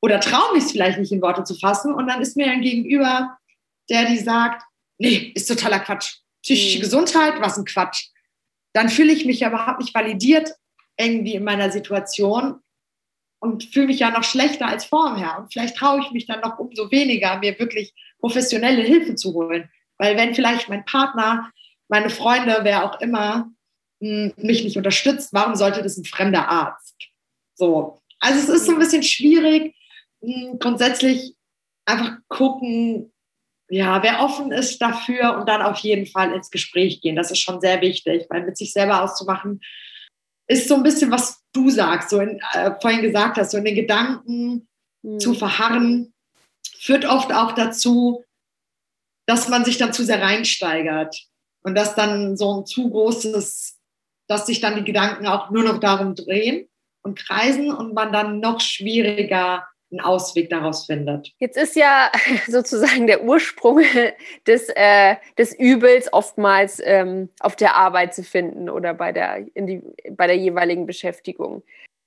oder 0.00 0.20
traue 0.20 0.54
mich 0.54 0.64
es 0.64 0.72
vielleicht 0.72 0.98
nicht 0.98 1.10
in 1.10 1.20
Worte 1.20 1.42
zu 1.44 1.54
fassen 1.54 1.92
und 1.92 2.06
dann 2.06 2.22
ist 2.22 2.36
mir 2.36 2.46
ein 2.46 2.62
Gegenüber, 2.62 3.36
der 3.90 4.06
die 4.06 4.18
sagt, 4.18 4.62
nee, 4.98 5.32
ist 5.34 5.48
totaler 5.48 5.80
Quatsch. 5.80 6.18
Psychische 6.42 6.78
mhm. 6.78 6.82
Gesundheit, 6.82 7.40
was 7.40 7.58
ein 7.58 7.64
Quatsch. 7.64 8.10
Dann 8.74 8.90
fühle 8.90 9.12
ich 9.12 9.24
mich 9.24 9.46
aber 9.46 9.56
überhaupt 9.56 9.80
nicht 9.80 9.94
validiert 9.94 10.54
irgendwie 10.98 11.34
in 11.34 11.44
meiner 11.44 11.70
Situation 11.70 12.60
und 13.40 13.64
fühle 13.64 13.86
mich 13.86 14.00
ja 14.00 14.10
noch 14.10 14.24
schlechter 14.24 14.66
als 14.66 14.84
vorher. 14.84 15.38
Und 15.38 15.52
vielleicht 15.52 15.76
traue 15.76 16.00
ich 16.00 16.10
mich 16.10 16.26
dann 16.26 16.40
noch 16.40 16.58
umso 16.58 16.90
weniger, 16.90 17.38
mir 17.38 17.58
wirklich 17.58 17.94
professionelle 18.18 18.82
Hilfe 18.82 19.14
zu 19.14 19.32
holen. 19.32 19.70
Weil 19.98 20.16
wenn 20.16 20.34
vielleicht 20.34 20.68
mein 20.68 20.84
Partner 20.84 21.50
meine 21.88 22.10
Freunde, 22.10 22.60
wer 22.62 22.84
auch 22.84 23.00
immer, 23.00 23.50
hm, 24.00 24.32
mich 24.36 24.64
nicht 24.64 24.76
unterstützt, 24.76 25.32
warum 25.32 25.54
sollte 25.54 25.82
das 25.82 25.96
ein 25.96 26.04
fremder 26.04 26.48
Arzt? 26.48 26.96
So. 27.54 28.02
Also 28.18 28.40
es 28.40 28.48
ist 28.48 28.66
so 28.66 28.72
ein 28.72 28.78
bisschen 28.78 29.02
schwierig, 29.02 29.76
hm, 30.22 30.58
grundsätzlich 30.58 31.36
einfach 31.84 32.16
gucken, 32.28 33.12
ja, 33.68 34.02
wer 34.02 34.20
offen 34.20 34.52
ist 34.52 34.80
dafür 34.80 35.36
und 35.36 35.48
dann 35.48 35.62
auf 35.62 35.78
jeden 35.78 36.06
Fall 36.06 36.32
ins 36.32 36.50
Gespräch 36.50 37.00
gehen. 37.00 37.16
Das 37.16 37.30
ist 37.30 37.38
schon 37.38 37.60
sehr 37.60 37.80
wichtig, 37.80 38.26
weil 38.28 38.44
mit 38.44 38.56
sich 38.56 38.72
selber 38.72 39.02
auszumachen, 39.02 39.60
ist 40.46 40.68
so 40.68 40.74
ein 40.74 40.82
bisschen, 40.82 41.10
was 41.10 41.42
du 41.52 41.70
sagst, 41.70 42.10
so 42.10 42.20
in, 42.20 42.40
äh, 42.52 42.72
vorhin 42.80 43.02
gesagt 43.02 43.38
hast, 43.38 43.52
so 43.52 43.58
in 43.58 43.64
den 43.64 43.74
Gedanken 43.74 44.68
mhm. 45.02 45.18
zu 45.18 45.34
verharren, 45.34 46.12
führt 46.78 47.06
oft 47.06 47.32
auch 47.32 47.52
dazu, 47.52 48.24
dass 49.26 49.48
man 49.48 49.64
sich 49.64 49.78
dann 49.78 49.92
zu 49.92 50.04
sehr 50.04 50.20
reinsteigert. 50.20 51.16
Und 51.62 51.74
dass 51.76 51.94
dann 51.94 52.36
so 52.36 52.60
ein 52.60 52.66
zu 52.66 52.90
großes, 52.90 53.80
dass 54.28 54.46
sich 54.46 54.60
dann 54.60 54.76
die 54.76 54.84
Gedanken 54.84 55.26
auch 55.26 55.50
nur 55.50 55.62
noch 55.62 55.80
darum 55.80 56.14
drehen 56.14 56.68
und 57.02 57.18
kreisen 57.18 57.72
und 57.72 57.94
man 57.94 58.12
dann 58.12 58.40
noch 58.40 58.60
schwieriger 58.60 59.66
einen 59.90 60.00
Ausweg 60.00 60.50
daraus 60.50 60.86
findet. 60.86 61.32
Jetzt 61.38 61.56
ist 61.56 61.76
ja 61.76 62.10
sozusagen 62.48 63.06
der 63.06 63.24
Ursprung 63.24 63.82
des, 64.46 64.68
äh, 64.74 65.16
des 65.38 65.54
Übels 65.58 66.12
oftmals 66.12 66.80
ähm, 66.84 67.28
auf 67.40 67.56
der 67.56 67.76
Arbeit 67.76 68.14
zu 68.14 68.22
finden 68.22 68.68
oder 68.68 68.94
bei 68.94 69.12
der, 69.12 69.40
die, 69.54 69.82
bei 70.10 70.26
der 70.26 70.36
jeweiligen 70.36 70.86
Beschäftigung. 70.86 71.62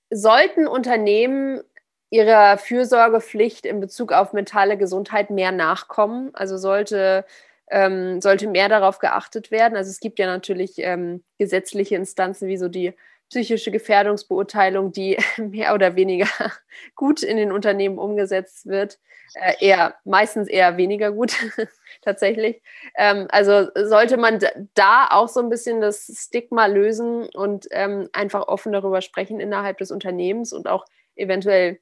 Sollten 0.10 0.68
Unternehmen 0.68 1.62
ihrer 2.10 2.58
Fürsorgepflicht 2.58 3.66
in 3.66 3.80
Bezug 3.80 4.14
auf 4.14 4.34
mentale 4.34 4.78
Gesundheit 4.78 5.30
mehr 5.30 5.52
nachkommen? 5.52 6.30
Also 6.34 6.58
sollte 6.58 7.26
ähm, 7.70 8.22
sollte 8.22 8.48
mehr 8.48 8.70
darauf 8.70 9.00
geachtet 9.00 9.52
werden. 9.52 9.76
Also 9.76 9.90
es 9.90 10.00
gibt 10.00 10.20
ja 10.20 10.26
natürlich 10.26 10.76
ähm, 10.78 11.24
gesetzliche 11.38 11.96
Instanzen 11.96 12.48
wie 12.48 12.58
so 12.58 12.70
die 12.70 12.94
psychische 13.30 13.72
Gefährdungsbeurteilung, 13.72 14.92
die 14.92 15.18
mehr 15.38 15.74
oder 15.74 15.96
weniger 15.96 16.28
gut 16.96 17.24
in 17.24 17.38
den 17.38 17.52
Unternehmen 17.52 17.98
umgesetzt 17.98 18.66
wird. 18.66 19.00
Äh, 19.34 19.54
eher, 19.60 19.96
meistens 20.06 20.48
eher 20.48 20.78
weniger 20.78 21.12
gut, 21.12 21.36
tatsächlich. 22.02 22.62
Ähm, 22.96 23.28
also 23.30 23.68
sollte 23.76 24.18
man 24.18 24.40
da 24.74 25.08
auch 25.12 25.28
so 25.28 25.42
ein 25.42 25.50
bisschen 25.50 25.82
das 25.82 26.10
Stigma 26.16 26.66
lösen 26.68 27.28
und 27.34 27.68
ähm, 27.72 28.10
einfach 28.14 28.48
offen 28.48 28.72
darüber 28.72 29.02
sprechen 29.02 29.40
innerhalb 29.40 29.78
des 29.80 29.92
Unternehmens 29.92 30.54
und 30.54 30.68
auch 30.68 30.86
eventuell 31.16 31.80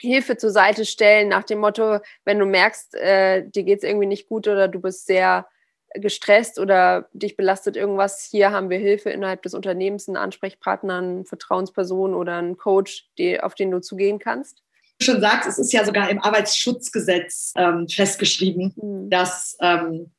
Hilfe 0.00 0.38
zur 0.38 0.50
Seite 0.50 0.86
stellen, 0.86 1.28
nach 1.28 1.44
dem 1.44 1.58
Motto, 1.58 1.98
wenn 2.24 2.38
du 2.38 2.46
merkst, 2.46 2.94
äh, 2.94 3.46
dir 3.46 3.64
geht 3.64 3.78
es 3.78 3.84
irgendwie 3.84 4.06
nicht 4.06 4.28
gut 4.28 4.48
oder 4.48 4.66
du 4.66 4.80
bist 4.80 5.06
sehr 5.06 5.46
gestresst 5.94 6.58
oder 6.58 7.08
dich 7.12 7.36
belastet 7.36 7.76
irgendwas, 7.76 8.28
hier 8.30 8.50
haben 8.50 8.70
wir 8.70 8.78
Hilfe 8.78 9.10
innerhalb 9.10 9.42
des 9.42 9.54
Unternehmens, 9.54 10.08
einen 10.08 10.16
Ansprechpartner, 10.16 10.98
eine 10.98 11.24
Vertrauensperson 11.24 12.14
oder 12.14 12.36
einen 12.36 12.56
Coach, 12.56 13.08
die, 13.18 13.40
auf 13.40 13.54
den 13.54 13.70
du 13.70 13.80
zugehen 13.80 14.18
kannst? 14.18 14.62
Du 14.98 15.06
schon 15.06 15.20
sagst, 15.20 15.48
es 15.48 15.58
ist 15.58 15.72
ja 15.72 15.84
sogar 15.84 16.10
im 16.10 16.22
Arbeitsschutzgesetz 16.22 17.52
ähm, 17.56 17.88
festgeschrieben, 17.88 18.74
mhm. 18.76 19.10
dass 19.10 19.56
ähm, 19.60 20.12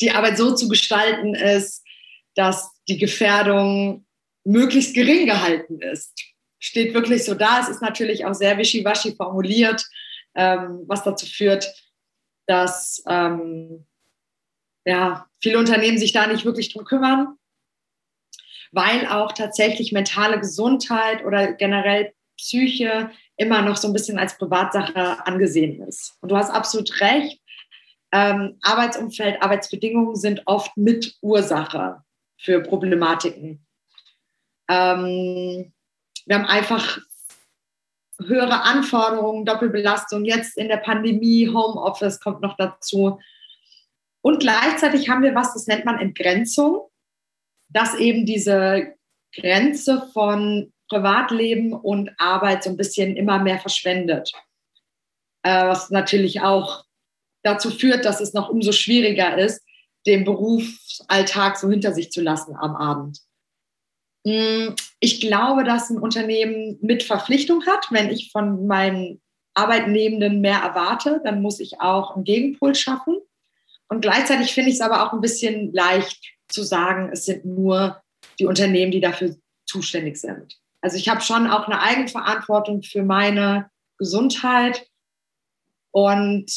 die 0.00 0.10
Arbeit 0.10 0.36
so 0.36 0.54
zu 0.54 0.68
gestalten 0.68 1.34
ist, 1.34 1.84
dass 2.34 2.70
die 2.88 2.98
Gefährdung 2.98 4.06
möglichst 4.44 4.94
gering 4.94 5.26
gehalten 5.26 5.80
ist 5.80 6.12
steht 6.60 6.94
wirklich 6.94 7.24
so 7.24 7.34
da. 7.34 7.60
Es 7.60 7.68
ist 7.68 7.82
natürlich 7.82 8.24
auch 8.24 8.34
sehr 8.34 8.56
wischiwaschi 8.58 9.16
formuliert, 9.16 9.84
ähm, 10.36 10.84
was 10.86 11.02
dazu 11.02 11.26
führt, 11.26 11.66
dass 12.46 13.02
ähm, 13.08 13.86
ja, 14.84 15.26
viele 15.40 15.58
Unternehmen 15.58 15.98
sich 15.98 16.12
da 16.12 16.26
nicht 16.26 16.44
wirklich 16.44 16.72
drum 16.72 16.84
kümmern, 16.84 17.36
weil 18.72 19.06
auch 19.06 19.32
tatsächlich 19.32 19.92
mentale 19.92 20.38
Gesundheit 20.38 21.24
oder 21.24 21.52
generell 21.52 22.12
Psyche 22.36 23.10
immer 23.36 23.62
noch 23.62 23.76
so 23.76 23.88
ein 23.88 23.92
bisschen 23.92 24.18
als 24.18 24.38
Privatsache 24.38 25.26
angesehen 25.26 25.82
ist. 25.86 26.16
Und 26.20 26.30
du 26.30 26.36
hast 26.36 26.50
absolut 26.50 27.00
recht. 27.00 27.40
Ähm, 28.12 28.58
Arbeitsumfeld, 28.62 29.42
Arbeitsbedingungen 29.42 30.16
sind 30.16 30.42
oft 30.46 30.76
mit 30.76 31.16
Ursache 31.20 32.02
für 32.38 32.60
Problematiken. 32.60 33.66
Ähm, 34.68 35.72
wir 36.26 36.36
haben 36.36 36.46
einfach 36.46 36.98
höhere 38.18 38.62
Anforderungen, 38.62 39.44
Doppelbelastung, 39.44 40.24
jetzt 40.24 40.56
in 40.56 40.68
der 40.68 40.76
Pandemie, 40.78 41.48
Homeoffice 41.48 42.20
kommt 42.20 42.40
noch 42.40 42.56
dazu. 42.56 43.18
Und 44.22 44.40
gleichzeitig 44.40 45.08
haben 45.08 45.22
wir 45.22 45.34
was, 45.34 45.54
das 45.54 45.66
nennt 45.66 45.84
man 45.84 45.98
Entgrenzung, 45.98 46.88
dass 47.68 47.94
eben 47.94 48.26
diese 48.26 48.94
Grenze 49.34 50.08
von 50.12 50.72
Privatleben 50.88 51.72
und 51.72 52.10
Arbeit 52.18 52.64
so 52.64 52.70
ein 52.70 52.76
bisschen 52.76 53.16
immer 53.16 53.38
mehr 53.38 53.58
verschwendet. 53.58 54.32
Äh, 55.42 55.68
was 55.68 55.90
natürlich 55.90 56.42
auch 56.42 56.84
dazu 57.42 57.70
führt, 57.70 58.04
dass 58.04 58.20
es 58.20 58.34
noch 58.34 58.48
umso 58.48 58.72
schwieriger 58.72 59.38
ist, 59.38 59.64
den 60.06 60.24
Berufsalltag 60.24 61.56
so 61.56 61.70
hinter 61.70 61.92
sich 61.92 62.10
zu 62.10 62.20
lassen 62.20 62.56
am 62.56 62.74
Abend. 62.76 63.20
Mm, 64.24 64.74
ich 64.98 65.20
glaube, 65.20 65.64
dass 65.64 65.90
ein 65.90 65.98
Unternehmen 65.98 66.78
mit 66.82 67.02
Verpflichtung 67.02 67.64
hat. 67.66 67.86
Wenn 67.90 68.10
ich 68.10 68.30
von 68.32 68.66
meinen 68.66 69.20
Arbeitnehmenden 69.54 70.40
mehr 70.40 70.58
erwarte, 70.58 71.20
dann 71.24 71.42
muss 71.42 71.60
ich 71.60 71.80
auch 71.80 72.16
einen 72.16 72.24
Gegenpol 72.24 72.74
schaffen. 72.74 73.16
Und 73.90 74.00
gleichzeitig 74.02 74.54
finde 74.54 74.70
ich 74.70 74.76
es 74.76 74.80
aber 74.80 75.04
auch 75.04 75.12
ein 75.12 75.20
bisschen 75.20 75.72
leicht 75.72 76.20
zu 76.48 76.62
sagen, 76.62 77.10
es 77.12 77.24
sind 77.24 77.44
nur 77.44 78.00
die 78.38 78.46
Unternehmen, 78.46 78.92
die 78.92 79.00
dafür 79.00 79.36
zuständig 79.66 80.16
sind. 80.16 80.58
Also 80.80 80.96
ich 80.96 81.08
habe 81.08 81.20
schon 81.20 81.48
auch 81.48 81.66
eine 81.66 81.82
Eigenverantwortung 81.82 82.82
für 82.82 83.02
meine 83.02 83.68
Gesundheit. 83.98 84.86
Und 85.90 86.50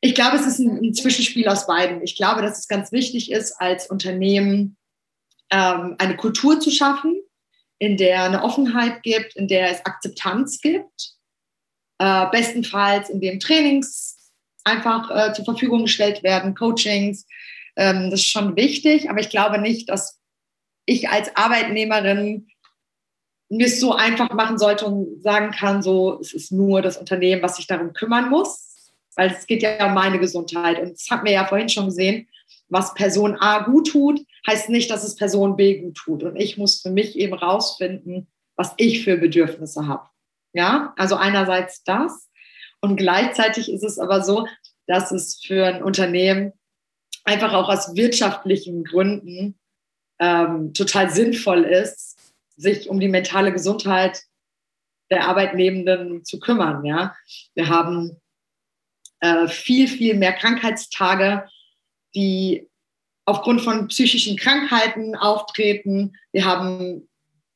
ich 0.00 0.14
glaube, 0.14 0.36
es 0.36 0.46
ist 0.46 0.58
ein, 0.58 0.78
ein 0.82 0.94
Zwischenspiel 0.94 1.46
aus 1.48 1.66
beiden. 1.66 2.02
Ich 2.02 2.16
glaube, 2.16 2.40
dass 2.40 2.58
es 2.58 2.66
ganz 2.66 2.92
wichtig 2.92 3.30
ist, 3.30 3.52
als 3.60 3.88
Unternehmen 3.90 4.78
ähm, 5.50 5.96
eine 5.98 6.16
Kultur 6.16 6.58
zu 6.60 6.70
schaffen, 6.70 7.20
in 7.78 7.98
der 7.98 8.24
eine 8.24 8.42
Offenheit 8.42 9.02
gibt, 9.02 9.36
in 9.36 9.48
der 9.48 9.70
es 9.70 9.84
Akzeptanz 9.84 10.60
gibt, 10.60 11.12
äh, 11.98 12.26
bestenfalls 12.30 13.10
in 13.10 13.20
dem 13.20 13.38
Trainings 13.38 14.16
einfach 14.64 15.10
äh, 15.10 15.32
zur 15.32 15.44
Verfügung 15.44 15.82
gestellt 15.82 16.22
werden, 16.22 16.54
Coachings. 16.54 17.26
Ähm, 17.76 18.10
das 18.10 18.20
ist 18.20 18.26
schon 18.26 18.56
wichtig, 18.56 19.10
aber 19.10 19.20
ich 19.20 19.30
glaube 19.30 19.58
nicht, 19.58 19.88
dass 19.88 20.20
ich 20.86 21.08
als 21.08 21.34
Arbeitnehmerin 21.36 22.48
mir 23.48 23.66
es 23.66 23.80
so 23.80 23.92
einfach 23.92 24.30
machen 24.32 24.58
sollte 24.58 24.86
und 24.86 25.22
sagen 25.22 25.50
kann, 25.50 25.82
so, 25.82 26.18
es 26.20 26.32
ist 26.32 26.52
nur 26.52 26.80
das 26.80 26.96
Unternehmen, 26.96 27.42
was 27.42 27.56
sich 27.56 27.66
darum 27.66 27.92
kümmern 27.92 28.30
muss, 28.30 28.92
weil 29.14 29.30
es 29.30 29.46
geht 29.46 29.62
ja 29.62 29.86
um 29.86 29.94
meine 29.94 30.18
Gesundheit. 30.18 30.80
Und 30.80 30.92
das 30.92 31.08
hat 31.10 31.22
mir 31.22 31.32
ja 31.32 31.44
vorhin 31.44 31.68
schon 31.68 31.86
gesehen, 31.86 32.28
was 32.68 32.94
Person 32.94 33.36
A 33.36 33.60
gut 33.64 33.88
tut, 33.88 34.20
heißt 34.46 34.70
nicht, 34.70 34.90
dass 34.90 35.04
es 35.04 35.16
Person 35.16 35.56
B 35.56 35.80
gut 35.80 35.96
tut. 35.96 36.22
Und 36.22 36.36
ich 36.36 36.56
muss 36.56 36.80
für 36.80 36.90
mich 36.90 37.18
eben 37.18 37.34
rausfinden, 37.34 38.26
was 38.56 38.72
ich 38.78 39.04
für 39.04 39.18
Bedürfnisse 39.18 39.86
habe. 39.86 40.08
Ja, 40.54 40.94
also 40.96 41.16
einerseits 41.16 41.84
das. 41.84 42.30
Und 42.82 42.96
gleichzeitig 42.96 43.70
ist 43.70 43.84
es 43.84 43.98
aber 43.98 44.22
so, 44.22 44.46
dass 44.86 45.12
es 45.12 45.40
für 45.40 45.66
ein 45.66 45.82
Unternehmen 45.82 46.52
einfach 47.24 47.52
auch 47.52 47.68
aus 47.68 47.94
wirtschaftlichen 47.94 48.84
Gründen 48.84 49.58
ähm, 50.18 50.74
total 50.74 51.10
sinnvoll 51.10 51.64
ist, 51.64 52.18
sich 52.56 52.88
um 52.88 53.00
die 53.00 53.08
mentale 53.08 53.52
Gesundheit 53.52 54.22
der 55.10 55.28
Arbeitnehmenden 55.28 56.24
zu 56.24 56.40
kümmern. 56.40 56.84
Ja? 56.84 57.14
Wir 57.54 57.68
haben 57.68 58.20
äh, 59.20 59.46
viel, 59.46 59.88
viel 59.88 60.14
mehr 60.14 60.32
Krankheitstage, 60.32 61.48
die 62.14 62.68
aufgrund 63.24 63.60
von 63.60 63.88
psychischen 63.88 64.36
Krankheiten 64.36 65.14
auftreten. 65.14 66.16
Wir 66.32 66.44
haben, 66.44 67.08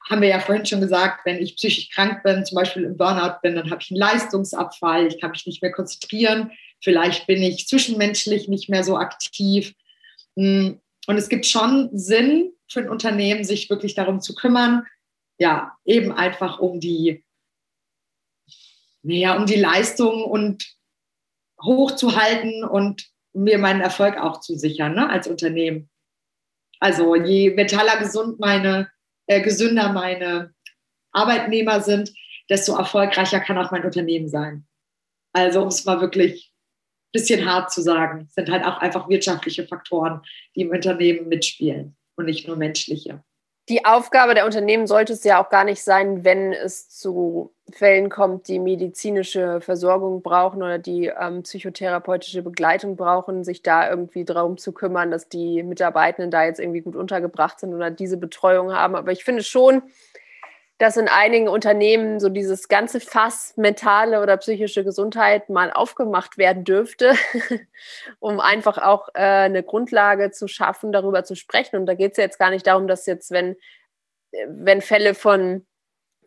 haben 0.09 0.22
wir 0.22 0.28
ja 0.28 0.40
vorhin 0.40 0.66
schon 0.66 0.80
gesagt, 0.80 1.26
wenn 1.26 1.38
ich 1.38 1.57
psychisch 1.57 1.90
krank 1.90 2.22
bin, 2.22 2.44
zum 2.44 2.57
Beispiel 2.57 2.84
im 2.84 2.96
Burnout 2.96 3.40
bin, 3.42 3.57
dann 3.57 3.70
habe 3.70 3.82
ich 3.82 3.90
einen 3.90 3.98
Leistungsabfall, 3.98 5.07
ich 5.09 5.20
kann 5.20 5.32
mich 5.32 5.46
nicht 5.46 5.62
mehr 5.62 5.72
konzentrieren, 5.72 6.52
vielleicht 6.80 7.26
bin 7.26 7.42
ich 7.42 7.66
zwischenmenschlich 7.66 8.48
nicht 8.48 8.68
mehr 8.68 8.84
so 8.84 8.96
aktiv. 8.96 9.74
Hm, 10.36 10.80
und 11.07 11.16
es 11.16 11.28
gibt 11.28 11.46
schon 11.46 11.90
Sinn 11.92 12.52
für 12.68 12.80
ein 12.80 12.88
Unternehmen, 12.88 13.44
sich 13.44 13.68
wirklich 13.68 13.94
darum 13.94 14.20
zu 14.20 14.34
kümmern, 14.34 14.86
ja, 15.38 15.76
eben 15.84 16.12
einfach 16.12 16.59
um 16.61 16.80
die, 16.80 17.24
naja, 19.02 19.36
um 19.36 19.46
die 19.46 19.57
Leistung 19.57 20.24
und 20.24 20.76
hochzuhalten 21.62 22.64
und 22.64 23.09
mir 23.32 23.59
meinen 23.59 23.80
Erfolg 23.80 24.18
auch 24.18 24.40
zu 24.40 24.57
sichern, 24.57 24.94
ne, 24.94 25.11
als 25.11 25.26
Unternehmen. 25.26 25.90
Also 26.80 27.14
je 27.16 27.50
metaller 27.50 27.98
gesund 27.98 28.38
meine, 28.38 28.90
äh, 29.26 29.40
gesünder 29.40 29.92
meine 29.92 30.54
Arbeitnehmer 31.12 31.80
sind, 31.80 32.12
desto 32.48 32.76
erfolgreicher 32.76 33.40
kann 33.40 33.58
auch 33.58 33.70
mein 33.70 33.84
Unternehmen 33.84 34.28
sein. 34.28 34.66
Also 35.32 35.62
um 35.62 35.68
es 35.68 35.84
mal 35.84 36.00
wirklich 36.00 36.52
ein 37.08 37.12
bisschen 37.12 37.44
hart 37.44 37.70
zu 37.72 37.82
sagen, 37.82 38.28
sind 38.30 38.50
halt 38.50 38.64
auch 38.64 38.78
einfach 38.78 39.08
wirtschaftliche 39.08 39.66
Faktoren, 39.66 40.22
die 40.54 40.62
im 40.62 40.70
Unternehmen 40.70 41.28
mitspielen 41.28 41.96
und 42.16 42.26
nicht 42.26 42.46
nur 42.46 42.56
menschliche 42.56 43.22
die 43.68 43.84
Aufgabe 43.84 44.34
der 44.34 44.44
Unternehmen 44.44 44.86
sollte 44.86 45.12
es 45.12 45.24
ja 45.24 45.42
auch 45.42 45.48
gar 45.48 45.64
nicht 45.64 45.82
sein, 45.82 46.24
wenn 46.24 46.52
es 46.52 46.88
zu 46.88 47.52
Fällen 47.72 48.10
kommt, 48.10 48.46
die 48.46 48.60
medizinische 48.60 49.60
Versorgung 49.60 50.22
brauchen 50.22 50.62
oder 50.62 50.78
die 50.78 51.06
ähm, 51.06 51.42
psychotherapeutische 51.42 52.42
Begleitung 52.42 52.94
brauchen, 52.94 53.42
sich 53.42 53.62
da 53.62 53.90
irgendwie 53.90 54.24
darum 54.24 54.56
zu 54.56 54.70
kümmern, 54.70 55.10
dass 55.10 55.28
die 55.28 55.64
Mitarbeitenden 55.64 56.30
da 56.30 56.44
jetzt 56.44 56.60
irgendwie 56.60 56.82
gut 56.82 56.94
untergebracht 56.94 57.58
sind 57.58 57.74
oder 57.74 57.90
diese 57.90 58.18
Betreuung 58.18 58.72
haben. 58.72 58.94
Aber 58.94 59.10
ich 59.10 59.24
finde 59.24 59.42
schon, 59.42 59.82
dass 60.78 60.98
in 60.98 61.08
einigen 61.08 61.48
Unternehmen 61.48 62.20
so 62.20 62.28
dieses 62.28 62.68
ganze 62.68 63.00
Fass 63.00 63.54
mentale 63.56 64.20
oder 64.20 64.36
psychische 64.36 64.84
Gesundheit 64.84 65.48
mal 65.48 65.72
aufgemacht 65.72 66.36
werden 66.36 66.64
dürfte, 66.64 67.14
um 68.18 68.40
einfach 68.40 68.78
auch 68.78 69.08
äh, 69.14 69.20
eine 69.20 69.62
Grundlage 69.62 70.30
zu 70.32 70.48
schaffen, 70.48 70.92
darüber 70.92 71.24
zu 71.24 71.34
sprechen. 71.34 71.76
Und 71.76 71.86
da 71.86 71.94
geht 71.94 72.12
es 72.12 72.18
jetzt 72.18 72.38
gar 72.38 72.50
nicht 72.50 72.66
darum, 72.66 72.88
dass 72.88 73.06
jetzt, 73.06 73.30
wenn, 73.30 73.56
wenn 74.46 74.82
Fälle 74.82 75.14
von 75.14 75.66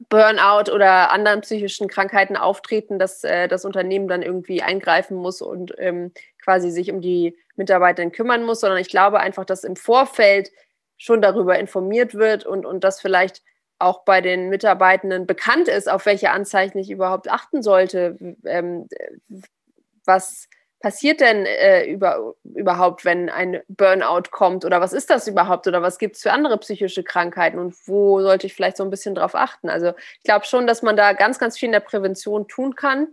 Burnout 0.08 0.72
oder 0.72 1.12
anderen 1.12 1.42
psychischen 1.42 1.88
Krankheiten 1.88 2.38
auftreten, 2.38 2.98
dass 2.98 3.24
äh, 3.24 3.48
das 3.48 3.66
Unternehmen 3.66 4.08
dann 4.08 4.24
irgendwie 4.24 4.64
eingreifen 4.64 5.18
muss 5.18 5.42
und 5.42 5.74
ähm, 5.78 6.14
quasi 6.42 6.72
sich 6.72 6.92
um 6.92 7.02
die 7.02 7.38
Mitarbeiter 7.56 8.10
kümmern 8.10 8.44
muss, 8.44 8.62
sondern 8.62 8.80
ich 8.80 8.90
glaube 8.90 9.20
einfach, 9.20 9.46
dass 9.46 9.64
im 9.64 9.76
Vorfeld 9.76 10.52
schon 10.98 11.22
darüber 11.22 11.60
informiert 11.60 12.16
wird 12.16 12.46
und, 12.46 12.66
und 12.66 12.84
das 12.84 13.02
vielleicht 13.02 13.44
auch 13.80 14.04
bei 14.04 14.22
den 14.22 14.50
Mitarbeitenden 14.50 15.26
bekannt 15.26 15.68
ist, 15.68 15.90
auf 15.90 16.06
welche 16.06 16.32
Anzeichen 16.32 16.78
ich 16.78 16.92
überhaupt 16.92 17.30
achten 17.30 17.64
sollte. 17.64 18.18
Ähm, 18.46 18.88
was 20.06 20.48
passiert 20.80 21.20
denn 21.20 21.46
äh, 21.46 21.86
über, 21.86 22.36
überhaupt, 22.44 23.04
wenn 23.06 23.30
ein 23.30 23.62
Burnout 23.68 24.30
kommt? 24.32 24.66
Oder 24.66 24.80
was 24.82 24.94
ist 24.94 25.10
das 25.10 25.28
überhaupt? 25.28 25.68
Oder 25.68 25.82
was 25.82 25.98
gibt 25.98 26.16
es 26.16 26.22
für 26.22 26.32
andere 26.32 26.58
psychische 26.58 27.04
Krankheiten? 27.04 27.60
Und 27.60 27.76
wo 27.88 28.22
sollte 28.22 28.48
ich 28.48 28.54
vielleicht 28.54 28.78
so 28.78 28.84
ein 28.84 28.90
bisschen 28.90 29.16
drauf 29.16 29.36
achten? 29.36 29.70
Also 29.70 29.94
ich 30.18 30.24
glaube 30.24 30.46
schon, 30.46 30.68
dass 30.68 30.82
man 30.82 30.96
da 30.96 31.14
ganz, 31.14 31.40
ganz 31.40 31.58
viel 31.58 31.68
in 31.68 31.74
der 31.74 31.80
Prävention 31.82 32.48
tun 32.48 32.76
kann, 32.76 33.10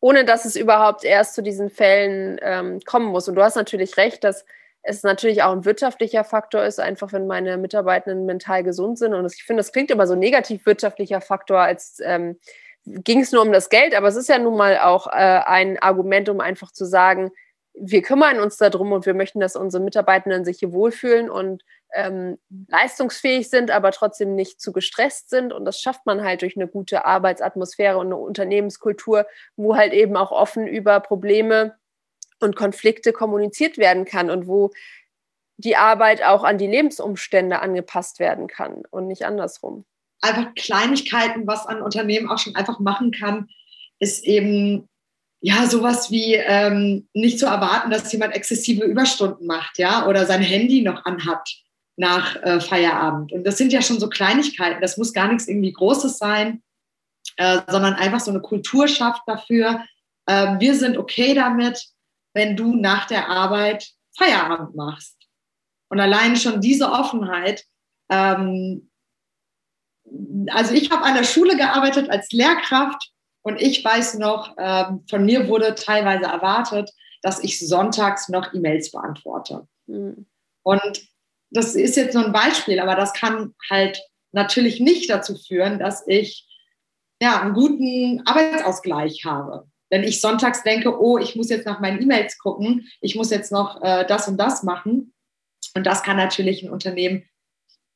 ohne 0.00 0.24
dass 0.24 0.44
es 0.44 0.56
überhaupt 0.56 1.04
erst 1.04 1.34
zu 1.34 1.42
diesen 1.42 1.70
Fällen 1.70 2.38
ähm, 2.42 2.80
kommen 2.86 3.06
muss. 3.06 3.28
Und 3.28 3.34
du 3.34 3.42
hast 3.42 3.56
natürlich 3.56 3.96
recht, 3.96 4.24
dass 4.24 4.44
es 4.82 5.02
natürlich 5.02 5.42
auch 5.42 5.52
ein 5.52 5.64
wirtschaftlicher 5.64 6.24
Faktor 6.24 6.64
ist, 6.64 6.80
einfach 6.80 7.12
wenn 7.12 7.26
meine 7.26 7.56
Mitarbeitenden 7.56 8.26
mental 8.26 8.64
gesund 8.64 8.98
sind. 8.98 9.14
Und 9.14 9.32
ich 9.32 9.44
finde, 9.44 9.60
das 9.60 9.72
klingt 9.72 9.90
immer 9.90 10.06
so 10.06 10.16
negativ 10.16 10.66
wirtschaftlicher 10.66 11.20
Faktor, 11.20 11.60
als 11.60 11.98
ähm, 12.02 12.38
ging 12.84 13.20
es 13.20 13.32
nur 13.32 13.42
um 13.42 13.52
das 13.52 13.68
Geld. 13.68 13.94
Aber 13.94 14.08
es 14.08 14.16
ist 14.16 14.28
ja 14.28 14.38
nun 14.38 14.56
mal 14.56 14.78
auch 14.78 15.06
äh, 15.06 15.10
ein 15.10 15.78
Argument, 15.78 16.28
um 16.28 16.40
einfach 16.40 16.72
zu 16.72 16.84
sagen, 16.84 17.30
wir 17.74 18.02
kümmern 18.02 18.40
uns 18.40 18.58
darum 18.58 18.92
und 18.92 19.06
wir 19.06 19.14
möchten, 19.14 19.40
dass 19.40 19.56
unsere 19.56 19.82
Mitarbeitenden 19.82 20.44
sich 20.44 20.58
hier 20.58 20.72
wohlfühlen 20.72 21.30
und 21.30 21.62
ähm, 21.94 22.38
leistungsfähig 22.68 23.48
sind, 23.48 23.70
aber 23.70 23.92
trotzdem 23.92 24.34
nicht 24.34 24.60
zu 24.60 24.72
gestresst 24.72 25.30
sind. 25.30 25.52
Und 25.52 25.64
das 25.64 25.80
schafft 25.80 26.04
man 26.04 26.22
halt 26.22 26.42
durch 26.42 26.56
eine 26.56 26.68
gute 26.68 27.04
Arbeitsatmosphäre 27.06 27.98
und 27.98 28.06
eine 28.06 28.16
Unternehmenskultur, 28.16 29.26
wo 29.56 29.76
halt 29.76 29.92
eben 29.92 30.16
auch 30.16 30.32
offen 30.32 30.66
über 30.66 31.00
Probleme 31.00 31.76
und 32.42 32.56
Konflikte 32.56 33.12
kommuniziert 33.12 33.78
werden 33.78 34.04
kann 34.04 34.30
und 34.30 34.46
wo 34.46 34.70
die 35.56 35.76
Arbeit 35.76 36.22
auch 36.24 36.44
an 36.44 36.58
die 36.58 36.66
Lebensumstände 36.66 37.60
angepasst 37.60 38.18
werden 38.18 38.46
kann 38.46 38.82
und 38.90 39.06
nicht 39.06 39.24
andersrum. 39.24 39.84
Einfach 40.20 40.54
Kleinigkeiten, 40.54 41.46
was 41.46 41.66
ein 41.66 41.82
Unternehmen 41.82 42.28
auch 42.28 42.38
schon 42.38 42.54
einfach 42.54 42.78
machen 42.78 43.10
kann, 43.12 43.48
ist 43.98 44.24
eben 44.24 44.88
ja 45.40 45.66
sowas 45.66 46.10
wie 46.10 46.34
ähm, 46.34 47.08
nicht 47.12 47.38
zu 47.38 47.46
erwarten, 47.46 47.90
dass 47.90 48.12
jemand 48.12 48.34
exzessive 48.34 48.84
Überstunden 48.84 49.46
macht, 49.46 49.78
ja, 49.78 50.06
oder 50.06 50.24
sein 50.26 50.42
Handy 50.42 50.82
noch 50.82 51.04
anhat 51.04 51.48
nach 51.96 52.36
äh, 52.36 52.60
Feierabend. 52.60 53.32
Und 53.32 53.44
das 53.44 53.58
sind 53.58 53.72
ja 53.72 53.82
schon 53.82 54.00
so 54.00 54.08
Kleinigkeiten. 54.08 54.80
Das 54.80 54.96
muss 54.96 55.12
gar 55.12 55.28
nichts 55.28 55.48
irgendwie 55.48 55.72
Großes 55.72 56.18
sein, 56.18 56.62
äh, 57.36 57.60
sondern 57.68 57.94
einfach 57.94 58.20
so 58.20 58.30
eine 58.30 58.40
Kultur 58.40 58.88
schafft 58.88 59.22
dafür. 59.26 59.84
Äh, 60.26 60.58
wir 60.58 60.74
sind 60.74 60.96
okay 60.96 61.34
damit, 61.34 61.91
wenn 62.34 62.56
du 62.56 62.74
nach 62.74 63.06
der 63.06 63.28
Arbeit 63.28 63.88
Feierabend 64.16 64.74
machst. 64.74 65.16
Und 65.88 66.00
allein 66.00 66.36
schon 66.36 66.60
diese 66.60 66.90
Offenheit, 66.90 67.64
ähm, 68.10 68.90
also 70.50 70.74
ich 70.74 70.90
habe 70.90 71.04
an 71.04 71.14
der 71.14 71.24
Schule 71.24 71.56
gearbeitet 71.56 72.10
als 72.10 72.30
Lehrkraft 72.32 73.10
und 73.42 73.60
ich 73.60 73.84
weiß 73.84 74.18
noch, 74.18 74.54
ähm, 74.58 75.04
von 75.08 75.24
mir 75.24 75.48
wurde 75.48 75.74
teilweise 75.74 76.24
erwartet, 76.24 76.90
dass 77.22 77.42
ich 77.42 77.66
sonntags 77.66 78.28
noch 78.28 78.52
E-Mails 78.52 78.90
beantworte. 78.90 79.66
Mhm. 79.86 80.26
Und 80.62 81.08
das 81.50 81.74
ist 81.74 81.96
jetzt 81.96 82.14
nur 82.14 82.24
ein 82.24 82.32
Beispiel, 82.32 82.80
aber 82.80 82.94
das 82.94 83.12
kann 83.12 83.54
halt 83.70 84.00
natürlich 84.32 84.80
nicht 84.80 85.10
dazu 85.10 85.36
führen, 85.36 85.78
dass 85.78 86.06
ich 86.06 86.48
ja, 87.22 87.40
einen 87.40 87.54
guten 87.54 88.26
Arbeitsausgleich 88.26 89.24
habe. 89.24 89.68
Wenn 89.92 90.04
ich 90.04 90.22
sonntags 90.22 90.62
denke, 90.62 90.98
oh, 90.98 91.18
ich 91.18 91.36
muss 91.36 91.50
jetzt 91.50 91.66
nach 91.66 91.78
meinen 91.78 92.00
E-Mails 92.00 92.38
gucken, 92.38 92.88
ich 93.02 93.14
muss 93.14 93.28
jetzt 93.28 93.52
noch 93.52 93.82
äh, 93.82 94.06
das 94.06 94.26
und 94.26 94.38
das 94.38 94.62
machen. 94.62 95.12
Und 95.74 95.84
das 95.84 96.02
kann 96.02 96.16
natürlich 96.16 96.62
ein 96.62 96.70
Unternehmen 96.70 97.28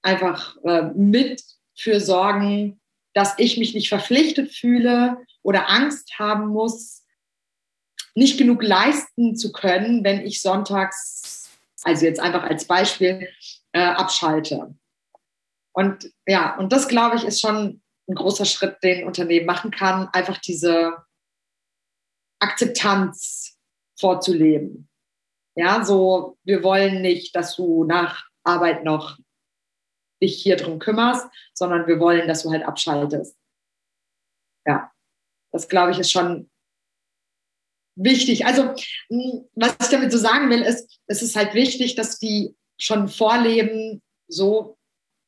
einfach 0.02 0.62
äh, 0.62 0.90
mit 0.94 1.42
für 1.74 1.98
sorgen, 1.98 2.82
dass 3.14 3.38
ich 3.38 3.56
mich 3.56 3.72
nicht 3.72 3.88
verpflichtet 3.88 4.52
fühle 4.52 5.16
oder 5.42 5.70
Angst 5.70 6.18
haben 6.18 6.48
muss, 6.48 7.02
nicht 8.14 8.36
genug 8.36 8.62
leisten 8.62 9.34
zu 9.34 9.50
können, 9.50 10.04
wenn 10.04 10.20
ich 10.20 10.42
sonntags, 10.42 11.48
also 11.82 12.04
jetzt 12.04 12.20
einfach 12.20 12.42
als 12.42 12.66
Beispiel, 12.66 13.26
äh, 13.72 13.80
abschalte. 13.80 14.74
Und 15.72 16.12
ja, 16.26 16.58
und 16.58 16.74
das 16.74 16.88
glaube 16.88 17.16
ich 17.16 17.24
ist 17.24 17.40
schon 17.40 17.80
ein 18.06 18.14
großer 18.14 18.44
Schritt, 18.44 18.82
den 18.82 18.98
ein 18.98 19.06
Unternehmen 19.06 19.46
machen 19.46 19.70
kann, 19.70 20.08
einfach 20.12 20.36
diese 20.36 21.05
Akzeptanz 22.38 23.58
vorzuleben. 23.98 24.88
Ja, 25.56 25.84
so, 25.84 26.38
wir 26.44 26.62
wollen 26.62 27.00
nicht, 27.00 27.34
dass 27.34 27.56
du 27.56 27.84
nach 27.84 28.26
Arbeit 28.44 28.84
noch 28.84 29.18
dich 30.22 30.42
hier 30.42 30.56
drum 30.56 30.78
kümmerst, 30.78 31.26
sondern 31.54 31.86
wir 31.86 31.98
wollen, 31.98 32.28
dass 32.28 32.42
du 32.42 32.50
halt 32.50 32.64
abschaltest. 32.64 33.36
Ja, 34.66 34.92
das 35.52 35.68
glaube 35.68 35.92
ich 35.92 35.98
ist 35.98 36.12
schon 36.12 36.50
wichtig. 37.96 38.44
Also, 38.46 38.74
was 39.54 39.76
ich 39.80 39.88
damit 39.88 40.12
so 40.12 40.18
sagen 40.18 40.50
will, 40.50 40.62
ist, 40.62 41.00
es 41.06 41.22
ist 41.22 41.36
halt 41.36 41.54
wichtig, 41.54 41.94
dass 41.94 42.18
die 42.18 42.54
schon 42.78 43.08
vorleben, 43.08 44.02
so, 44.28 44.75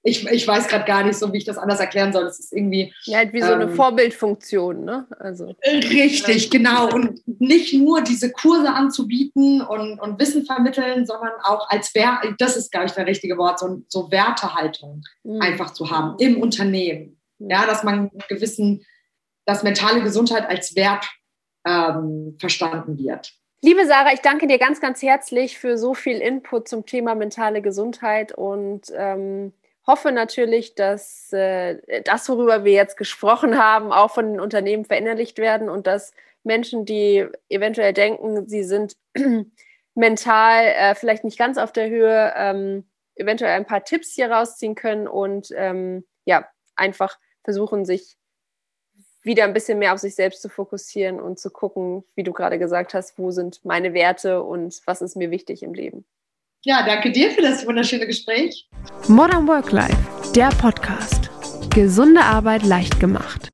ich, 0.09 0.26
ich 0.26 0.48
weiß 0.48 0.68
gerade 0.68 0.84
gar 0.84 1.04
nicht 1.04 1.18
so, 1.18 1.32
wie 1.32 1.38
ich 1.38 1.44
das 1.44 1.59
anders 1.59 1.80
erklären 1.80 2.12
soll. 2.12 2.24
Es 2.24 2.38
ist 2.38 2.52
irgendwie. 2.52 2.92
Ja, 3.04 3.18
halt 3.18 3.32
wie 3.32 3.40
so 3.40 3.52
eine 3.52 3.64
ähm, 3.64 3.74
Vorbildfunktion, 3.74 4.84
ne? 4.84 5.06
Also. 5.18 5.54
Richtig, 5.64 6.50
genau. 6.50 6.92
Und 6.92 7.20
nicht 7.40 7.74
nur 7.74 8.02
diese 8.02 8.32
Kurse 8.32 8.70
anzubieten 8.70 9.61
und, 9.61 10.00
und 10.00 10.18
Wissen 10.18 10.44
vermitteln, 10.44 11.06
sondern 11.06 11.32
auch 11.42 11.68
als 11.70 11.94
Wert, 11.94 12.24
das 12.38 12.56
ist, 12.56 12.72
glaube 12.72 12.86
ich, 12.86 12.92
der 12.92 13.06
richtige 13.06 13.36
Wort, 13.36 13.59
so, 13.59 13.82
so 13.88 14.11
Wertehaltung 14.11 15.02
mhm. 15.22 15.40
einfach 15.40 15.72
zu 15.72 15.90
haben 15.90 16.16
im 16.18 16.40
Unternehmen. 16.40 17.18
Mhm. 17.38 17.50
Ja, 17.50 17.66
dass 17.66 17.84
man 17.84 18.11
gewissen, 18.28 18.84
dass 19.46 19.62
mentale 19.62 20.02
Gesundheit 20.02 20.48
als 20.48 20.74
Wert 20.74 21.06
ähm, 21.66 22.36
verstanden 22.38 22.98
wird. 22.98 23.32
Liebe 23.61 23.86
Sarah, 23.86 24.12
ich 24.12 24.20
danke 24.20 24.46
dir 24.46 24.59
ganz, 24.59 24.80
ganz 24.80 25.02
herzlich 25.02 25.59
für 25.59 25.76
so 25.76 25.92
viel 25.92 26.18
Input 26.18 26.68
zum 26.68 26.86
Thema 26.86 27.16
mentale 27.16 27.61
Gesundheit 27.61 28.32
und 28.32 28.92
ähm, 28.96 29.52
hoffe 29.89 30.12
natürlich, 30.12 30.74
dass 30.74 31.32
äh, 31.32 32.03
das, 32.03 32.28
worüber 32.28 32.62
wir 32.62 32.72
jetzt 32.72 32.97
gesprochen 32.97 33.59
haben, 33.59 33.91
auch 33.91 34.12
von 34.12 34.32
den 34.32 34.41
Unternehmen 34.41 34.84
verinnerlicht 34.84 35.39
werden 35.39 35.68
und 35.68 35.89
dass 35.89 36.12
Menschen, 36.45 36.84
die 36.84 37.26
eventuell 37.49 37.95
denken, 37.95 38.47
sie 38.47 38.62
sind 38.62 38.97
mental 39.95 40.64
äh, 40.66 40.95
vielleicht 40.95 41.24
nicht 41.24 41.39
ganz 41.39 41.57
auf 41.59 41.72
der 41.72 41.89
Höhe, 41.89 42.32
ähm, 42.36 42.84
eventuell 43.16 43.53
ein 43.53 43.66
paar 43.66 43.82
Tipps 43.82 44.14
hier 44.14 44.30
rausziehen 44.30 44.74
können 44.74 45.09
und 45.09 45.49
ähm, 45.57 46.05
ja, 46.26 46.47
einfach 46.76 47.18
versuchen, 47.43 47.86
sich 47.86 48.16
wieder 49.22 49.45
ein 49.45 49.55
bisschen 49.55 49.78
mehr 49.78 49.95
auf 49.95 50.01
sich 50.01 50.14
selbst 50.14 50.43
zu 50.43 50.51
fokussieren 50.51 51.18
und 51.18 51.39
zu 51.39 51.51
gucken, 51.51 52.05
wie 52.14 52.22
du 52.22 52.32
gerade 52.32 52.59
gesagt 52.59 52.93
hast, 52.93 53.18
wo 53.18 53.30
sind 53.30 53.64
meine 53.64 53.95
Werte 53.95 54.43
und 54.43 54.80
was 54.84 55.03
ist 55.03 55.16
mir 55.16 55.30
wichtig 55.30 55.62
im 55.62 55.72
Leben. 55.72 56.05
Ja, 56.64 56.84
danke 56.84 57.12
dir 57.12 57.30
für 57.30 57.42
das 57.42 57.64
wunderschöne 57.66 58.06
Gespräch. 58.06 58.68
Modern 59.06 59.46
Work 59.46 59.70
Life, 59.70 59.96
der 60.34 60.48
Podcast. 60.48 61.30
Gesunde 61.70 62.20
Arbeit 62.20 62.64
leicht 62.64 62.98
gemacht. 62.98 63.48